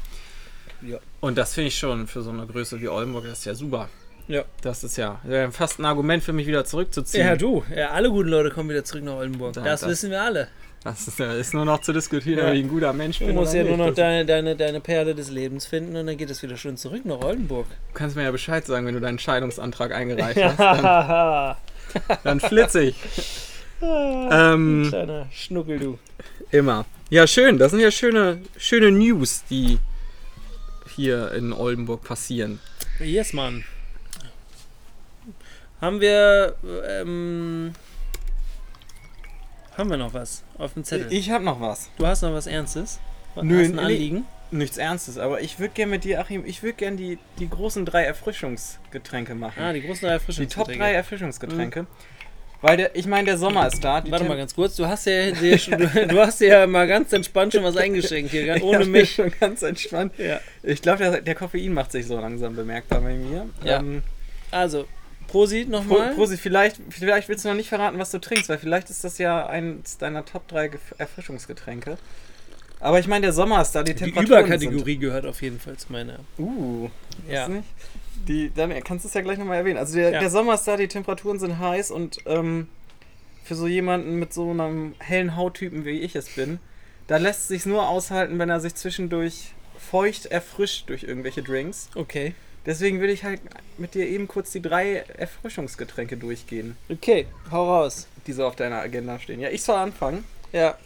Ja. 0.82 0.98
Und 1.20 1.36
das 1.36 1.54
finde 1.54 1.68
ich 1.68 1.76
schon 1.78 2.06
für 2.06 2.22
so 2.22 2.30
eine 2.30 2.46
Größe 2.46 2.80
wie 2.80 2.88
Oldenburg, 2.88 3.24
das 3.24 3.40
ist 3.40 3.44
ja 3.44 3.54
super. 3.56 3.88
Ja. 4.28 4.44
Das 4.62 4.84
ist 4.84 4.96
ja 4.96 5.20
fast 5.50 5.80
ein 5.80 5.84
Argument 5.86 6.22
für 6.22 6.32
mich 6.32 6.46
wieder 6.46 6.64
zurückzuziehen. 6.64 7.26
Ja, 7.26 7.34
du. 7.34 7.64
Ja, 7.74 7.90
alle 7.90 8.10
guten 8.10 8.28
Leute 8.28 8.50
kommen 8.50 8.70
wieder 8.70 8.84
zurück 8.84 9.02
nach 9.02 9.14
Oldenburg. 9.14 9.54
Da- 9.54 9.62
das, 9.64 9.80
das- 9.80 9.90
wissen 9.90 10.10
wir 10.12 10.22
alle. 10.22 10.46
Das 10.82 11.06
ist, 11.06 11.20
äh, 11.20 11.38
ist 11.38 11.52
nur 11.52 11.66
noch 11.66 11.82
zu 11.82 11.92
diskutieren, 11.92 12.38
Ja. 12.38 12.48
ob 12.48 12.54
ich 12.54 12.60
ein 12.64 12.68
guter 12.68 12.92
Mensch 12.94 13.18
Du 13.18 13.26
bin. 13.26 13.34
musst 13.34 13.52
oder 13.52 13.58
ja 13.64 13.68
nur 13.68 13.76
nicht. 13.76 13.86
noch 13.88 13.94
deine, 13.94 14.24
deine, 14.24 14.56
deine 14.56 14.80
Perle 14.80 15.14
des 15.14 15.30
Lebens 15.30 15.66
finden 15.66 15.94
und 15.96 16.06
dann 16.06 16.16
geht 16.16 16.30
es 16.30 16.42
wieder 16.42 16.56
schön 16.56 16.76
zurück 16.78 17.04
nach 17.04 17.18
Oldenburg. 17.20 17.66
Du 17.68 17.94
kannst 17.94 18.16
mir 18.16 18.22
ja 18.22 18.30
Bescheid 18.30 18.64
sagen, 18.64 18.86
wenn 18.86 18.94
du 18.94 19.00
deinen 19.00 19.18
Scheidungsantrag 19.18 19.92
eingereicht 19.92 20.42
hast. 20.42 20.58
Dann, 20.58 21.56
dann 22.24 22.40
flitze 22.40 22.82
ich. 22.84 22.94
Ah, 23.82 24.52
Ähm, 24.54 24.86
Kleiner 24.88 25.26
Schnuckel, 25.32 25.78
du. 25.78 25.98
immer. 26.50 26.86
Ja, 27.10 27.26
schön. 27.26 27.58
Das 27.58 27.72
sind 27.72 27.80
ja 27.80 27.90
schöne, 27.90 28.40
schöne 28.56 28.90
News, 28.90 29.42
die 29.50 29.78
hier 30.96 31.32
in 31.32 31.52
Oldenburg 31.52 32.04
passieren. 32.04 32.58
Yes, 33.00 33.32
Mann. 33.32 33.64
Haben 35.80 36.00
wir, 36.00 36.54
ähm, 36.88 37.72
haben 39.80 39.90
wir 39.90 39.96
noch 39.96 40.14
was 40.14 40.44
auf 40.58 40.74
dem 40.74 40.84
Zettel? 40.84 41.12
Ich 41.12 41.30
habe 41.30 41.44
noch 41.44 41.60
was. 41.60 41.90
du 41.98 42.06
hast 42.06 42.22
noch 42.22 42.32
was 42.32 42.46
Ernstes? 42.46 43.00
Nö, 43.40 43.62
hast 43.62 43.70
ein. 43.72 43.78
Anliegen? 43.78 44.24
Nichts 44.52 44.78
Ernstes, 44.78 45.16
aber 45.16 45.40
ich 45.42 45.60
würde 45.60 45.74
gerne 45.74 45.90
mit 45.92 46.02
dir, 46.04 46.20
Achim, 46.20 46.44
ich 46.44 46.62
würde 46.64 46.74
gerne 46.74 46.96
die, 46.96 47.18
die 47.38 47.48
großen 47.48 47.84
drei 47.84 48.02
Erfrischungsgetränke 48.04 49.34
machen. 49.36 49.62
Ah, 49.62 49.72
die 49.72 49.80
großen 49.80 50.00
drei 50.02 50.08
die 50.08 50.14
Erfrischungsgetränke. 50.14 50.72
Top 50.72 50.78
3 50.80 50.92
Erfrischungsgetränke. 50.92 51.86
Weil 52.62 52.76
der, 52.76 52.96
ich 52.96 53.06
meine, 53.06 53.26
der 53.26 53.38
Sommer 53.38 53.66
ist 53.68 53.82
da. 53.82 54.00
Die 54.00 54.10
Warte 54.10 54.24
mal 54.24 54.36
ganz 54.36 54.54
kurz, 54.54 54.74
du 54.76 54.86
hast 54.86 55.06
ja, 55.06 55.30
dir 55.30 55.56
schon- 55.56 55.78
du, 55.78 56.06
du 56.08 56.18
hast 56.20 56.40
ja 56.40 56.66
mal 56.66 56.86
ganz 56.88 57.12
entspannt 57.12 57.52
schon 57.54 57.62
was 57.62 57.76
eingeschenkt 57.78 58.32
hier, 58.32 58.44
ganz 58.46 58.62
ohne 58.62 58.84
mich. 58.84 59.14
schon 59.14 59.32
ganz 59.38 59.62
entspannt. 59.62 60.12
Ja. 60.18 60.40
Ich 60.64 60.82
glaube, 60.82 60.98
der, 60.98 61.20
der 61.22 61.34
Koffein 61.36 61.72
macht 61.72 61.92
sich 61.92 62.06
so 62.06 62.18
langsam 62.20 62.56
bemerkbar 62.56 63.00
bei 63.02 63.14
mir. 63.14 63.48
Ja. 63.64 63.78
Ähm, 63.78 64.02
Also, 64.50 64.86
Prosit 65.30 65.70
Pro, 65.70 65.78
nochmal. 65.78 66.14
Prosi, 66.14 66.36
vielleicht, 66.36 66.80
vielleicht 66.90 67.28
willst 67.28 67.44
du 67.44 67.48
noch 67.48 67.56
nicht 67.56 67.68
verraten, 67.68 67.98
was 67.98 68.10
du 68.10 68.18
trinkst, 68.18 68.48
weil 68.48 68.58
vielleicht 68.58 68.90
ist 68.90 69.04
das 69.04 69.18
ja 69.18 69.46
eins 69.46 69.98
deiner 69.98 70.24
Top 70.24 70.48
3 70.48 70.66
Gef- 70.66 70.78
Erfrischungsgetränke. 70.98 71.98
Aber 72.80 72.98
ich 72.98 73.06
meine, 73.06 73.26
der 73.26 73.32
Sommer 73.32 73.60
ist 73.60 73.72
da, 73.72 73.82
die 73.82 73.92
Die 73.94 74.04
Temperaturen 74.04 74.44
Überkategorie 74.46 74.96
gehört 74.96 75.26
auf 75.26 75.42
jeden 75.42 75.60
Fall 75.60 75.76
zu 75.76 75.92
meiner. 75.92 76.16
Sind, 76.36 76.46
uh, 76.46 76.90
Ja. 77.28 77.32
ja. 77.34 77.48
nicht? 77.48 77.68
Die, 78.26 78.50
dann 78.54 78.70
kannst 78.84 79.04
du 79.04 79.08
es 79.08 79.14
ja 79.14 79.20
gleich 79.20 79.38
nochmal 79.38 79.58
erwähnen. 79.58 79.78
Also 79.78 79.94
der, 79.96 80.10
Ja. 80.12 80.20
der 80.20 80.30
Sommer 80.30 80.54
ist 80.54 80.64
da, 80.64 80.76
die 80.76 80.88
Temperaturen 80.88 81.38
sind 81.38 81.58
heiß 81.58 81.90
und 81.90 82.18
ähm, 82.26 82.68
für 83.44 83.54
so 83.54 83.66
jemanden 83.66 84.16
mit 84.18 84.32
so 84.34 84.50
einem 84.50 84.94
hellen 84.98 85.36
Hauttypen, 85.36 85.84
wie 85.84 86.00
ich 86.00 86.16
es 86.16 86.28
bin, 86.30 86.58
da 87.06 87.16
lässt 87.18 87.42
es 87.42 87.48
sich 87.48 87.66
nur 87.66 87.88
aushalten, 87.88 88.38
wenn 88.38 88.48
er 88.50 88.60
sich 88.60 88.74
zwischendurch 88.74 89.52
feucht 89.78 90.26
erfrischt 90.26 90.88
durch 90.88 91.02
irgendwelche 91.04 91.42
Drinks. 91.42 91.88
Okay. 91.94 92.34
Deswegen 92.66 93.00
will 93.00 93.08
ich 93.10 93.24
halt 93.24 93.40
mit 93.78 93.94
dir 93.94 94.06
eben 94.06 94.28
kurz 94.28 94.50
die 94.52 94.60
drei 94.60 94.96
Erfrischungsgetränke 95.16 96.16
durchgehen, 96.18 96.76
Okay, 96.90 97.26
hau 97.50 97.66
raus. 97.68 98.06
die 98.26 98.32
so 98.34 98.44
auf 98.46 98.54
deiner 98.56 98.80
Agenda 98.80 99.18
stehen. 99.18 99.40
Ja, 99.40 99.48
ich 99.48 99.62
soll 99.62 99.76
anfangen. 99.76 100.24
Ja. 100.52 100.76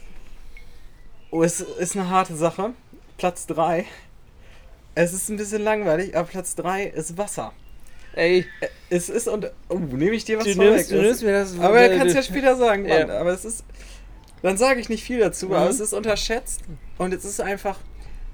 Oh, 1.31 1.43
es 1.43 1.59
ist 1.59 1.95
eine 1.97 2.09
harte 2.09 2.35
Sache. 2.35 2.71
Platz 3.17 3.45
3. 3.47 3.85
Es 4.93 5.11
ist 5.11 5.29
ein 5.29 5.35
bisschen 5.37 5.61
langweilig, 5.63 6.15
aber 6.15 6.27
Platz 6.27 6.55
3 6.55 6.85
ist 6.85 7.17
Wasser. 7.17 7.51
Ey, 8.13 8.45
Es 8.89 9.09
ist 9.09 9.27
und. 9.27 9.51
Oh, 9.67 9.77
nehme 9.77 10.15
ich 10.15 10.23
dir 10.23 10.37
was 10.37 10.45
du 10.45 10.55
nimmst, 10.57 10.89
du 10.91 11.01
nimmst 11.01 11.23
mir 11.23 11.33
das. 11.33 11.59
aber 11.59 11.81
er 11.81 11.89
du- 11.89 11.97
kann 11.97 12.07
es 12.07 12.13
ja 12.13 12.23
später 12.23 12.55
sagen, 12.55 12.85
Ja. 12.87 12.99
Mann. 12.99 13.09
Aber 13.11 13.31
es 13.31 13.43
ist. 13.43 13.65
Dann 14.41 14.55
sage 14.57 14.79
ich 14.79 14.87
nicht 14.87 15.03
viel 15.03 15.19
dazu, 15.19 15.47
Mhm. 15.47 15.53
aber 15.53 15.69
es 15.69 15.81
ist 15.81 15.91
unterschätzt. 15.91 16.61
Und 16.97 17.13
es 17.13 17.25
ist 17.25 17.41
einfach. 17.41 17.79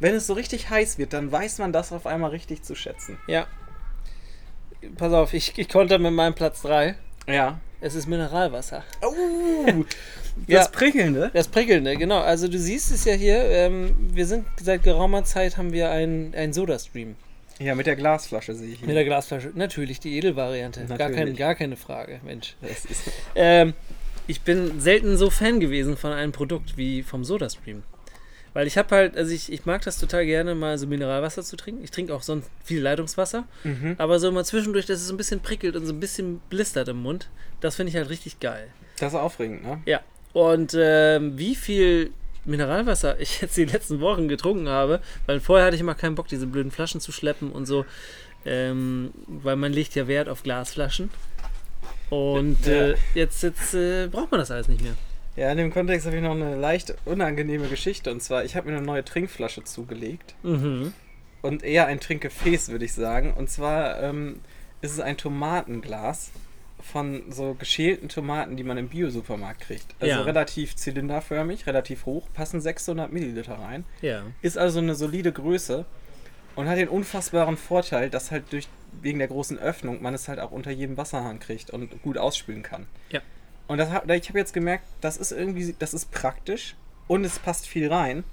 Wenn 0.02 0.16
es 0.16 0.28
so 0.28 0.34
richtig 0.34 0.70
heiß 0.70 0.98
wird, 0.98 1.14
dann 1.14 1.32
weiß 1.32 1.60
man 1.60 1.72
das 1.72 1.92
auf 1.94 2.06
einmal 2.08 2.32
richtig 2.32 2.64
zu 2.64 2.76
schätzen. 2.76 3.18
Ja. 3.28 3.48
Pass 4.98 5.14
auf, 5.14 5.34
ich, 5.34 5.54
ich 5.58 5.70
konnte 5.70 6.00
mit 6.00 6.12
meinem 6.12 6.34
Platz 6.34 6.64
3. 6.64 6.96
Ja. 7.28 7.60
Es 7.82 7.96
ist 7.96 8.08
Mineralwasser. 8.08 8.84
Oh, 9.04 9.14
das 10.48 10.66
Ja. 10.66 10.68
Prickelnde. 10.68 11.30
Das 11.34 11.48
Prickelnde, 11.48 11.96
genau. 11.98 12.20
Also 12.20 12.48
du 12.48 12.58
siehst 12.58 12.92
es 12.92 13.06
ja 13.06 13.14
hier, 13.14 13.44
ähm, 13.44 13.96
wir 14.12 14.26
sind 14.26 14.46
seit 14.62 14.84
geraumer 14.84 15.24
Zeit 15.24 15.58
haben 15.58 15.72
wir 15.72 15.92
einen, 15.92 16.34
einen 16.36 16.54
Soda-Stream 16.54 17.16
Ja, 17.60 17.76
mit 17.76 17.86
der 17.86 17.96
Glasflasche 17.96 18.54
sehe 18.56 18.70
ich 18.74 18.80
hier. 18.80 18.88
mit 18.88 18.96
der 18.96 19.06
Glasflasche. 19.06 19.52
Natürlich, 19.54 20.00
die 20.00 20.18
Edelvariante. 20.18 20.84
Gar, 20.86 21.12
kein, 21.12 21.36
gar 21.36 21.54
keine 21.56 21.76
Frage, 21.76 22.20
Mensch. 22.24 22.56
Ähm, 23.36 23.74
ich 24.28 24.42
bin 24.42 24.80
selten 24.82 25.18
so 25.18 25.30
Fan 25.30 25.60
gewesen 25.60 25.96
von 25.98 26.12
einem 26.12 26.32
Produkt 26.32 26.78
wie 26.78 27.04
vom 27.04 27.24
SodaStream. 27.24 27.84
Weil 28.54 28.68
ich 28.68 28.78
habe 28.78 28.94
halt, 28.94 29.16
also 29.16 29.32
ich, 29.34 29.52
ich 29.52 29.66
mag 29.66 29.82
das 29.84 29.98
total 29.98 30.26
gerne, 30.26 30.56
mal 30.56 30.78
so 30.78 30.86
Mineralwasser 30.88 31.42
zu 31.44 31.56
trinken. 31.56 31.84
Ich 31.84 31.92
trinke 31.92 32.14
auch 32.14 32.22
sonst 32.22 32.50
viel 32.64 32.82
Leitungswasser. 32.82 33.46
mhm. 33.64 33.96
Aber 33.98 34.20
so 34.20 34.32
mal 34.32 34.44
zwischendurch, 34.44 34.86
dass 34.86 35.00
es 35.00 35.08
so 35.08 35.14
ein 35.14 35.18
bisschen 35.18 35.40
prickelt 35.40 35.76
und 35.76 35.86
so 35.86 35.94
ein 35.94 36.00
bisschen 36.00 36.40
blistert 36.50 36.90
im 36.90 36.98
Mund, 37.02 37.30
das 37.62 37.76
finde 37.78 37.92
ich 37.92 37.96
halt 37.96 38.10
richtig 38.10 38.40
geil. 38.42 38.68
Das 39.00 39.14
ist 39.14 39.20
aufregend, 39.20 39.64
ne? 39.64 39.82
Ja. 39.86 40.02
Und 40.34 40.76
ähm, 40.78 41.38
wie 41.38 41.56
viel 41.56 42.12
Mineralwasser 42.46 43.20
ich 43.20 43.42
jetzt 43.42 43.56
die 43.58 43.66
letzten 43.66 44.00
Wochen 44.02 44.28
getrunken 44.28 44.68
habe, 44.68 45.00
weil 45.28 45.40
vorher 45.40 45.66
hatte 45.68 45.76
ich 45.76 45.82
immer 45.82 45.96
keinen 45.96 46.16
Bock, 46.16 46.28
diese 46.28 46.48
blöden 46.48 46.72
Flaschen 46.72 47.00
zu 47.00 47.12
schleppen 47.12 47.52
und 47.52 47.66
so, 47.68 47.86
ähm, 48.46 49.12
weil 49.28 49.56
man 49.56 49.72
legt 49.72 49.96
ja 49.96 50.08
Wert 50.08 50.28
auf 50.28 50.44
Glasflaschen. 50.44 51.10
Und 52.10 52.66
Ja. 52.66 52.90
äh, 52.90 52.96
jetzt, 53.16 53.44
jetzt 53.44 53.74
äh, 53.74 54.08
braucht 54.08 54.32
man 54.32 54.40
das 54.40 54.52
alles 54.52 54.68
nicht 54.68 54.82
mehr. 54.82 54.94
Ja, 55.42 55.52
in 55.52 55.58
dem 55.58 55.74
Kontext 55.74 56.06
habe 56.06 56.16
ich 56.18 56.22
noch 56.22 56.36
eine 56.36 56.56
leicht 56.56 56.94
unangenehme 57.06 57.68
Geschichte. 57.68 58.12
Und 58.12 58.22
zwar, 58.22 58.46
ich 58.46 58.56
habe 58.56 58.70
mir 58.70 58.78
eine 58.78 58.86
neue 58.86 59.04
Trinkflasche 59.04 59.64
zugelegt. 59.64 60.36
Mhm. 60.44 60.94
Und 61.42 61.64
eher 61.64 61.88
ein 61.88 62.00
Trinkgefäß, 62.00 62.70
würde 62.70 62.86
ich 62.86 62.94
sagen. 62.94 63.34
Und 63.34 63.50
zwar 63.50 64.04
ähm, 64.04 64.42
ist 64.82 64.92
es 64.92 65.00
ein 65.00 65.18
Tomatenglas 65.18 66.30
von 66.80 67.24
so 67.32 67.56
geschälten 67.56 68.08
Tomaten, 68.08 68.56
die 68.56 68.64
man 68.64 68.78
im 68.78 68.90
Bio-Supermarkt 68.90 69.62
kriegt. 69.62 69.96
Also 70.00 70.14
Ja. 70.14 70.22
relativ 70.22 70.76
zylinderförmig, 70.76 71.66
relativ 71.66 72.06
hoch, 72.06 72.28
passen 72.36 72.62
600 72.62 73.12
Milliliter 73.12 73.56
rein. 73.56 73.84
Ja. 74.02 74.22
Ist 74.44 74.60
also 74.60 74.78
eine 74.78 74.94
solide 74.94 75.32
Größe 75.32 75.86
und 76.56 76.70
hat 76.70 76.78
den 76.78 76.88
unfassbaren 76.88 77.58
Vorteil, 77.58 78.12
dass 78.12 78.30
halt 78.30 78.44
durch 78.54 78.68
wegen 79.02 79.18
der 79.18 79.28
großen 79.30 79.58
Öffnung 79.58 80.04
man 80.04 80.14
es 80.14 80.28
halt 80.28 80.40
auch 80.40 80.52
unter 80.52 80.70
jedem 80.70 80.98
Wasserhahn 80.98 81.40
kriegt 81.40 81.72
und 81.72 82.00
gut 82.04 82.20
ausspülen 82.20 82.62
kann. 82.62 82.86
Ja. 83.10 83.22
Und 83.72 83.78
das, 83.78 83.88
ich 83.90 84.28
habe 84.28 84.38
jetzt 84.38 84.54
gemerkt, 84.54 84.84
das 85.00 85.16
ist 85.16 85.32
irgendwie, 85.32 85.74
das 85.80 85.94
ist 85.94 86.12
praktisch 86.12 86.76
und 87.08 87.24
es 87.24 87.40
passt 87.40 87.66
viel 87.68 87.88
rein. 87.88 88.26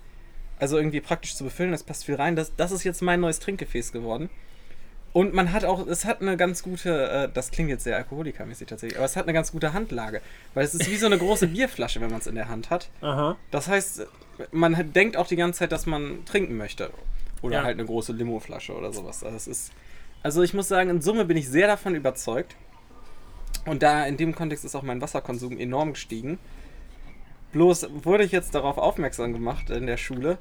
Also 0.58 0.76
irgendwie 0.76 1.00
praktisch 1.00 1.36
zu 1.36 1.44
befüllen, 1.44 1.72
es 1.72 1.84
passt 1.84 2.06
viel 2.06 2.16
rein. 2.16 2.34
Das, 2.34 2.50
das 2.56 2.72
ist 2.72 2.82
jetzt 2.82 3.02
mein 3.02 3.20
neues 3.20 3.38
Trinkgefäß 3.38 3.92
geworden. 3.92 4.30
Und 5.12 5.34
man 5.34 5.52
hat 5.52 5.64
auch, 5.64 5.86
es 5.86 6.04
hat 6.04 6.22
eine 6.22 6.36
ganz 6.36 6.64
gute, 6.64 7.08
äh, 7.08 7.28
das 7.32 7.52
klingt 7.52 7.70
jetzt 7.70 7.84
sehr 7.84 7.96
alkoholikermäßig 7.96 8.66
tatsächlich, 8.66 8.98
aber 8.98 9.06
es 9.06 9.14
hat 9.14 9.26
eine 9.26 9.32
ganz 9.32 9.52
gute 9.52 9.74
Handlage. 9.74 10.22
Weil 10.54 10.64
es 10.64 10.74
ist 10.74 10.90
wie 10.90 10.96
so 10.96 11.06
eine 11.06 11.18
große 11.18 11.46
Bierflasche, 11.54 12.00
wenn 12.00 12.10
man 12.10 12.18
es 12.18 12.26
in 12.26 12.34
der 12.34 12.48
Hand 12.48 12.70
hat. 12.70 12.88
Aha. 13.00 13.36
Das 13.52 13.68
heißt, 13.68 14.08
man 14.50 14.92
denkt 14.92 15.16
auch 15.16 15.28
die 15.28 15.36
ganze 15.36 15.60
Zeit, 15.60 15.70
dass 15.70 15.86
man 15.86 16.24
trinken 16.24 16.56
möchte. 16.56 16.90
Oder 17.42 17.58
Ja. 17.58 17.62
halt 17.62 17.78
eine 17.78 17.86
große 17.86 18.12
Limoflasche 18.12 18.74
oder 18.74 18.92
sowas. 18.92 19.22
Also, 19.22 19.48
ist, 19.52 19.70
also 20.24 20.42
ich 20.42 20.52
muss 20.52 20.66
sagen, 20.66 20.90
in 20.90 21.00
Summe 21.00 21.24
bin 21.26 21.36
ich 21.36 21.48
sehr 21.48 21.68
davon 21.68 21.94
überzeugt. 21.94 22.56
Und 23.66 23.82
da 23.82 24.06
in 24.06 24.16
dem 24.16 24.34
Kontext 24.34 24.64
ist 24.64 24.74
auch 24.74 24.82
mein 24.82 25.00
Wasserkonsum 25.00 25.58
enorm 25.58 25.92
gestiegen. 25.92 26.38
Bloß 27.52 27.88
wurde 28.04 28.24
ich 28.24 28.32
jetzt 28.32 28.54
darauf 28.54 28.78
aufmerksam 28.78 29.32
gemacht 29.32 29.70
in 29.70 29.86
der 29.86 29.96
Schule, 29.96 30.38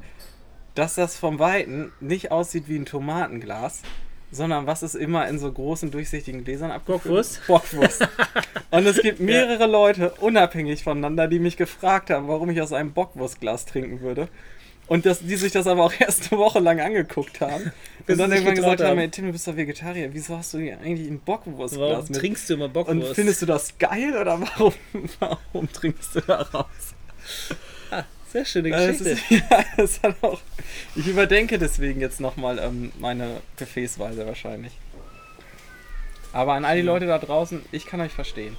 dass 0.75 0.95
das 0.95 1.17
vom 1.17 1.39
Weiten 1.39 1.91
nicht 1.99 2.31
aussieht 2.31 2.67
wie 2.67 2.77
ein 2.77 2.85
Tomatenglas, 2.85 3.81
sondern 4.31 4.67
was 4.67 4.83
ist 4.83 4.95
immer 4.95 5.27
in 5.27 5.39
so 5.39 5.51
großen 5.51 5.89
durchsichtigen 5.89 6.43
Gläsern 6.43 6.71
abgefüllt? 6.71 7.03
Bockwurst? 7.03 7.47
Bockwurst. 7.47 8.07
Und 8.71 8.85
es 8.85 9.01
gibt 9.01 9.19
mehrere 9.19 9.67
Leute, 9.67 10.11
unabhängig 10.19 10.83
voneinander, 10.83 11.27
die 11.27 11.39
mich 11.39 11.55
gefragt 11.55 12.09
haben, 12.09 12.27
warum 12.27 12.49
ich 12.49 12.61
aus 12.61 12.73
einem 12.73 12.91
Bockwurstglas 12.91 13.65
trinken 13.65 14.01
würde. 14.01 14.27
Und 14.88 15.06
das, 15.06 15.19
die 15.19 15.36
sich 15.36 15.52
das 15.52 15.67
aber 15.67 15.84
auch 15.84 15.93
erst 16.00 16.32
eine 16.32 16.39
Woche 16.39 16.60
lang 16.60 16.80
angeguckt 16.80 17.41
haben. 17.41 17.71
Und 18.08 18.17
dann 18.17 18.32
irgendwann 18.32 18.56
gesagt 18.56 18.80
haben, 18.80 18.91
haben. 18.91 19.00
ey, 19.00 19.10
Tim, 19.10 19.26
du 19.26 19.34
bist 19.34 19.45
doch 19.47 19.58
Vegetarier, 19.58 20.13
wieso 20.13 20.38
hast 20.38 20.54
du 20.54 20.60
hier 20.60 20.80
eigentlich 20.80 21.10
ein 21.10 21.19
Bockwurstglas 21.19 21.89
Warum 21.91 22.06
mit? 22.08 22.15
trinkst 22.19 22.50
du 22.50 22.54
immer 22.54 22.65
Und 22.65 22.73
Bockwurst? 22.73 23.15
findest 23.15 23.41
du 23.41 23.45
das 23.45 23.78
geil 23.78 24.15
oder 24.15 24.39
warum, 24.39 24.73
warum 25.19 25.71
trinkst 25.73 26.15
du 26.15 26.21
daraus? 26.21 26.65
ah, 27.91 28.04
sehr 28.32 28.45
schöne 28.45 28.69
Es 28.73 29.00
Geschichte. 29.00 29.10
ist, 29.10 29.30
ja, 29.52 29.65
es 29.76 30.02
hat 30.02 30.15
auch, 30.21 30.39
ich 30.95 31.06
überdenke 31.08 31.60
deswegen 31.60 32.00
jetzt 32.00 32.21
nochmal 32.21 32.60
ähm, 32.60 32.93
meine 32.97 33.41
Gefäßweise 33.58 34.26
wahrscheinlich. 34.26 34.71
Aber 36.32 36.54
an 36.54 36.63
all 36.63 36.78
die 36.78 36.82
Leute 36.84 37.08
da 37.08 37.17
draußen, 37.19 37.62
ich 37.73 37.86
kann 37.88 38.00
euch 38.00 38.13
verstehen. 38.13 38.56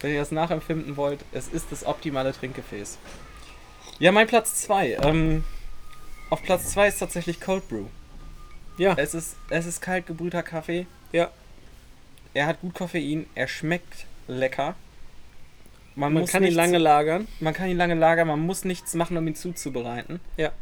Wenn 0.00 0.12
ihr 0.12 0.20
das 0.20 0.30
nachempfinden 0.30 0.96
wollt, 0.96 1.18
es 1.32 1.48
ist 1.48 1.66
das 1.72 1.84
optimale 1.84 2.32
Trinkgefäß. 2.32 2.98
Ja, 3.98 4.12
mein 4.12 4.26
Platz 4.26 4.62
2. 4.62 4.98
Ähm, 5.02 5.44
auf 6.30 6.42
Platz 6.42 6.70
2 6.72 6.88
ist 6.88 6.98
tatsächlich 6.98 7.40
Cold 7.40 7.68
Brew. 7.68 7.86
ja. 8.76 8.94
Es 8.96 9.14
ist, 9.14 9.36
es 9.50 9.66
ist 9.66 9.80
kalt 9.80 10.06
gebrühter 10.06 10.42
Kaffee. 10.42 10.86
Ja. 11.12 11.30
Er 12.34 12.46
hat 12.46 12.60
gut 12.60 12.74
Koffein, 12.74 13.26
er 13.34 13.48
schmeckt 13.48 14.06
lecker. 14.28 14.74
Man 15.96 16.12
muss 16.12 16.30
kann 16.30 16.42
ihn 16.42 16.48
nichts- 16.48 16.56
lange 16.56 16.78
lagern. 16.78 17.26
man 17.40 17.54
kann 17.54 17.68
ihn 17.68 17.76
lange 17.76 17.94
lagern, 17.94 18.28
man 18.28 18.38
muss 18.40 18.64
nichts 18.64 18.94
machen, 18.94 19.16
um 19.16 19.26
ihn 19.26 19.34
zuzubereiten. 19.34 20.20
Ja. 20.36 20.52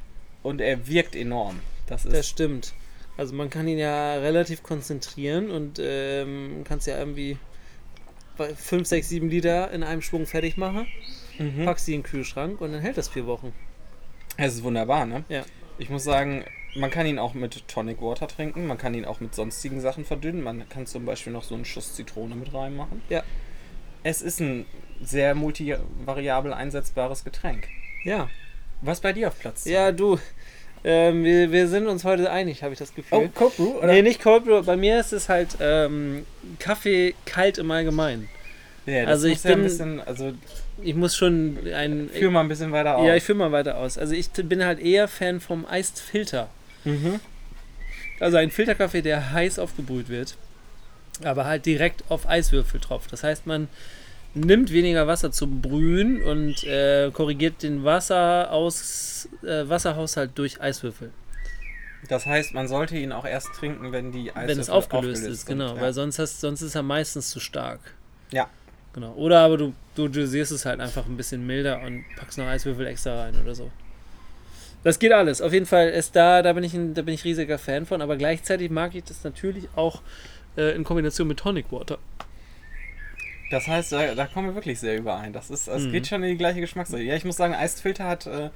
Und 0.43 0.61
er 0.61 0.87
wirkt 0.87 1.15
enorm. 1.15 1.61
Das 1.89 2.07
ist. 2.07 2.15
Das 2.17 2.29
stimmt. 2.29 2.73
Also 3.19 3.35
man 3.35 3.51
kann 3.51 3.67
ihn 3.69 3.79
ja 3.79 4.15
relativ 4.15 4.63
konzentrieren 4.63 5.51
und 5.51 5.79
ähm, 5.83 6.63
kannst 6.65 6.87
ja 6.87 6.99
irgendwie 6.99 7.37
5, 8.57 8.87
6, 8.87 9.09
7 9.09 9.29
Liter 9.29 9.71
in 9.73 9.83
einem 9.83 10.03
Schwung 10.03 10.27
fertig 10.27 10.57
machen, 10.57 10.87
mhm. 11.39 11.64
packst 11.64 11.87
sie 11.87 11.95
in 11.95 12.01
den 12.03 12.07
Kühlschrank 12.07 12.61
und 12.61 12.72
dann 12.72 12.80
hält 12.80 12.97
das 12.97 13.09
vier 13.09 13.26
Wochen. 13.26 13.53
Es 14.37 14.55
ist 14.55 14.62
wunderbar, 14.62 15.07
ne? 15.07 15.24
Ja. 15.28 15.45
Ich 15.78 15.91
muss 15.91 16.05
sagen, 16.05 16.45
man 16.74 16.91
kann 16.91 17.07
ihn 17.07 17.18
auch 17.18 17.34
mit 17.34 17.66
Tonic 17.68 18.01
Water 18.03 18.28
trinken, 18.28 18.66
man 18.66 18.78
kann 18.78 18.95
ihn 18.95 19.05
auch 19.05 19.20
mit 19.20 19.34
sonstigen 19.34 19.80
Sachen 19.80 20.05
verdünnen. 20.05 20.43
Man 20.43 20.68
kann 20.68 20.87
zum 20.87 21.05
Beispiel 21.05 21.32
noch 21.32 21.43
so 21.45 21.55
einen 21.55 21.64
Schuss 21.64 21.95
Zitrone 21.95 22.34
mit 22.34 22.53
reinmachen. 22.53 23.03
Ja. 23.09 23.22
Es 24.03 24.22
ist 24.22 24.41
ein 24.41 24.66
sehr 25.03 25.34
multivariabel 25.34 26.53
einsetzbares 26.53 27.24
Getränk. 27.24 27.68
Ja. 28.05 28.28
Was 28.82 29.01
bei 29.01 29.12
dir 29.12 29.28
auf 29.28 29.39
Platz? 29.39 29.64
Ja, 29.64 29.93
du. 29.93 30.18
Ähm, 30.84 31.24
wir, 31.24 31.51
wir 31.51 31.66
sind 31.68 31.87
uns 31.89 32.05
heute 32.05 32.30
einig, 32.30 32.62
habe 32.62 32.72
ich 32.72 32.78
das 32.78 32.95
Gefühl. 32.95 33.18
Oh, 33.18 33.28
Cold 33.34 33.57
Brew? 33.57 33.78
Oder? 33.78 33.89
Nee, 33.89 34.03
nicht 34.03 34.22
Cold 34.22 34.45
Brew. 34.45 34.62
Bei 34.62 34.76
mir 34.76 35.01
ist 35.01 35.12
es 35.12 35.28
halt 35.28 35.57
ähm, 35.61 36.24
Kaffee 36.59 37.14
kalt 37.24 37.59
im 37.59 37.70
Allgemeinen. 37.70 38.28
Ja, 38.84 39.03
das 39.03 39.11
Also 39.11 39.28
ich 39.28 39.43
ja 39.43 39.51
ein 39.51 39.57
bin- 39.57 39.64
bisschen, 39.64 40.01
also 40.01 40.32
Ich 40.83 40.95
muss 40.95 41.16
schon 41.16 41.59
ein. 41.74 42.11
führ 42.12 42.31
mal 42.31 42.41
ein 42.41 42.49
bisschen 42.49 42.72
weiter 42.72 42.97
auf. 42.97 43.07
ja, 43.07 43.16
ich 43.16 43.22
führe 43.22 43.39
mal 43.39 43.53
weiter 43.53 43.79
aus. 43.79 43.97
Also 43.99 44.14
ich 44.14 44.31
bin 44.31 44.64
halt 44.64 44.79
eher 44.79 45.09
Fan 45.09 45.41
vom 45.41 45.66
Iced 45.70 45.99
Filter. 45.99 46.49
mhm. 46.85 47.20
Also 48.18 48.39
ein 48.39 48.51
Filterkaffee, 48.51 49.03
der 49.03 49.33
heiß 49.33 49.59
aufgebrüht 49.59 50.09
wird, 50.09 50.39
aber 51.22 51.45
halt 51.45 51.66
direkt 51.66 52.03
auf 52.09 52.27
Eiswürfel 52.27 52.81
tropft. 52.81 53.12
Das 53.12 53.22
heißt, 53.22 53.47
man 53.47 53.68
nimmt 54.33 54.72
weniger 54.72 55.07
Wasser 55.07 55.33
zum 55.33 55.61
Brühen 55.61 56.22
und 56.22 56.64
äh, 56.64 57.11
korrigiert 57.12 57.62
den 57.62 57.85
Wasseraus, 57.85 59.29
äh, 59.43 59.68
Wasserhaushalt 59.68 60.31
durch 60.35 60.61
Eiswürfel. 60.61 61.11
Das 62.09 62.27
heißt, 62.27 62.55
man 62.55 62.68
sollte 62.68 62.97
ihn 62.97 63.12
auch 63.12 63.24
erst 63.24 63.49
trinken, 63.55 63.93
wenn 63.93 64.12
die 64.12 64.31
Eiswürfel 64.31 64.49
wenn 64.49 64.59
es 64.61 64.70
aufgelöst, 64.70 65.27
ist, 65.27 65.47
sind, 65.47 65.59
genau. 65.59 65.74
Ja. 65.77 65.81
Weil 65.81 65.93
sonst, 65.93 66.18
hast, 66.18 66.41
sonst 66.41 66.62
ist 66.62 66.74
er 66.74 66.83
meistens 66.83 67.31
zu 67.31 67.41
stark. 67.41 67.81
Ja. 68.31 68.49
Genau. 68.97 69.13
Oder 69.13 69.41
aber 69.41 69.57
du, 69.59 69.75
du 69.95 70.09
dosierst 70.09 70.51
es 70.51 70.67
halt 70.67 70.81
einfach 70.81 71.07
ein 71.07 71.17
bisschen 71.17 71.47
milder 71.47 71.83
und 71.83 72.05
packst 72.19 72.39
noch 72.39 72.47
Eiswürfel 72.47 72.87
extra 72.89 73.21
rein 73.25 73.35
oder 73.41 73.55
so. 73.55 73.71
Das 74.83 74.99
geht 74.99 75.13
alles. 75.13 75.41
Auf 75.43 75.53
jeden 75.53 75.67
Fall 75.67 75.91
ist 75.91 76.17
da, 76.17 76.43
da 76.43 76.53
bin 76.55 76.65
ich 76.65 76.73
ein, 76.75 76.95
da 76.95 77.03
bin 77.03 77.13
ich 77.15 77.23
riesiger 77.25 77.59
Fan 77.59 77.87
von, 77.87 78.01
aber 78.03 78.17
gleichzeitig 78.17 78.71
mag 78.71 78.95
ich 78.95 79.05
das 79.05 79.23
natürlich 79.23 79.69
auch 79.77 80.01
äh, 80.57 80.75
in 80.75 80.83
Kombination 80.83 81.29
mit 81.29 81.39
Tonic 81.39 81.71
Water. 81.71 81.99
Das 83.51 83.69
heißt, 83.69 83.93
da, 83.93 84.15
da 84.15 84.27
kommen 84.27 84.49
wir 84.49 84.55
wirklich 84.55 84.81
sehr 84.81 84.97
überein. 84.97 85.33
Das 85.33 85.51
ist, 85.51 85.69
es 85.69 85.85
Mhm. 85.85 85.93
geht 85.93 86.07
schon 86.07 86.23
in 86.25 86.31
die 86.31 86.37
gleiche 86.39 86.61
Geschmacksrichtung. 86.61 87.07
Ja, 87.09 87.15
ich 87.15 87.25
muss 87.25 87.37
sagen, 87.37 87.55
Iced 87.55 87.81
Filter 87.81 88.05
hat, 88.05 88.27
äh, 88.27 88.51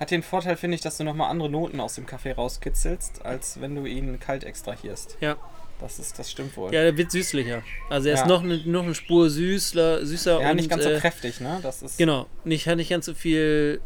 hat 0.00 0.10
den 0.10 0.22
Vorteil, 0.22 0.56
finde 0.56 0.74
ich, 0.74 0.80
dass 0.82 0.98
du 0.98 1.04
nochmal 1.04 1.30
andere 1.30 1.48
Noten 1.48 1.80
aus 1.80 1.94
dem 1.94 2.06
Kaffee 2.06 2.32
rauskitzelst, 2.32 3.24
als 3.24 3.60
wenn 3.60 3.74
du 3.74 3.86
ihn 3.86 4.18
kalt 4.20 4.44
extrahierst. 4.44 5.16
Ja. 5.20 5.36
Das 5.78 5.98
ist, 5.98 6.18
das 6.18 6.30
stimmt 6.30 6.56
wohl. 6.56 6.72
Ja, 6.72 6.82
der 6.82 6.96
wird 6.96 7.10
süßlicher. 7.10 7.62
Also 7.90 8.08
er 8.08 8.14
ist 8.14 8.20
Ja. 8.20 8.26
noch, 8.26 8.42
eine, 8.42 8.56
noch 8.64 8.84
eine 8.84 8.94
Spur 8.94 9.28
süßler, 9.28 10.06
süßer 10.06 10.40
Ja, 10.40 10.50
und 10.50 10.56
nicht 10.56 10.70
ganz 10.70 10.82
so 10.84 10.90
äh, 10.90 10.98
kräftig, 10.98 11.40
ne? 11.40 11.58
Das 11.62 11.82
ist. 11.82 11.98
Genau, 11.98 12.26
nicht, 12.44 12.66
hat 12.66 12.76
nicht 12.76 12.88
ganz 12.90 13.04
so 13.06 13.12
viel 13.14 13.80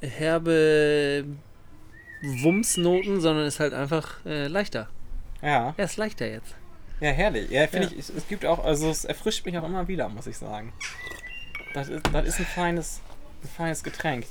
herbe 0.00 1.24
Wumsnoten, 2.42 3.20
sondern 3.20 3.46
ist 3.46 3.60
halt 3.60 3.72
einfach 3.74 4.24
äh, 4.26 4.46
leichter. 4.48 4.88
Ja, 5.42 5.72
Er 5.76 5.84
ist 5.84 5.96
leichter 5.96 6.26
jetzt. 6.28 6.54
ja, 7.00 7.10
herrlich. 7.10 7.50
Ja, 7.50 7.66
finde 7.66 7.86
Ja. 7.88 7.92
ich, 7.98 8.08
es, 8.14 8.28
gibt 8.28 8.44
auch, 8.44 8.62
also 8.64 8.90
es 8.90 9.04
erfrischt 9.04 9.46
mich 9.46 9.56
auch 9.56 9.64
immer 9.64 9.86
wieder, 9.88 10.08
muss 10.08 10.26
ich 10.26 10.36
sagen. 10.36 10.72
Das 11.74 11.88
ist, 11.88 12.02
das 12.12 12.26
ist 12.26 12.38
ein 12.40 12.46
feines, 12.46 13.00
ein 13.42 13.48
feines 13.56 13.82
Getränk. 13.84 14.26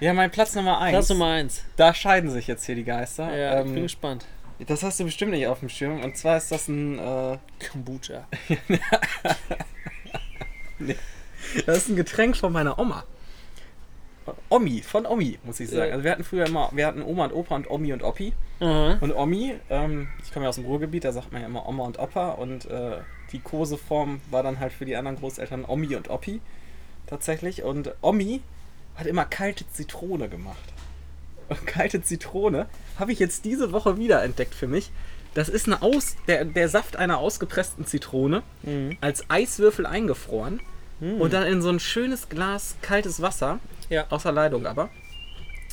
Ja, 0.00 0.12
mein 0.14 0.30
Platz 0.30 0.54
Nummer 0.54 0.80
1. 0.80 0.92
Platz 0.92 1.08
Nummer 1.10 1.26
1. 1.28 1.62
Da 1.76 1.94
scheiden 1.94 2.30
sich 2.30 2.46
jetzt 2.48 2.64
hier 2.64 2.74
die 2.74 2.84
Geister. 2.84 3.34
Ja, 3.36 3.58
ich 3.60 3.66
bin 3.66 3.76
ähm, 3.76 3.82
gespannt. 3.82 4.24
Das 4.66 4.82
hast 4.82 5.00
du 5.00 5.04
bestimmt 5.04 5.32
nicht 5.32 5.46
auf 5.46 5.60
dem 5.60 5.68
Schirm. 5.68 6.02
Und 6.02 6.16
zwar 6.16 6.36
ist 6.36 6.50
das 6.50 6.68
ein, 6.68 6.98
äh, 6.98 7.38
Kombucha. 7.70 8.26
das 11.66 11.76
ist 11.78 11.88
ein 11.88 11.96
Getränk 11.96 12.36
von 12.36 12.52
meiner 12.52 12.78
Oma. 12.78 13.04
Omi, 14.48 14.80
von 14.80 15.04
Omi, 15.06 15.38
muss 15.44 15.60
ich 15.60 15.68
sagen. 15.68 15.92
Also 15.92 16.04
wir 16.04 16.10
hatten 16.10 16.24
früher 16.24 16.46
immer, 16.46 16.70
wir 16.72 16.86
hatten 16.86 17.02
Oma 17.02 17.24
und 17.26 17.32
Opa 17.32 17.56
und 17.56 17.68
Omi 17.70 17.92
und 17.92 18.02
Oppi. 18.02 18.32
Aha. 18.60 18.96
Und 19.00 19.12
Omi, 19.12 19.54
ähm, 19.68 20.08
ich 20.22 20.32
komme 20.32 20.44
ja 20.44 20.48
aus 20.48 20.54
dem 20.54 20.64
Ruhrgebiet, 20.64 21.04
da 21.04 21.12
sagt 21.12 21.32
man 21.32 21.42
ja 21.42 21.48
immer 21.48 21.68
Oma 21.68 21.84
und 21.84 21.98
Opa 21.98 22.30
und 22.30 22.64
äh, 22.66 22.98
die 23.32 23.40
Koseform 23.40 24.20
war 24.30 24.42
dann 24.42 24.60
halt 24.60 24.72
für 24.72 24.86
die 24.86 24.96
anderen 24.96 25.18
Großeltern 25.18 25.64
Omi 25.66 25.94
und 25.94 26.08
Oppi 26.08 26.40
tatsächlich. 27.06 27.64
Und 27.64 27.94
Omi 28.00 28.40
hat 28.94 29.06
immer 29.06 29.24
kalte 29.24 29.68
Zitrone 29.68 30.28
gemacht. 30.28 30.72
Und 31.48 31.66
kalte 31.66 32.02
Zitrone 32.02 32.66
habe 32.98 33.12
ich 33.12 33.18
jetzt 33.18 33.44
diese 33.44 33.72
Woche 33.72 33.96
wieder 33.98 34.22
entdeckt 34.22 34.54
für 34.54 34.66
mich. 34.68 34.90
Das 35.34 35.48
ist 35.48 35.66
eine 35.66 35.82
Aus, 35.82 36.14
der, 36.28 36.44
der 36.44 36.68
Saft 36.68 36.96
einer 36.96 37.18
ausgepressten 37.18 37.86
Zitrone 37.86 38.42
Mhm. 38.62 38.96
als 39.00 39.28
Eiswürfel 39.28 39.84
eingefroren 39.86 40.60
Mhm. 41.00 41.20
und 41.20 41.32
dann 41.32 41.44
in 41.46 41.60
so 41.60 41.70
ein 41.70 41.80
schönes 41.80 42.28
Glas 42.28 42.76
kaltes 42.82 43.20
Wasser, 43.20 43.58
Ja. 43.90 44.06
außer 44.10 44.30
Leitung 44.30 44.64
aber, 44.66 44.90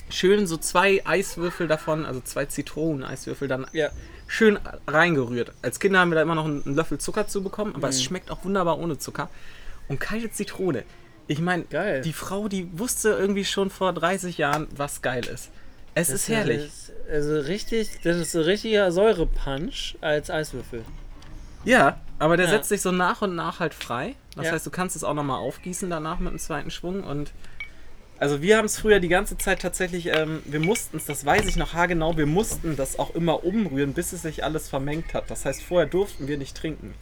schön 0.10 0.48
so 0.48 0.58
zwei 0.58 1.06
Eiswürfel 1.06 1.68
davon, 1.68 2.06
also 2.06 2.22
zwei 2.22 2.46
Zitronen-Eiswürfel 2.46 3.48
dann 3.48 3.68
Ja. 3.72 3.90
schön 4.28 4.58
reingerührt. 4.88 5.54
Als 5.62 5.80
Kinder 5.80 6.00
haben 6.00 6.10
wir 6.12 6.16
da 6.16 6.22
immer 6.24 6.36
noch 6.36 6.46
einen, 6.46 6.64
einen 6.66 6.76
Löffel 6.76 6.98
Zucker 6.98 7.28
zu 7.28 7.44
bekommen, 7.44 7.76
aber 7.76 7.90
es 7.90 8.00
Mhm. 8.00 8.04
schmeckt 8.04 8.32
auch 8.32 8.44
wunderbar 8.44 8.80
ohne 8.80 8.98
Zucker. 8.98 9.30
Und 9.88 10.00
kalte 10.00 10.32
Zitrone. 10.32 10.84
Ich 11.28 11.40
meine, 11.40 11.66
die 12.04 12.14
Frau, 12.14 12.48
die 12.48 12.68
wusste 12.78 13.10
irgendwie 13.10 13.46
schon 13.46 13.70
vor 13.70 13.94
30 13.94 14.38
Jahren, 14.38 14.68
was 14.76 15.02
geil 15.02 15.26
ist. 15.28 15.50
Es 15.94 16.10
ist 16.10 16.28
herrlich. 16.30 16.66
Ist, 16.66 16.91
also 17.12 17.39
richtig, 17.39 17.89
das 18.03 18.18
ist 18.18 18.36
ein 18.36 18.41
richtiger 18.43 18.91
Säurepunch 18.91 19.97
als 20.01 20.30
Eiswürfel. 20.30 20.84
Ja, 21.64 21.99
aber 22.20 22.38
der 22.38 22.45
Ja. 22.47 22.51
setzt 22.53 22.70
sich 22.70 22.82
so 22.82 22.91
nach 22.91 23.22
und 23.22 23.36
nach 23.36 23.59
halt 23.59 23.74
frei. 23.74 24.16
Das 24.36 24.47
Ja. 24.47 24.53
heißt, 24.53 24.66
du 24.66 24.72
kannst 24.72 24.95
es 24.95 25.03
auch 25.03 25.14
nochmal 25.14 25.38
aufgießen 25.39 25.89
danach 25.89 26.20
mit 26.20 26.32
dem 26.32 26.39
zweiten 26.39 26.72
Schwung. 26.72 27.03
Und 27.03 27.32
also 28.20 28.41
wir 28.41 28.57
haben 28.57 28.66
es 28.66 28.80
früher 28.80 28.99
die 28.99 29.07
ganze 29.09 29.38
Zeit 29.38 29.62
tatsächlich, 29.62 30.07
ähm, 30.07 30.41
wir 30.45 30.59
mussten 30.59 30.97
es, 30.97 31.05
das 31.05 31.26
weiß 31.26 31.47
ich 31.47 31.55
noch 31.57 31.74
haargenau, 31.74 32.18
wir 32.18 32.26
mussten 32.28 32.76
das 32.76 32.97
auch 32.97 33.14
immer 33.16 33.43
umrühren, 33.43 33.93
bis 33.93 34.14
es 34.14 34.22
sich 34.22 34.43
alles 34.43 34.70
vermengt 34.70 35.14
hat. 35.14 35.30
Das 35.30 35.45
heißt, 35.45 35.62
vorher 35.64 35.88
durften 35.89 36.28
wir 36.28 36.38
nicht 36.38 36.55
trinken. 36.55 36.93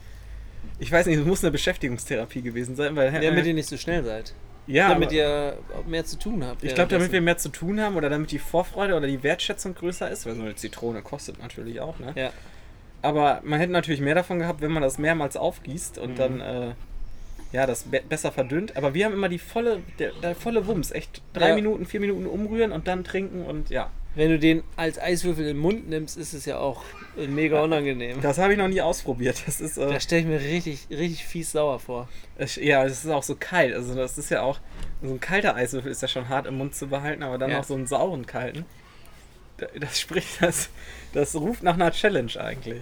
Ich 0.79 0.91
weiß 0.91 1.05
nicht, 1.05 1.19
es 1.19 1.25
muss 1.25 1.43
eine 1.43 1.51
Beschäftigungstherapie 1.51 2.41
gewesen 2.41 2.75
sein, 2.75 2.95
weil 2.95 3.11
Damit 3.11 3.45
ihr 3.45 3.53
nicht 3.53 3.69
so 3.69 3.77
schnell 3.77 4.03
seid. 4.03 4.33
Ja, 4.69 4.89
damit 4.89 5.11
ihr 5.11 5.57
mehr 5.87 6.05
zu 6.05 6.17
tun 6.17 6.45
habt. 6.45 6.63
ich 6.63 6.73
glaube, 6.75 6.89
damit 6.91 7.11
wir 7.11 7.21
mehr 7.21 7.37
zu 7.37 7.49
tun 7.49 7.79
haben 7.81 7.95
oder 7.97 8.09
damit 8.09 8.31
die 8.31 8.39
Vorfreude 8.39 8.95
oder 8.95 9.07
die 9.07 9.21
Wertschätzung 9.23 9.75
größer 9.75 10.09
ist, 10.09 10.25
weil 10.25 10.35
so 10.35 10.41
eine 10.41 10.55
Zitrone 10.55 11.01
kostet 11.01 11.39
natürlich 11.39 11.79
auch, 11.81 11.99
ne? 11.99 12.13
Ja. 12.15 12.31
Aber 13.01 13.41
man 13.43 13.59
hätte 13.59 13.71
natürlich 13.71 14.01
mehr 14.01 14.15
davon 14.15 14.39
gehabt, 14.39 14.61
wenn 14.61 14.71
man 14.71 14.83
das 14.83 14.97
mehrmals 14.97 15.37
aufgießt 15.37 15.97
und 15.97 16.11
Mhm. 16.11 16.15
dann 16.15 16.39
äh, 16.41 16.71
ja 17.51 17.65
das 17.65 17.83
be 17.83 18.01
besser 18.07 18.31
verdünnt. 18.31 18.75
Aber 18.77 18.93
wir 18.93 19.05
haben 19.05 19.13
immer 19.13 19.29
die 19.29 19.39
volle, 19.39 19.79
der, 19.99 20.11
der 20.21 20.35
volle 20.35 20.67
Wumms, 20.67 20.91
echt 20.91 21.21
drei 21.33 21.49
Ja. 21.49 21.55
Minuten, 21.55 21.85
vier 21.85 21.99
Minuten 22.01 22.25
umrühren 22.25 22.71
und 22.71 22.87
dann 22.87 23.03
trinken 23.03 23.45
und 23.45 23.69
ja. 23.69 23.89
Wenn 24.15 24.31
du 24.31 24.39
den 24.39 24.63
als 24.75 24.99
Eiswürfel 24.99 25.41
in 25.43 25.49
den 25.55 25.57
Mund 25.59 25.87
nimmst, 25.87 26.17
ist 26.17 26.33
es 26.33 26.45
ja 26.45 26.57
auch 26.57 26.83
mega 27.15 27.61
unangenehm. 27.61 28.21
Das 28.21 28.37
habe 28.39 28.53
ich 28.53 28.57
noch 28.59 28.67
nie 28.67 28.81
ausprobiert. 28.81 29.43
Das 29.45 29.61
ist 29.61 29.77
äh, 29.77 29.87
Da 29.87 29.99
stelle 29.99 30.21
ich 30.21 30.27
mir 30.27 30.39
richtig, 30.41 30.87
richtig 30.89 31.25
fies 31.25 31.51
sauer 31.51 31.79
vor. 31.79 32.09
es, 32.35 32.55
ja, 32.55 32.83
es 32.85 33.05
ist 33.05 33.11
auch 33.11 33.23
so 33.23 33.35
kalt. 33.39 33.73
Also 33.73 33.93
das 33.95 34.17
ist 34.17 34.29
ja 34.31 34.41
auch 34.41 34.59
so 35.01 35.09
ein 35.13 35.19
kalter 35.19 35.55
Eiswürfel 35.55 35.91
ist 35.91 36.01
ja 36.01 36.07
schon 36.07 36.27
hart 36.27 36.47
im 36.47 36.57
Mund 36.57 36.75
zu 36.75 36.87
behalten, 36.87 37.23
aber 37.23 37.37
dann 37.37 37.51
Ja. 37.51 37.59
auch 37.59 37.63
so 37.63 37.75
einen 37.75 37.85
sauren 37.87 38.25
kalten. 38.25 38.65
Da- 39.57 39.67
Das 39.79 39.99
spricht 39.99 40.41
das, 40.41 40.69
das 41.13 41.35
ruft 41.35 41.63
nach 41.63 41.75
einer 41.75 41.91
Challenge 41.91 42.31
eigentlich. 42.39 42.81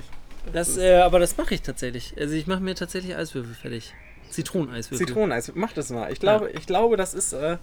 Das, 0.53 0.69
ist- 0.69 0.78
äh, 0.78 0.95
aber 0.95 1.19
das 1.19 1.36
mache 1.38 1.53
ich 1.55 1.61
tatsächlich. 1.61 2.13
Also 2.17 2.36
ich 2.36 2.47
mache 2.47 2.61
mir 2.61 2.73
tatsächlich 2.73 3.15
Eiswürfel 3.15 3.53
fertig. 3.53 3.93
Zitroneneiswürfel. 4.30 5.05
Zitroneneis, 5.07 5.51
mach 5.55 5.73
das 5.73 5.89
mal. 5.89 6.11
Ich 6.11 6.19
glaube, 6.19 6.49
ich 6.51 6.65
glaube, 6.67 6.95
das 6.97 7.13
ist, 7.13 7.34
äh, 7.34 7.57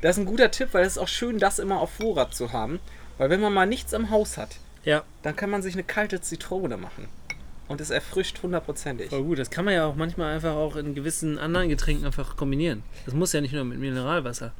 das 0.00 0.16
ist 0.16 0.22
ein 0.22 0.26
guter 0.26 0.50
Tipp, 0.50 0.68
weil 0.72 0.84
es 0.84 0.92
ist 0.92 0.98
auch 0.98 1.08
schön, 1.08 1.38
das 1.38 1.58
immer 1.58 1.80
auf 1.80 1.90
Vorrat 1.90 2.34
zu 2.34 2.52
haben. 2.52 2.78
Weil 3.20 3.28
wenn 3.28 3.40
man 3.42 3.52
mal 3.52 3.66
nichts 3.66 3.92
im 3.92 4.08
Haus 4.08 4.38
hat, 4.38 4.56
Ja, 4.82 5.02
dann 5.22 5.36
kann 5.36 5.50
man 5.50 5.60
sich 5.60 5.74
eine 5.74 5.82
kalte 5.84 6.22
Zitrone 6.22 6.78
machen. 6.78 7.06
Und 7.68 7.82
es 7.82 7.90
erfrischt 7.90 8.42
hundertprozentig. 8.42 9.10
voll 9.10 9.22
gut. 9.24 9.38
Das 9.38 9.50
kann 9.50 9.66
man 9.66 9.74
ja 9.74 9.84
auch 9.84 9.94
manchmal 9.94 10.34
einfach 10.34 10.54
auch 10.54 10.74
in 10.74 10.94
gewissen 10.94 11.36
anderen 11.38 11.68
Getränken 11.68 12.06
einfach 12.06 12.34
kombinieren. 12.36 12.82
Das 13.04 13.12
muss 13.12 13.34
ja 13.34 13.42
nicht 13.42 13.52
nur 13.52 13.64
mit 13.64 13.78
Mineralwasser. 13.78 14.52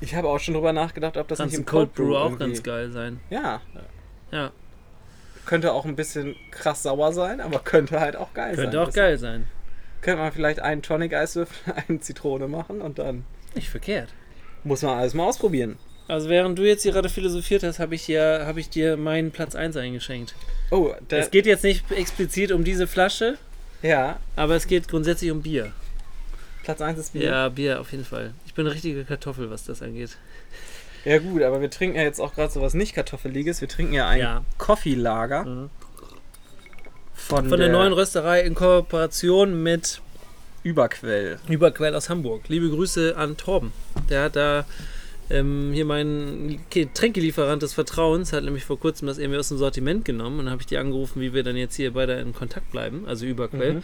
Ich 0.00 0.14
habe 0.14 0.28
auch 0.28 0.38
schon 0.38 0.54
drüber 0.54 0.72
nachgedacht, 0.72 1.18
ob 1.18 1.28
das 1.28 1.38
Kann 1.40 1.48
nicht 1.48 1.56
ein 1.58 1.60
im 1.60 1.66
Cold 1.66 1.94
Brew 1.94 2.16
auch 2.16 2.30
irgendwie- 2.30 2.44
ganz 2.46 2.62
geil 2.62 2.90
sein. 2.90 3.20
Ja, 3.28 3.60
Ja, 4.32 4.50
könnte 5.44 5.72
auch 5.74 5.84
ein 5.84 5.94
bisschen 5.94 6.36
krass 6.50 6.82
sauer 6.84 7.12
sein, 7.12 7.42
aber 7.42 7.58
könnte 7.58 8.00
halt 8.00 8.16
auch 8.16 8.32
geil 8.32 8.56
sein. 8.56 8.64
könnte 8.64 8.80
auch 8.80 8.92
geil 8.94 9.18
sein. 9.18 9.46
Könnte 10.00 10.22
man 10.22 10.32
vielleicht 10.32 10.60
einen 10.60 10.80
Tonic-Eiswürfel, 10.80 11.74
eine 11.88 12.00
Zitrone 12.00 12.48
machen 12.48 12.80
und 12.80 12.98
dann 12.98 13.24
Nicht 13.54 13.68
verkehrt. 13.68 14.08
muss 14.64 14.80
man 14.80 14.96
alles 14.98 15.12
mal 15.12 15.24
ausprobieren. 15.26 15.76
Also 16.10 16.28
während 16.28 16.58
du 16.58 16.62
jetzt 16.66 16.82
hier 16.82 16.92
gerade 16.92 17.08
philosophiert 17.08 17.62
hast, 17.62 17.78
habe 17.78 17.94
ich, 17.94 18.06
dir- 18.06 18.44
hab 18.46 18.56
ich 18.56 18.68
dir 18.68 18.96
meinen 18.96 19.30
Platz 19.30 19.54
1 19.54 19.76
eingeschenkt. 19.76 20.34
Oh, 20.70 20.92
der, 21.10 21.20
Es 21.20 21.30
geht 21.30 21.46
jetzt 21.46 21.64
nicht 21.64 21.90
explizit 21.90 22.52
um 22.52 22.64
diese 22.64 22.86
Flasche, 22.86 23.38
ja, 23.82 24.18
aber 24.36 24.56
es 24.56 24.66
geht 24.66 24.88
grundsätzlich 24.88 25.30
um 25.30 25.42
Bier. 25.42 25.72
Platz 26.64 26.80
1 26.80 26.98
ist 26.98 27.12
Bier. 27.14 27.22
Ja, 27.24 27.48
Bier 27.48 27.80
auf 27.80 27.90
jeden 27.92 28.04
Fall. 28.04 28.34
Ich 28.46 28.54
bin 28.54 28.66
eine 28.66 28.74
richtige 28.74 29.04
Kartoffel, 29.04 29.50
was 29.50 29.64
das 29.64 29.82
angeht. 29.82 30.16
Ja 31.04 31.18
gut, 31.18 31.42
aber 31.42 31.60
wir 31.62 31.70
trinken 31.70 31.96
ja 31.96 32.02
jetzt 32.02 32.20
auch 32.20 32.34
gerade 32.34 32.52
sowas 32.52 32.74
nicht 32.74 32.94
Kartoffeliges. 32.94 33.60
Wir 33.62 33.68
trinken 33.68 33.94
ja 33.94 34.06
ein 34.06 34.20
Ja. 34.20 34.44
Coffee-Lager 34.58 35.44
Mhm. 35.44 35.70
von, 37.14 37.48
Von 37.48 37.58
der 37.60 37.70
neuen 37.70 37.92
Rösterei 37.92 38.42
in 38.42 38.54
Kooperation 38.54 39.62
mit 39.62 40.00
Überquell. 40.62 41.38
Überquell 41.48 41.94
aus 41.94 42.10
Hamburg. 42.10 42.42
Liebe 42.48 42.68
Grüße 42.68 43.16
an 43.16 43.36
Torben. 43.38 43.72
Der 44.10 44.24
hat 44.24 44.36
da 44.36 44.66
Ähm, 45.30 45.70
hier 45.72 45.84
mein 45.84 46.58
Tränkelieferant 46.94 47.62
des 47.62 47.72
Vertrauens 47.72 48.32
hat 48.32 48.42
nämlich 48.44 48.64
vor 48.64 48.80
kurzem 48.80 49.06
das 49.06 49.18
irgendwie 49.18 49.38
aus 49.38 49.48
dem 49.48 49.58
Sortiment 49.58 50.04
genommen 50.04 50.40
und 50.40 50.46
dann 50.46 50.52
habe 50.52 50.62
ich 50.62 50.66
die 50.66 50.76
angerufen, 50.76 51.20
wie 51.20 51.32
wir 51.32 51.44
dann 51.44 51.56
jetzt 51.56 51.76
hier 51.76 51.92
beide 51.92 52.14
in 52.14 52.34
Kontakt 52.34 52.72
bleiben, 52.72 53.04
also 53.06 53.26
über 53.26 53.46
Quell. 53.48 53.74
Mhm. 53.74 53.82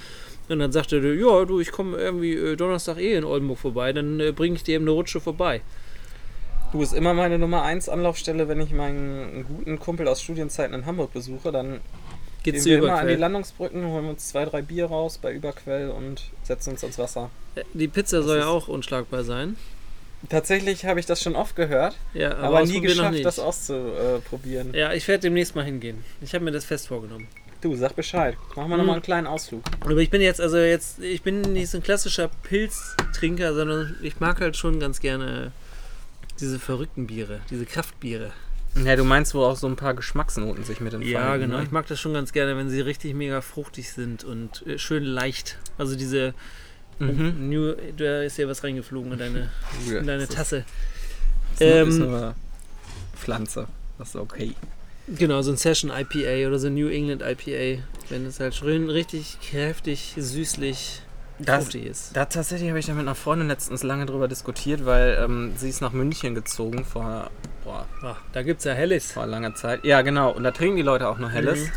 Und 0.49 0.59
dann 0.59 0.73
sagte 0.73 0.97
er, 0.99 1.15
ja, 1.15 1.45
du, 1.45 1.61
ich 1.61 1.71
komme 1.71 1.97
irgendwie 1.99 2.35
äh, 2.35 2.57
Donnerstag 2.57 2.99
eh 2.99 3.15
in 3.15 3.25
Oldenburg 3.25 3.59
vorbei, 3.59 3.93
dann 3.93 4.19
äh, 4.19 4.33
bringe 4.33 4.57
ich 4.57 4.65
dir 4.65 4.75
eben 4.75 4.85
eine 4.85 4.91
Rutsche 4.93 5.21
vorbei. 5.21 5.61
Du 6.73 6.81
bist 6.81 6.93
immer 6.95 7.15
meine 7.15 7.39
Nummer 7.39 7.63
1 7.63 7.89
Anlaufstelle, 7.89 8.49
wenn 8.49 8.61
ich 8.61 8.73
meinen 8.73 9.45
guten 9.47 9.79
Kumpel 9.79 10.09
aus 10.09 10.21
Studienzeiten 10.23 10.75
in 10.75 10.85
Hamburg 10.85 11.13
besuche, 11.13 11.53
dann 11.53 11.81
Geht's 12.43 12.65
gehen 12.65 12.73
wir 12.83 12.89
immer 12.89 12.95
an 12.95 13.07
die 13.07 13.13
Überquell. 13.13 13.21
Landungsbrücken, 13.21 13.87
holen 13.87 14.07
uns 14.07 14.29
zwei, 14.29 14.45
drei 14.45 14.63
Bier 14.63 14.87
raus 14.87 15.19
bei 15.19 15.33
Überquell 15.33 15.91
und 15.91 16.23
setzen 16.43 16.71
uns 16.71 16.83
ans 16.83 16.99
Wasser. 16.99 17.31
Äh, 17.55 17.63
Die 17.73 17.87
Pizza 17.89 18.23
soll 18.23 18.39
ist- 18.39 18.45
ja 18.45 18.49
auch 18.51 18.67
unschlagbar 18.67 19.23
sein. 19.23 19.57
Tatsächlich 20.29 20.85
habe 20.87 20.99
ich 20.99 21.07
das 21.07 21.23
schon 21.23 21.37
oft 21.37 21.55
gehört, 21.57 21.97
Ja, 22.15 22.33
aber, 22.37 22.59
aber, 22.59 22.65
nie 22.67 22.81
geschafft, 22.81 23.13
nicht. 23.13 23.25
das 23.25 23.39
auszuprobieren. 23.39 24.73
Ja, 24.75 24.93
ich 24.93 25.07
werde 25.09 25.23
demnächst 25.23 25.55
mal 25.55 25.65
hingehen. 25.65 26.05
Ich 26.21 26.35
habe 26.35 26.45
mir 26.45 26.51
das 26.53 26.65
fest 26.65 26.89
vorgenommen. 26.89 27.29
Du, 27.61 27.75
sag 27.77 27.95
Bescheid. 27.97 28.37
Machen 28.55 28.69
wir 28.71 28.77
Mhm. 28.77 28.79
nochmal 28.79 28.95
einen 28.97 29.03
kleinen 29.03 29.27
Ausflug. 29.27 29.63
Aber 29.81 29.97
ich 29.99 30.11
bin 30.11 30.21
jetzt, 30.21 30.41
also 30.41 30.59
jetzt, 30.59 30.99
ich 31.01 31.23
bin 31.23 31.41
nicht 31.41 31.71
so 31.71 31.79
ein 31.79 31.83
klassischer 31.83 32.29
Pilztrinker, 32.43 33.55
sondern 33.55 33.97
ich 34.03 34.21
mag 34.21 34.41
halt 34.41 34.57
schon 34.57 34.81
ganz 34.81 35.01
gerne 35.01 35.53
diese 36.41 36.59
verrückten 36.59 37.07
Biere, 37.07 37.41
diese 37.51 37.65
Kraftbiere. 37.67 38.33
Ja, 38.85 38.95
du 38.95 39.05
meinst, 39.05 39.35
wo 39.35 39.43
auch 39.43 39.57
so 39.57 39.67
ein 39.67 39.77
paar 39.77 39.95
Geschmacksnoten 39.95 40.65
sich 40.65 40.81
mit 40.81 40.93
entfalten. 40.93 41.11
Ja, 41.15 41.37
genau. 41.39 41.57
Ne? 41.59 41.63
Ich 41.63 41.71
mag 41.71 41.87
das 41.87 41.99
schon 41.99 42.13
ganz 42.13 42.33
gerne, 42.33 42.59
wenn 42.59 42.69
sie 42.69 42.83
richtig 42.83 43.15
mega 43.15 43.41
fruchtig 43.41 43.91
sind 43.91 44.23
und 44.23 44.67
äh, 44.67 44.79
schön 44.79 45.03
leicht. 45.03 45.57
Also 45.79 45.97
diese 45.97 46.35
Mhm. 46.99 47.49
New, 47.51 47.75
da 47.97 48.23
ist 48.23 48.39
ja 48.39 48.49
was 48.49 48.63
reingeflogen 48.65 49.13
in 49.13 49.19
deine, 49.19 49.51
Ja, 49.91 49.99
in 49.99 50.07
deine 50.07 50.23
ist- 50.25 50.33
Tasse. 50.33 50.65
Das 51.59 51.61
ist 51.61 51.97
Ähm, 51.99 51.99
nur 51.99 52.35
Pflanze. 53.15 53.67
Das 53.99 54.09
ist 54.11 54.17
okay. 54.17 54.55
Genau, 55.09 55.41
so 55.43 55.53
ein 55.53 55.57
Session 55.57 55.91
IPA 55.91 56.49
oder 56.49 56.59
so 56.59 56.67
ein 56.67 56.75
New 56.75 56.89
England 56.89 57.23
IPA. 57.23 57.83
Wenn 58.09 58.27
es 58.27 58.41
halt 58.41 58.55
schön 58.55 58.91
richtig 58.91 59.39
kräftig, 59.41 60.15
süßlich, 60.17 61.01
Das, 61.39 61.75
ist. 61.75 62.17
da 62.17 62.25
tatsächlich 62.25 62.69
habe 62.71 62.79
ich 62.79 62.87
da 62.87 62.93
mit 62.93 63.03
einer 63.03 63.15
Freundin 63.15 63.49
letztens 63.49 63.83
lange 63.83 64.07
drüber 64.07 64.27
diskutiert, 64.29 64.85
weil 64.85 65.19
ähm, 65.23 65.53
sie 65.57 65.69
ist 65.69 65.81
nach 65.81 65.93
München 65.93 66.35
gezogen 66.35 66.85
vor, 66.85 67.31
boah, 67.65 67.87
Ah, 68.03 68.17
da 68.33 68.43
gibt 68.43 68.59
es 68.61 68.65
ja 68.65 68.73
Helles. 68.73 69.13
vor 69.13 69.27
langer 69.27 69.55
Zeit. 69.55 69.85
Ja, 69.85 70.03
genau. 70.03 70.31
Und 70.33 70.43
da 70.45 70.51
trinken 70.51 70.77
die 70.77 70.83
Leute 70.83 71.09
auch 71.09 71.19
nur 71.19 71.31
Helles. 71.31 71.61
Mhm. 71.67 71.71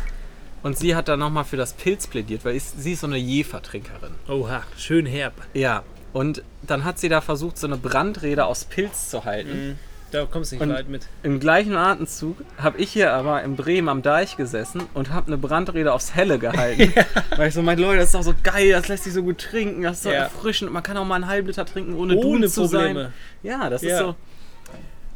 Und 0.62 0.76
sie 0.78 0.94
hat 0.94 1.08
dann 1.08 1.18
nochmal 1.20 1.44
für 1.44 1.56
das 1.56 1.72
Pilz 1.72 2.06
plädiert, 2.06 2.44
weil 2.44 2.56
ich, 2.56 2.64
sie 2.64 2.92
ist 2.92 3.00
so 3.00 3.06
eine 3.06 3.16
Jefer-Trinkerin. 3.16 4.12
Oha, 4.28 4.62
schön 4.76 5.06
herb. 5.06 5.32
Ja. 5.54 5.82
Und 6.12 6.42
dann 6.62 6.84
hat 6.84 6.98
sie 6.98 7.08
da 7.08 7.20
versucht, 7.20 7.56
so 7.56 7.66
eine 7.66 7.76
Brandrede 7.76 8.44
aus 8.44 8.64
Pilz 8.64 9.08
zu 9.10 9.24
halten. 9.24 9.68
Mhm. 9.68 9.78
Da 10.10 10.26
kommst 10.26 10.50
du 10.50 10.56
nicht 10.56 10.62
Und- 10.64 10.72
weit 10.72 10.88
mit. 10.88 11.06
Im 11.22 11.38
gleichen 11.38 11.76
Atemzug 11.76 12.36
habe 12.58 12.78
ich 12.78 12.90
hier 12.92 13.12
aber 13.12 13.42
in 13.44 13.54
Bremen 13.54 13.88
am 13.88 14.02
Deich 14.02 14.36
gesessen 14.36 14.82
und 14.92 15.10
habe 15.12 15.28
eine 15.28 15.38
Brandrede 15.38 15.92
aufs 15.92 16.14
Helle 16.16 16.40
gehalten. 16.40 16.92
Weil 17.36 17.48
ich 17.48 17.54
so 17.54 17.62
meinte, 17.62 17.82
Leute, 17.84 17.98
das 17.98 18.06
ist 18.06 18.14
doch 18.16 18.22
so 18.24 18.34
geil, 18.42 18.72
das 18.72 18.88
lässt 18.88 19.04
sich 19.04 19.12
so 19.12 19.22
gut 19.22 19.38
trinken, 19.38 19.82
das 19.82 19.98
ist 19.98 20.02
so 20.02 20.10
Ja. 20.10 20.24
erfrischend. 20.24 20.72
Man 20.72 20.82
kann 20.82 20.96
auch 20.96 21.04
mal 21.04 21.14
einen 21.14 21.28
halben 21.28 21.46
Liter 21.46 21.64
trinken, 21.64 21.94
ohne, 21.94 22.16
Ohne 22.16 22.48
zu 22.48 22.66
sein. 22.66 22.86
Probleme. 22.94 23.12
Ja, 23.44 23.70
das 23.70 23.82
Ja. 23.82 23.90
ist 23.94 23.98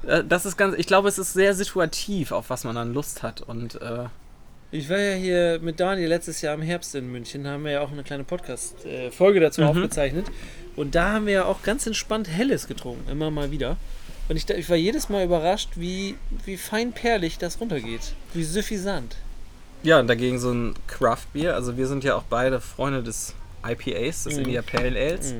so. 0.04 0.08
äh, 0.08 0.22
Das 0.24 0.46
ist 0.46 0.56
ganz, 0.56 0.76
ich 0.78 0.86
glaube, 0.86 1.08
es 1.08 1.18
ist 1.18 1.32
sehr 1.32 1.54
situativ, 1.54 2.30
auf 2.30 2.48
was 2.50 2.62
man 2.62 2.76
dann 2.76 2.94
Lust 2.94 3.24
hat. 3.24 3.40
Und 3.42 3.82
äh, 3.82 4.04
Ich 4.74 4.88
war 4.88 4.98
ja 4.98 5.14
hier 5.14 5.60
mit 5.62 5.78
Daniel 5.78 6.08
letztes 6.08 6.40
Jahr 6.42 6.52
im 6.54 6.62
Herbst 6.62 6.96
in 6.96 7.10
München, 7.12 7.44
da 7.44 7.50
haben 7.52 7.64
wir 7.64 7.70
ja 7.70 7.80
auch 7.80 7.92
eine 7.92 8.02
kleine 8.02 8.24
Podcast-Folge 8.24 9.38
dazu 9.38 9.60
Mhm. 9.60 9.68
aufgezeichnet. 9.68 10.26
Und 10.74 10.96
da 10.96 11.12
haben 11.12 11.26
wir 11.26 11.32
ja 11.34 11.44
auch 11.44 11.62
ganz 11.62 11.86
entspannt 11.86 12.28
Helles 12.28 12.66
getrunken, 12.66 13.08
immer 13.08 13.30
mal 13.30 13.52
wieder. 13.52 13.76
Und 14.28 14.34
ich, 14.36 14.50
ich 14.50 14.68
war 14.68 14.76
jedes 14.76 15.08
Mal 15.08 15.24
überrascht, 15.24 15.68
wie, 15.76 16.16
wie 16.44 16.56
feinperlig 16.56 17.38
das 17.38 17.60
runtergeht. 17.60 18.14
Wie 18.32 18.42
suffisant. 18.42 19.14
ja, 19.84 20.00
und 20.00 20.08
dagegen 20.08 20.40
so 20.40 20.50
ein 20.50 20.74
Craft-Bier. 20.88 21.54
Also 21.54 21.76
wir 21.76 21.86
sind 21.86 22.02
ja 22.02 22.16
auch 22.16 22.24
beide 22.24 22.60
Freunde 22.60 23.02
des 23.04 23.32
IPAs, 23.64 24.24
des 24.24 24.34
Mhm. 24.34 24.40
India 24.44 24.62
Pale 24.62 24.98
Ales. 24.98 25.34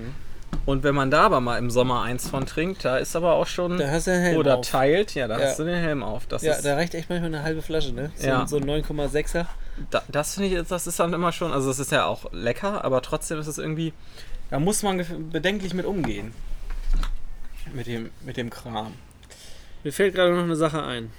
Und 0.67 0.83
wenn 0.83 0.95
man 0.95 1.11
da 1.11 1.23
aber 1.23 1.41
mal 1.41 1.59
im 1.59 1.71
Sommer 1.71 2.03
eins 2.03 2.29
von 2.29 2.47
trinkt, 2.47 2.85
da 2.85 2.97
ist 2.97 3.15
aber 3.17 3.35
auch 3.35 3.47
schon... 3.47 3.79
Da 3.79 3.91
hast 3.91 4.07
du 4.07 4.13
einen 4.13 4.23
Helm 4.23 4.37
oder 4.39 4.59
auf. 4.59 4.69
teilt, 4.69 5.15
ja, 5.15 5.29
da 5.29 5.39
Ja. 5.39 5.47
hast 5.47 5.59
du 5.59 5.65
den 5.65 5.77
Helm 5.83 6.03
auf. 6.03 6.27
Das 6.27 6.43
Ja, 6.43 6.53
ist, 6.55 6.65
da 6.65 6.75
reicht 6.75 6.95
echt 6.95 7.11
manchmal 7.11 7.29
eine 7.29 7.43
halbe 7.43 7.61
Flasche, 7.63 7.93
ne? 7.93 8.11
So, 8.17 8.27
Ja. 8.27 8.47
so 8.47 8.57
ein 8.57 8.65
9,6er. 8.65 9.47
Da, 9.91 10.03
das 10.09 10.35
finde 10.35 10.57
ich, 10.61 10.67
das 10.69 10.87
ist 10.87 10.99
dann 11.01 11.13
immer 11.13 11.33
schon, 11.33 11.53
also 11.53 11.71
es 11.71 11.79
ist 11.79 11.91
ja 11.93 12.07
auch 12.07 12.33
lecker, 12.33 12.85
aber 12.85 13.03
trotzdem 13.03 13.39
ist 13.41 13.47
es 13.49 13.59
irgendwie, 13.59 13.93
da 14.51 14.59
muss 14.59 14.83
man 14.83 15.05
bedenklich 15.31 15.75
mit 15.75 15.85
umgehen. 15.85 16.33
Mit 17.73 17.87
dem, 17.87 18.11
mit 18.25 18.37
dem 18.37 18.51
Kram. 18.51 18.93
Mir 19.83 19.93
fällt 19.93 20.15
gerade 20.15 20.33
noch 20.35 20.43
eine 20.45 20.57
Sache 20.57 20.83
ein. 20.83 21.11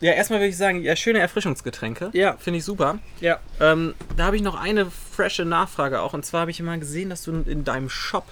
Ja, 0.00 0.12
erstmal 0.12 0.40
würde 0.40 0.48
ich 0.48 0.56
sagen, 0.56 0.82
ja, 0.82 0.96
schöne 0.96 1.18
Erfrischungsgetränke. 1.18 2.08
Ja. 2.14 2.36
Finde 2.38 2.58
ich 2.58 2.64
super. 2.64 2.98
Ja. 3.20 3.38
Ähm, 3.60 3.94
da 4.16 4.24
habe 4.24 4.36
ich 4.36 4.42
noch 4.42 4.54
eine 4.58 4.86
frische 4.90 5.44
Nachfrage 5.44 6.00
auch. 6.00 6.14
Und 6.14 6.24
zwar 6.24 6.40
habe 6.42 6.50
ich 6.50 6.58
immer 6.58 6.76
gesehen, 6.78 7.10
dass 7.10 7.22
du 7.22 7.32
in 7.46 7.64
deinem 7.64 7.90
Shop 7.90 8.24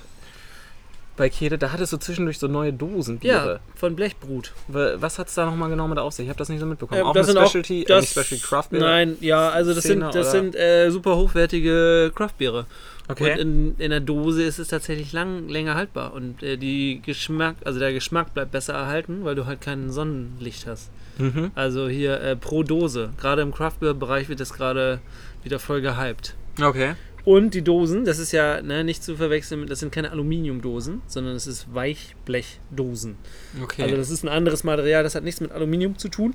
bei 1.19 1.29
Kede, 1.29 1.59
da 1.59 1.73
hattest 1.73 1.93
du 1.93 1.99
zwischendurch 1.99 2.39
so 2.39 2.47
neue 2.49 2.73
Dosen 2.73 3.19
Ja, 3.23 3.41
Biere. 3.41 3.61
von 3.75 3.95
Blechbrut. 3.97 4.53
Wa- 4.69 4.95
Was 4.97 5.19
hat 5.19 5.29
es 5.29 5.35
da 5.35 5.45
nochmal 5.45 5.69
genau 5.69 5.87
mit 5.89 5.99
auf 5.99 6.14
sich? 6.14 6.25
Ich 6.25 6.29
habe 6.31 6.39
das 6.39 6.49
nicht 6.49 6.61
so 6.61 6.66
mitbekommen. 6.66 7.01
Ähm, 7.01 7.07
auch 7.09 7.12
das 7.12 7.27
eine 7.27 7.33
sind 7.35 7.43
auch- 7.43 7.49
Specialty, 7.51 7.83
äh, 7.83 7.85
das, 7.87 8.01
nicht 8.03 8.11
Specialty 8.12 8.39
Craft 8.47 8.69
Beer? 8.71 8.81
Nein, 8.81 9.16
ja, 9.21 9.51
also 9.51 9.75
das 9.75 9.85
sind, 9.85 9.99
Szene, 9.99 10.07
das 10.12 10.29
oder? 10.29 10.31
sind 10.31 10.57
äh, 10.57 10.91
super 10.91 11.16
hochwertige 11.16 12.11
Craftbiere. 12.14 12.66
Okay. 13.11 13.33
Und 13.33 13.39
in, 13.39 13.75
in 13.79 13.91
der 13.91 14.01
Dose 14.01 14.43
ist 14.43 14.59
es 14.59 14.69
tatsächlich 14.69 15.12
lang, 15.12 15.49
länger 15.49 15.75
haltbar. 15.75 16.12
Und 16.12 16.43
äh, 16.43 16.57
die 16.59 17.01
Geschmack, 17.05 17.57
also 17.64 17.79
der 17.79 17.93
Geschmack 17.93 18.35
bleibt 18.35 18.53
besser 18.53 18.75
erhalten, 18.75 19.25
weil 19.25 19.35
du 19.35 19.47
halt 19.47 19.61
kein 19.62 19.91
Sonnenlicht 19.91 20.66
hast. 20.66 20.91
mhm. 21.16 21.51
Also 21.55 21.89
hier 21.89 22.21
äh, 22.21 22.37
pro 22.37 22.62
Dose. 22.62 23.11
Gerade 23.19 23.43
im 23.43 23.53
Craftbeer-Bereich 23.55 24.29
wird 24.29 24.41
das 24.41 24.53
gerade 24.53 24.99
wieder 25.43 25.59
voll 25.59 25.81
gehypt. 25.81 26.35
Okay. 26.62 26.95
Und 27.29 27.53
die 27.53 27.61
Dosen, 27.61 28.07
das 28.07 28.18
ist 28.18 28.33
ja 28.33 28.62
ne, 28.62 28.83
nicht 28.85 29.05
zu 29.05 29.14
verwechseln, 29.14 29.66
das 29.66 29.81
sind 29.81 29.93
keine 29.93 30.12
Aluminiumdosen, 30.12 31.03
sondern 31.07 31.37
es 31.37 31.47
ist 31.47 31.66
Weichblechdosen. 31.74 33.16
Okay. 33.62 33.83
Also 33.83 33.97
das 33.99 34.09
ist 34.09 34.24
ein 34.24 34.31
anderes 34.31 34.64
Material, 34.64 35.03
das 35.03 35.14
hat 35.14 35.24
nichts 35.24 35.43
mit 35.43 35.53
Aluminium 35.53 35.99
zu 35.99 36.09
tun. 36.09 36.35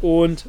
Und 0.00 0.46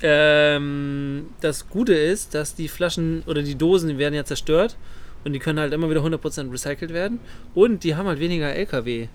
ähm, 0.00 1.26
das 1.42 1.68
Gute 1.68 1.92
ist, 1.92 2.34
dass 2.34 2.54
die 2.54 2.68
Flaschen 2.68 3.24
oder 3.26 3.42
die 3.42 3.56
Dosen, 3.56 3.90
die 3.90 3.98
werden 3.98 4.14
ja 4.14 4.24
zerstört 4.24 4.78
und 5.24 5.34
die 5.34 5.38
können 5.38 5.60
halt 5.60 5.74
immer 5.74 5.90
wieder 5.90 6.00
100% 6.00 6.50
recycelt 6.50 6.94
werden. 6.94 7.20
Und 7.54 7.84
die 7.84 7.94
haben 7.94 8.06
halt 8.06 8.20
weniger 8.20 8.54
LKW. 8.54 9.08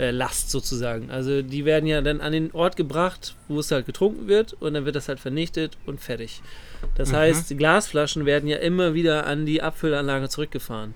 Äh, 0.00 0.10
Last 0.10 0.50
sozusagen. 0.50 1.10
Also 1.10 1.42
die 1.42 1.64
werden 1.64 1.86
ja 1.86 2.00
dann 2.00 2.20
an 2.20 2.32
den 2.32 2.50
Ort 2.52 2.76
gebracht, 2.76 3.34
wo 3.48 3.60
es 3.60 3.70
halt 3.70 3.84
getrunken 3.86 4.26
wird 4.28 4.54
und 4.54 4.74
dann 4.74 4.84
wird 4.86 4.96
das 4.96 5.08
halt 5.08 5.20
vernichtet 5.20 5.76
und 5.86 6.00
fertig. 6.00 6.40
Das 6.96 7.10
Mhm. 7.12 7.16
heißt, 7.16 7.58
Glasflaschen 7.58 8.24
werden 8.24 8.48
ja 8.48 8.56
immer 8.56 8.94
wieder 8.94 9.26
an 9.26 9.44
die 9.46 9.62
Abfüllanlage 9.62 10.28
zurückgefahren. 10.28 10.94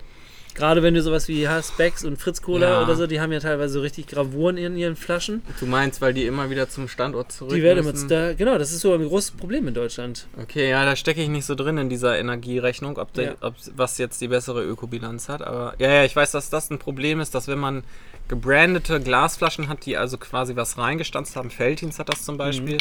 Gerade 0.55 0.83
wenn 0.85 0.95
du 0.95 1.03
sowas 1.03 1.27
wie 1.27 1.49
hast, 1.49 1.77
Becks 1.77 2.05
und 2.05 2.17
Fritz 2.17 2.41
Cola 2.41 2.69
Ja. 2.69 2.83
oder 2.85 2.95
so, 2.95 3.07
die 3.09 3.21
haben 3.21 3.33
ja 3.33 3.41
teilweise 3.41 3.75
so 3.75 3.81
richtig 3.81 4.07
Gravuren 4.07 4.57
in 4.57 4.77
ihren 4.77 4.95
Flaschen. 4.95 5.43
Du 5.59 5.67
meinst, 5.67 6.01
weil 6.01 6.15
die 6.15 6.27
immer 6.27 6.49
wieder 6.49 6.69
zum 6.69 6.87
Standort 6.87 7.33
zurück 7.33 7.53
Die 7.55 7.63
werden 7.63 7.81
immer 7.81 7.91
müssen? 7.93 8.09
da, 8.09 8.35
genau, 8.35 8.57
das 8.57 8.71
ist 8.73 8.81
so 8.81 8.95
ein 8.95 9.05
großes 9.07 9.33
Problem 9.33 9.67
in 9.67 9.75
Deutschland. 9.75 10.27
Okay, 10.41 10.71
ja, 10.71 10.85
da 10.85 10.95
stecke 10.95 11.21
ich 11.23 11.29
nicht 11.29 11.45
so 11.45 11.55
drin 11.57 11.77
in 11.77 11.89
dieser 11.89 12.17
Energierechnung, 12.19 12.99
ob, 12.99 13.13
der, 13.15 13.25
Ja. 13.25 13.35
ob 13.41 13.55
was 13.75 13.99
jetzt 13.99 14.21
die 14.21 14.29
bessere 14.29 14.63
Ökobilanz 14.65 15.29
hat. 15.29 15.43
Aber 15.43 15.75
ja, 15.79 15.89
ja, 15.93 16.05
ich 16.05 16.15
weiß, 16.15 16.31
dass 16.31 16.51
das 16.51 16.71
ein 16.71 16.79
Problem 16.79 17.19
ist, 17.21 17.35
dass 17.35 17.49
wenn 17.49 17.59
man 17.59 17.83
gebrandete 18.29 19.01
Glasflaschen 19.01 19.69
hat, 19.69 19.85
die 19.87 19.97
also 19.97 20.19
quasi 20.19 20.57
was 20.57 20.79
reingestanzt 20.79 21.37
haben, 21.37 21.51
Feltins 21.51 21.99
hat 21.99 22.09
das 22.09 22.25
zum 22.25 22.37
Beispiel, 22.39 22.79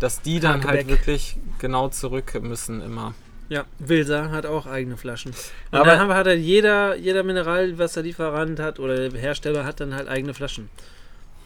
dass 0.00 0.22
die 0.22 0.40
dann 0.40 0.64
halt 0.64 0.80
Hakebeck. 0.80 0.88
wirklich 0.88 1.36
genau 1.58 1.88
zurück 1.88 2.40
müssen 2.42 2.80
immer. 2.80 3.14
Ja, 3.48 3.64
Wilser 3.78 4.30
hat 4.30 4.46
auch 4.46 4.66
eigene 4.66 4.96
Flaschen. 4.96 5.32
Und 5.70 5.78
Aber- 5.78 5.90
dann 5.90 6.08
hat 6.08 6.26
halt 6.26 6.40
jeder, 6.40 6.96
jeder 6.96 7.22
Mineralwasserlieferant 7.22 8.58
hat 8.60 8.78
oder 8.78 9.10
Hersteller 9.10 9.64
hat 9.64 9.80
dann 9.80 9.94
halt 9.94 10.08
eigene 10.08 10.34
Flaschen. 10.34 10.68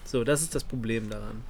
So, 0.05 0.22
das 0.24 0.42
ist 0.42 0.55
das 0.55 0.62
Problem 0.64 1.11
daran. 1.11 1.42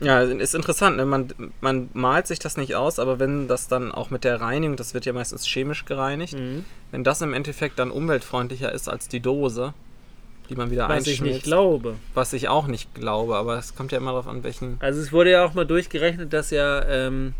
Ja, 0.00 0.20
ist 0.22 0.54
interessant, 0.54 0.96
ne? 0.96 1.06
man, 1.06 1.32
man 1.60 1.88
malt 1.92 2.26
sich 2.26 2.40
das 2.40 2.56
nicht 2.56 2.74
aus, 2.74 2.98
aber 2.98 3.20
wenn 3.20 3.46
das 3.46 3.68
dann 3.68 3.92
auch 3.92 4.10
mit 4.10 4.24
der 4.24 4.40
Reinigung, 4.40 4.76
das 4.76 4.94
wird 4.94 5.04
ja 5.04 5.12
meistens 5.12 5.46
chemisch 5.46 5.84
gereinigt, 5.84 6.34
Mhm. 6.34 6.64
wenn 6.90 7.04
das 7.04 7.20
im 7.22 7.32
Endeffekt 7.34 7.78
dann 7.78 7.90
umweltfreundlicher 7.92 8.72
ist 8.72 8.88
als 8.88 9.06
die 9.08 9.20
Dose, 9.20 9.74
die 10.50 10.56
man 10.56 10.72
wieder 10.72 10.88
Was 10.88 11.06
ich 11.06 11.20
nicht 11.20 11.44
glaube. 11.44 11.94
was 12.14 12.32
ich 12.32 12.48
auch 12.48 12.66
nicht 12.66 12.92
glaube, 12.96 13.36
aber 13.36 13.58
es 13.58 13.76
kommt 13.76 13.92
ja 13.92 13.98
immer 13.98 14.10
darauf 14.10 14.26
an, 14.26 14.42
welchen... 14.42 14.76
Also 14.80 15.00
es 15.00 15.12
wurde 15.12 15.30
ja 15.30 15.44
auch 15.44 15.54
mal 15.54 15.66
durchgerechnet, 15.66 16.32
dass 16.32 16.50
ja 16.50 16.84
ähm, 16.88 17.34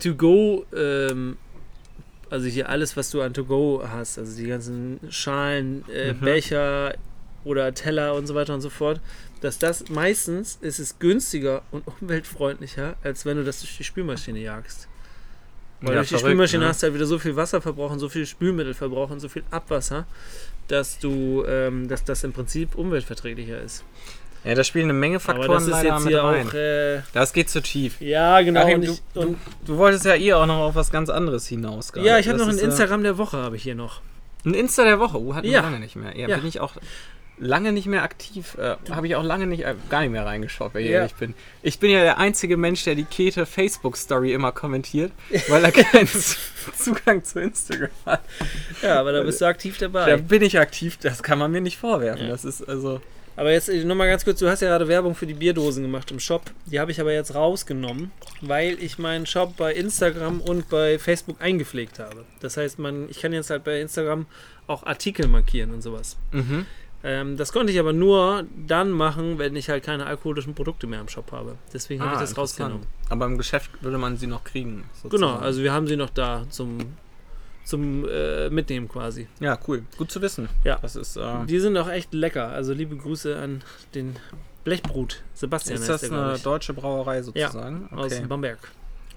To 0.00 0.14
Go, 0.14 0.64
ähm, 0.74 1.36
also 2.30 2.46
hier 2.46 2.68
alles, 2.68 2.96
was 2.96 3.10
du 3.10 3.20
an 3.22 3.34
To 3.34 3.44
Go 3.44 3.82
hast, 3.88 4.18
also 4.18 4.36
die 4.36 4.46
ganzen 4.48 5.00
Schalen, 5.10 5.84
äh, 5.88 6.12
Mhm. 6.12 6.20
Becher 6.20 6.94
oder 7.44 7.72
Teller 7.74 8.14
und 8.14 8.26
so 8.26 8.34
weiter 8.34 8.54
und 8.54 8.60
so 8.60 8.70
fort, 8.70 9.00
dass 9.40 9.58
das 9.58 9.88
meistens 9.88 10.58
ist 10.60 10.78
es 10.80 10.98
günstiger 10.98 11.62
und 11.70 11.84
umweltfreundlicher, 12.00 12.96
als 13.04 13.24
wenn 13.24 13.36
du 13.36 13.44
das 13.44 13.60
durch 13.60 13.76
die 13.76 13.84
Spülmaschine 13.84 14.40
jagst. 14.40 14.88
Weil 15.80 15.90
Ja, 15.90 15.94
durch 15.96 16.08
die 16.08 16.14
verrückt, 16.14 16.26
Spülmaschine 16.26 16.62
ne? 16.64 16.68
hast 16.70 16.82
du 16.82 16.86
halt 16.86 16.94
wieder 16.94 17.06
so 17.06 17.18
viel 17.18 17.36
Wasserverbrauch 17.36 17.90
und 17.92 17.98
so 17.98 18.08
viel 18.08 18.26
Spülmittelverbrauch 18.26 19.10
und 19.10 19.20
so 19.20 19.28
viel 19.28 19.44
Abwasser, 19.50 20.06
dass 20.68 20.98
du, 20.98 21.44
ähm, 21.46 21.86
dass 21.86 22.02
das 22.02 22.24
im 22.24 22.32
Prinzip 22.32 22.74
umweltverträglicher 22.74 23.60
ist. 23.60 23.84
Ja, 24.46 24.54
da 24.54 24.62
spielen 24.64 24.84
eine 24.84 24.92
Menge 24.92 25.16
Aber 25.16 25.24
Faktoren 25.24 25.68
das 25.68 25.78
ist 25.78 25.82
jetzt 25.84 26.00
mit 26.04 26.08
hier 26.12 26.22
rein. 26.22 26.48
auch, 26.48 26.54
äh, 26.54 27.00
das 27.12 27.32
geht 27.32 27.50
zu 27.50 27.60
tief. 27.60 28.00
ja 28.00 28.40
genau. 28.42 28.62
Achim, 28.62 28.76
und 28.80 28.86
du, 28.86 29.20
du, 29.20 29.36
du 29.66 29.76
wolltest 29.76 30.04
ja 30.04 30.14
eh 30.14 30.32
auch 30.34 30.46
noch 30.46 30.60
auf 30.60 30.74
was 30.76 30.90
ganz 30.90 31.10
anderes 31.10 31.46
hinaus. 31.48 31.92
gerade. 31.92 32.06
ja, 32.06 32.18
ich 32.18 32.28
habe 32.28 32.38
noch 32.38 32.48
ein 32.48 32.58
äh, 32.58 32.62
Instagram 32.62 33.02
der 33.02 33.18
Woche, 33.18 33.38
habe 33.38 33.56
ich 33.56 33.62
hier 33.64 33.74
noch. 33.74 34.00
Ein 34.44 34.54
Insta 34.54 34.84
der 34.84 35.00
Woche. 35.00 35.18
Uh, 35.18 35.34
hatten 35.34 35.46
Ja. 35.48 35.58
wir 35.58 35.62
lange 35.62 35.80
nicht 35.80 35.96
mehr. 35.96 36.16
Ja, 36.16 36.28
Ja. 36.28 36.36
bin 36.36 36.46
ich 36.46 36.60
auch 36.60 36.74
lange 37.38 37.72
nicht 37.72 37.86
mehr 37.86 38.02
aktiv. 38.04 38.56
Äh, 38.58 38.76
habe 38.92 39.08
ich 39.08 39.16
auch 39.16 39.24
lange 39.24 39.46
nicht, 39.48 39.64
äh, 39.64 39.74
gar 39.90 40.00
nicht 40.02 40.10
mehr 40.12 40.24
reingeschaut, 40.24 40.72
wenn 40.74 40.84
ich 40.84 40.90
Ja. 40.90 40.98
ehrlich 40.98 41.14
bin. 41.16 41.34
Ich 41.62 41.80
bin 41.80 41.90
ja 41.90 42.00
der 42.02 42.18
einzige 42.18 42.56
Mensch, 42.56 42.84
der 42.84 42.94
die 42.94 43.04
Kete 43.04 43.44
Facebook-Story 43.44 44.32
immer 44.32 44.52
kommentiert, 44.52 45.10
weil 45.48 45.64
er 45.64 45.72
keinen 45.72 46.08
Zugang 46.78 47.24
zu 47.24 47.40
Instagram 47.40 47.90
hat. 48.06 48.20
Ja, 48.82 49.00
aber 49.00 49.10
da 49.12 49.22
bist 49.22 49.40
du 49.40 49.44
aktiv 49.46 49.76
Da 49.78 49.88
dabei. 49.88 50.16
bin 50.16 50.42
ich 50.42 50.58
aktiv, 50.60 50.96
das 51.02 51.22
kann 51.24 51.38
man 51.40 51.50
mir 51.50 51.60
nicht 51.60 51.76
vorwerfen. 51.78 52.28
Das 52.28 52.44
ist 52.44 52.62
also. 52.68 53.00
Aber 53.36 53.52
jetzt 53.52 53.68
nochmal 53.68 54.08
ganz 54.08 54.24
kurz, 54.24 54.38
du 54.38 54.48
hast 54.48 54.62
ja 54.62 54.68
gerade 54.68 54.88
Werbung 54.88 55.14
für 55.14 55.26
die 55.26 55.34
Bierdosen 55.34 55.82
gemacht 55.82 56.10
im 56.10 56.18
Shop. 56.20 56.42
Die 56.66 56.80
habe 56.80 56.90
ich 56.90 57.00
aber 57.00 57.12
jetzt 57.12 57.34
rausgenommen, 57.34 58.10
weil 58.40 58.82
ich 58.82 58.98
meinen 58.98 59.26
Shop 59.26 59.56
bei 59.56 59.74
Instagram 59.74 60.40
und 60.40 60.68
bei 60.70 60.98
Facebook 60.98 61.40
eingepflegt 61.42 61.98
habe. 61.98 62.24
Das 62.40 62.56
heißt, 62.56 62.78
man, 62.78 63.08
ich 63.10 63.20
kann 63.20 63.32
jetzt 63.34 63.50
halt 63.50 63.62
bei 63.64 63.80
Instagram 63.80 64.26
auch 64.66 64.84
Artikel 64.84 65.28
markieren 65.28 65.72
und 65.72 65.82
sowas. 65.82 66.16
Mhm. 66.32 66.64
Ähm, 67.04 67.36
das 67.36 67.52
konnte 67.52 67.70
ich 67.72 67.78
aber 67.78 67.92
nur 67.92 68.44
dann 68.66 68.90
machen, 68.90 69.38
wenn 69.38 69.54
ich 69.54 69.68
halt 69.68 69.84
keine 69.84 70.06
alkoholischen 70.06 70.54
Produkte 70.54 70.86
mehr 70.86 71.00
im 71.02 71.08
Shop 71.08 71.30
habe. 71.30 71.56
Deswegen 71.74 72.00
habe 72.00 72.12
Ah, 72.12 72.14
ich 72.14 72.20
das 72.20 72.30
interessant. 72.30 72.70
rausgenommen. 72.72 72.86
Aber 73.10 73.26
im 73.26 73.36
Geschäft 73.36 73.70
würde 73.82 73.98
man 73.98 74.16
sie 74.16 74.26
noch 74.26 74.44
kriegen. 74.44 74.84
Genau, 75.02 75.10
sozusagen. 75.10 75.42
also 75.44 75.62
wir 75.62 75.72
haben 75.74 75.86
sie 75.86 75.96
noch 75.96 76.10
da 76.10 76.46
zum, 76.48 76.78
zum 77.66 78.08
äh, 78.08 78.48
Mitnehmen 78.48 78.88
quasi. 78.88 79.26
Ja, 79.40 79.58
cool. 79.66 79.82
Gut 79.98 80.10
zu 80.10 80.22
wissen. 80.22 80.48
Ja. 80.64 80.78
Das 80.80 80.96
ist. 80.96 81.16
Äh, 81.16 81.44
Die 81.46 81.58
sind 81.58 81.76
auch 81.76 81.88
echt 81.90 82.14
lecker. 82.14 82.48
Also 82.48 82.72
liebe 82.72 82.96
Grüße 82.96 83.36
an 83.36 83.62
den 83.94 84.16
Blechbrut. 84.64 85.22
Sebastian 85.34 85.76
ist 85.78 85.88
das 85.88 86.00
der, 86.02 86.12
eine 86.12 86.38
deutsche 86.38 86.72
Brauerei 86.72 87.22
sozusagen? 87.22 87.88
Aus 87.92 88.20
Bamberg. 88.28 88.58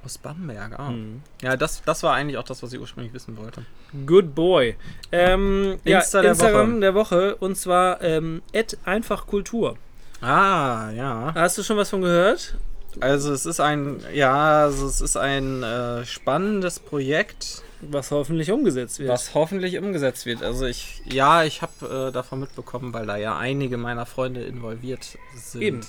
Aus 0.04 0.18
Bamberg, 0.18 0.80
ah. 0.80 0.92
Mhm. 0.92 1.22
Ja, 1.42 1.58
das, 1.58 1.82
das 1.84 2.04
war 2.04 2.14
eigentlich 2.14 2.38
auch 2.38 2.44
das, 2.44 2.64
was 2.64 2.72
ich 2.74 2.80
ursprünglich 2.80 3.14
wissen 3.14 3.38
wollte. 3.38 3.66
Good 4.06 4.34
boy. 4.34 4.76
Ähm, 5.12 5.78
ja, 5.84 6.00
Insta 6.00 6.22
der 6.22 6.32
Instagram 6.32 6.72
Woche. 6.74 6.80
der 6.80 6.94
Woche 6.96 7.36
und 7.36 7.56
zwar 7.56 8.02
ähm, 8.02 8.42
@einfachkultur. 8.86 9.78
Ah, 10.22 10.90
ja. 10.92 11.34
Hast 11.36 11.58
du 11.58 11.64
schon 11.64 11.78
was 11.78 11.90
von 11.90 12.02
gehört? 12.02 12.56
Also 13.00 13.34
es 13.34 13.46
ist 13.46 13.60
ein, 13.60 14.02
ja, 14.14 14.64
also 14.64 14.88
es 14.88 15.02
ist 15.02 15.18
ein 15.18 15.64
äh, 15.64 16.06
spannendes 16.06 16.80
Projekt, 16.80 17.64
Was 17.82 18.12
hoffentlich 18.12 18.52
umgesetzt 18.52 19.00
wird. 19.00 19.10
was 19.10 19.34
hoffentlich 19.34 19.78
umgesetzt 19.78 20.26
wird. 20.26 20.44
Also 20.44 20.66
ich, 20.66 21.02
ja, 21.06 21.44
ich 21.44 21.62
habe 21.62 22.08
äh, 22.10 22.12
davon 22.12 22.40
mitbekommen, 22.42 22.94
weil 22.94 23.06
da 23.06 23.18
ja 23.18 23.38
einige 23.38 23.78
meiner 23.78 24.06
Freunde 24.06 24.44
involviert 24.44 25.18
sind. 25.36 25.62
Eben. 25.62 25.82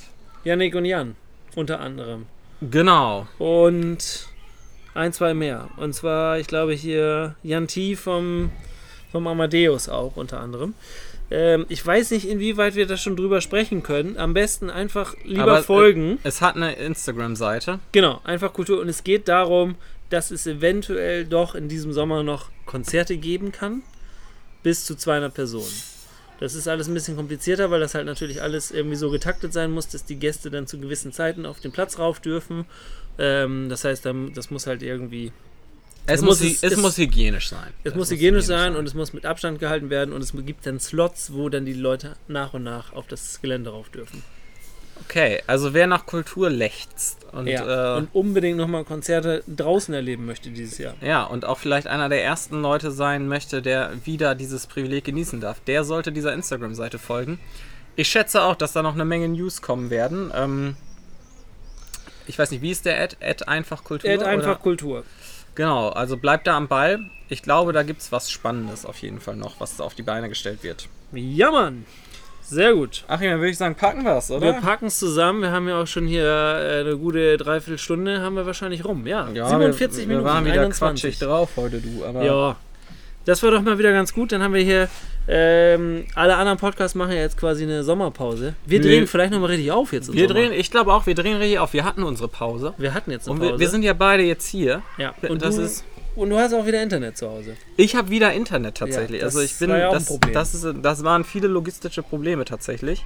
Janik 0.44 0.74
und 0.74 0.84
Jan 0.84 1.16
unter 1.56 1.80
anderem. 1.80 2.26
Genau. 2.60 3.26
Und 3.38 4.28
ein, 4.94 5.12
zwei 5.12 5.34
mehr. 5.34 5.68
Und 5.76 5.94
zwar, 5.94 6.38
ich 6.38 6.46
glaube 6.46 6.74
hier 6.74 7.34
Jan 7.42 7.66
T 7.66 7.96
vom, 7.96 8.50
vom 9.10 9.26
Amadeus 9.26 9.88
auch 9.88 10.16
unter 10.16 10.40
anderem. 10.40 10.74
Ähm, 11.30 11.66
ich 11.68 11.84
weiß 11.84 12.10
nicht, 12.10 12.28
inwieweit 12.28 12.74
wir 12.74 12.86
da 12.86 12.96
schon 12.96 13.16
drüber 13.16 13.40
sprechen 13.40 13.82
können. 13.82 14.16
Am 14.16 14.34
besten 14.34 14.68
einfach 14.68 15.14
lieber 15.24 15.42
Aber, 15.42 15.58
äh, 15.60 15.62
folgen. 15.62 16.18
Es 16.24 16.40
hat 16.40 16.56
eine 16.56 16.74
Instagram-Seite. 16.74 17.78
Genau, 17.92 18.20
einfach 18.24 18.52
Kultur. 18.52 18.80
Und 18.80 18.88
es 18.88 19.04
geht 19.04 19.28
darum, 19.28 19.76
dass 20.10 20.30
es 20.32 20.46
eventuell 20.46 21.24
doch 21.24 21.54
in 21.54 21.68
diesem 21.68 21.92
Sommer 21.92 22.22
noch 22.22 22.50
Konzerte 22.66 23.16
geben 23.16 23.52
kann. 23.52 23.82
Bis 24.62 24.84
zu 24.84 24.96
200 24.96 25.32
Personen. 25.32 25.72
Das 26.40 26.54
ist 26.54 26.66
alles 26.68 26.88
ein 26.88 26.94
bisschen 26.94 27.16
komplizierter, 27.16 27.70
weil 27.70 27.80
das 27.80 27.94
halt 27.94 28.06
natürlich 28.06 28.42
alles 28.42 28.70
irgendwie 28.70 28.96
so 28.96 29.10
getaktet 29.10 29.52
sein 29.52 29.70
muss, 29.70 29.88
dass 29.88 30.06
die 30.06 30.16
Gäste 30.16 30.50
dann 30.50 30.66
zu 30.66 30.78
gewissen 30.78 31.12
Zeiten 31.12 31.46
auf 31.46 31.60
den 31.60 31.70
Platz 31.70 31.98
rauf 31.98 32.18
dürfen. 32.18 32.64
Ähm, 33.18 33.68
das 33.68 33.84
heißt, 33.84 34.08
das 34.34 34.50
muss 34.50 34.66
halt 34.66 34.82
irgendwie. 34.82 35.32
Es, 36.10 36.22
muss 36.22 36.40
es- 36.40 36.62
es, 36.62 36.72
es- 36.72 36.78
muss 36.78 36.96
hygienisch 36.98 37.48
sein. 37.48 37.72
Es 37.84 37.94
muss 37.94 38.10
hygienisch 38.10 38.44
sein 38.46 38.76
und 38.76 38.86
es 38.86 38.94
muss 38.94 39.12
mit 39.12 39.26
Abstand 39.26 39.58
gehalten 39.58 39.90
werden 39.90 40.12
und 40.12 40.22
es 40.22 40.32
gibt 40.32 40.66
dann 40.66 40.80
Slots, 40.80 41.32
wo 41.32 41.48
dann 41.48 41.64
die 41.64 41.72
Leute 41.72 42.16
nach 42.28 42.54
und 42.54 42.62
nach 42.64 42.92
auf 42.92 43.06
das 43.06 43.40
Gelände 43.40 43.70
rauf 43.70 43.88
dürfen. 43.90 44.22
Okay, 45.04 45.42
also 45.46 45.72
wer 45.72 45.86
nach 45.86 46.04
Kultur 46.04 46.50
lechzt 46.50 47.24
und 47.32 47.46
ja. 47.46 47.94
äh, 47.94 47.98
und 47.98 48.08
unbedingt 48.12 48.58
nochmal 48.58 48.84
Konzerte 48.84 49.42
draußen 49.48 49.94
erleben 49.94 50.26
möchte 50.26 50.50
dieses 50.50 50.76
Jahr. 50.76 50.94
Ja, 51.00 51.24
und 51.24 51.46
auch 51.46 51.56
vielleicht 51.58 51.86
einer 51.86 52.10
der 52.10 52.22
ersten 52.22 52.60
Leute 52.60 52.90
sein 52.90 53.26
möchte, 53.26 53.62
der 53.62 53.92
wieder 54.04 54.34
dieses 54.34 54.66
Privileg 54.66 55.04
genießen 55.04 55.40
darf. 55.40 55.60
Der 55.60 55.84
sollte 55.84 56.12
dieser 56.12 56.34
Instagram-Seite 56.34 56.98
folgen. 56.98 57.40
Ich 57.96 58.08
schätze 58.08 58.42
auch, 58.42 58.54
dass 58.56 58.72
da 58.74 58.82
noch 58.82 58.92
eine 58.94 59.06
Menge 59.06 59.28
News 59.28 59.62
kommen 59.62 59.88
werden. 59.88 60.30
Ähm, 60.34 60.76
ich 62.26 62.38
weiß 62.38 62.50
nicht, 62.50 62.62
wie 62.62 62.70
ist 62.70 62.84
der 62.84 63.00
Ad? 63.00 63.16
Ad 63.20 63.44
einfach 63.46 63.82
Kultur? 63.82 64.10
Ad 64.10 64.24
einfach 64.24 64.50
oder? 64.50 64.56
Kultur. 64.56 65.04
Genau, 65.54 65.88
also 65.88 66.16
bleibt 66.16 66.46
da 66.46 66.56
am 66.56 66.68
Ball. 66.68 67.00
Ich 67.28 67.42
glaube, 67.42 67.72
da 67.72 67.82
gibt 67.82 68.00
es 68.00 68.12
was 68.12 68.30
Spannendes 68.30 68.84
auf 68.84 68.98
jeden 68.98 69.20
Fall 69.20 69.36
noch, 69.36 69.60
was 69.60 69.80
auf 69.80 69.94
die 69.94 70.02
Beine 70.02 70.28
gestellt 70.28 70.62
wird. 70.62 70.88
Ja, 71.12 71.50
Mann. 71.50 71.84
Sehr 72.42 72.74
gut. 72.74 73.04
Ach 73.06 73.20
ja, 73.20 73.30
dann 73.30 73.38
würde 73.38 73.50
ich 73.50 73.58
sagen, 73.58 73.76
packen 73.76 74.04
wir 74.04 74.16
es, 74.16 74.28
Wir 74.28 74.36
oder? 74.38 74.52
packen 74.54 74.86
es 74.86 74.98
zusammen. 74.98 75.42
Wir 75.42 75.52
haben 75.52 75.68
ja 75.68 75.80
auch 75.80 75.86
schon 75.86 76.08
hier 76.08 76.24
äh, 76.24 76.80
eine 76.80 76.96
gute 76.96 77.36
Dreiviertelstunde 77.36 78.20
haben 78.20 78.34
wir 78.34 78.44
wahrscheinlich 78.44 78.84
rum. 78.84 79.06
Ja, 79.06 79.28
ja, 79.32 79.48
47 79.48 80.00
wir, 80.00 80.06
Minuten. 80.08 80.24
Wir 80.26 80.32
waren 80.32 80.44
wieder 80.44 80.62
21. 80.62 81.02
quatschig 81.02 81.18
drauf 81.20 81.50
heute, 81.56 81.80
du. 81.80 82.04
Aber 82.04 82.24
Ja. 82.24 82.56
Das 83.26 83.42
war 83.42 83.50
doch 83.52 83.62
mal 83.62 83.78
wieder 83.78 83.92
ganz 83.92 84.12
gut. 84.14 84.32
Dann 84.32 84.42
haben 84.42 84.54
wir 84.54 84.62
hier, 84.62 84.88
ähm, 85.28 86.06
alle 86.14 86.36
anderen 86.36 86.58
Podcasts 86.58 86.94
machen 86.94 87.12
ja 87.12 87.18
jetzt 87.18 87.36
quasi 87.36 87.62
eine 87.62 87.84
Sommerpause. 87.84 88.54
Wir 88.66 88.80
Nee. 88.80 88.86
drehen 88.86 89.06
vielleicht 89.06 89.32
nochmal 89.32 89.50
richtig 89.50 89.70
auf 89.70 89.92
jetzt. 89.92 90.12
wir 90.12 90.28
Sommer. 90.28 90.40
drehen, 90.40 90.52
ich 90.52 90.70
glaube 90.70 90.92
auch, 90.92 91.06
wir 91.06 91.14
drehen 91.14 91.36
richtig 91.36 91.58
auf. 91.58 91.72
Wir 91.72 91.84
hatten 91.84 92.02
unsere 92.02 92.28
Pause. 92.28 92.74
Wir 92.78 92.94
hatten 92.94 93.10
jetzt 93.10 93.26
eine 93.28 93.34
Und 93.34 93.38
Pause. 93.40 93.52
wir, 93.52 93.58
wir 93.60 93.68
sind 93.68 93.82
ja 93.82 93.92
beide 93.92 94.22
jetzt 94.24 94.46
hier. 94.46 94.82
ja. 94.98 95.14
und 95.28 95.42
das 95.42 95.56
du, 95.56 95.62
ist- 95.62 95.84
und 96.16 96.30
du 96.30 96.38
hast 96.38 96.52
auch 96.52 96.66
wieder 96.66 96.82
Internet 96.82 97.16
zu 97.16 97.30
Hause. 97.30 97.56
Ich 97.76 97.94
habe 97.94 98.10
wieder 98.10 98.32
Internet 98.32 98.76
tatsächlich. 98.78 99.20
Ja, 99.20 99.26
also 99.26 99.40
ich 99.40 99.56
bin 99.58 99.70
war 99.70 99.78
ja 99.78 99.88
auch 99.90 99.94
ein 99.94 100.04
Problem. 100.04 100.34
das, 100.34 100.54
ist, 100.54 100.66
das 100.82 101.04
waren 101.04 101.22
viele 101.24 101.46
logistische 101.46 102.02
Probleme 102.02 102.44
tatsächlich. 102.44 103.04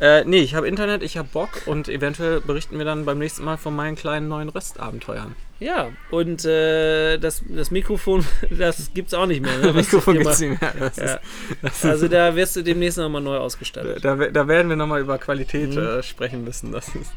Äh, 0.00 0.24
nee, 0.24 0.38
ich 0.40 0.54
habe 0.54 0.66
Internet, 0.66 1.02
ich 1.02 1.16
habe 1.16 1.28
Bock 1.32 1.62
und 1.66 1.88
eventuell 1.88 2.40
berichten 2.40 2.78
wir 2.78 2.84
dann 2.84 3.04
beim 3.04 3.18
nächsten 3.18 3.44
Mal 3.44 3.56
von 3.56 3.76
meinen 3.76 3.94
kleinen 3.94 4.28
neuen 4.28 4.48
Röstabenteuern. 4.48 5.36
Ja, 5.60 5.90
und 6.10 6.44
äh, 6.44 7.16
das, 7.18 7.42
das 7.48 7.70
Mikrofon, 7.70 8.24
das 8.50 8.90
gibt's 8.92 9.14
auch 9.14 9.26
nicht 9.26 9.40
mehr. 9.42 9.56
Ne? 9.58 9.72
Mikrofon 9.74 10.18
gibt's 10.18 10.40
nicht 10.40 10.60
mehr. 10.60 10.72
Das 10.78 10.96
Ja. 10.96 11.20
ist, 11.62 11.84
Also 11.84 12.08
da 12.08 12.34
wirst 12.34 12.56
du 12.56 12.62
demnächst 12.62 12.98
nochmal 12.98 13.22
neu 13.22 13.36
ausgestattet. 13.36 14.04
da, 14.04 14.16
da 14.16 14.48
werden 14.48 14.68
wir 14.68 14.76
nochmal 14.76 15.00
über 15.00 15.16
Qualität 15.18 15.70
Mhm. 15.70 15.78
äh, 15.78 16.02
sprechen 16.02 16.42
müssen. 16.44 16.72
Das 16.72 16.88
ist, 16.88 17.12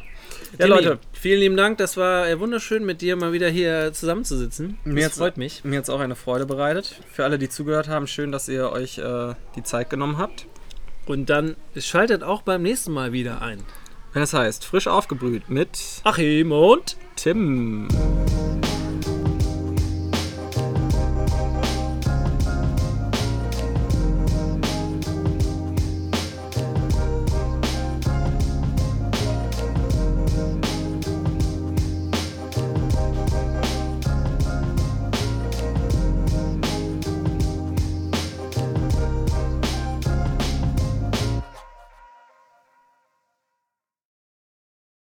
ja, 0.59 0.67
Timmy, 0.67 0.69
Leute, 0.69 0.99
vielen 1.13 1.39
lieben 1.39 1.57
Dank. 1.57 1.79
Das 1.79 1.97
war 1.97 2.29
äh, 2.29 2.39
wunderschön, 2.39 2.85
mit 2.85 3.01
dir 3.01 3.15
mal 3.15 3.33
wieder 3.33 3.49
hier 3.49 3.91
zusammenzusitzen. 3.91 4.77
Mir 4.85 5.07
das 5.07 5.17
freut 5.17 5.37
mich. 5.37 5.63
mir 5.63 5.77
hat 5.77 5.83
es 5.85 5.89
auch 5.89 5.99
eine 5.99 6.15
Freude 6.15 6.45
bereitet. 6.45 7.01
Für 7.11 7.23
alle, 7.23 7.39
die 7.39 7.49
zugehört 7.49 7.87
haben, 7.89 8.05
schön, 8.07 8.31
dass 8.31 8.47
ihr 8.47 8.71
euch 8.71 8.99
äh, 8.99 9.33
die 9.55 9.63
Zeit 9.63 9.89
genommen 9.89 10.19
habt. 10.19 10.45
Und 11.07 11.29
dann 11.29 11.55
schaltet 11.77 12.21
auch 12.21 12.41
beim 12.41 12.61
nächsten 12.61 12.91
Mal 12.91 13.13
wieder 13.13 13.41
ein. 13.41 13.63
Wenn 14.13 14.23
es 14.23 14.33
heißt, 14.33 14.65
frisch 14.65 14.87
aufgebrüht 14.87 15.49
mit 15.49 16.01
Achim 16.03 16.51
und 16.51 16.97
Tim. 17.15 17.87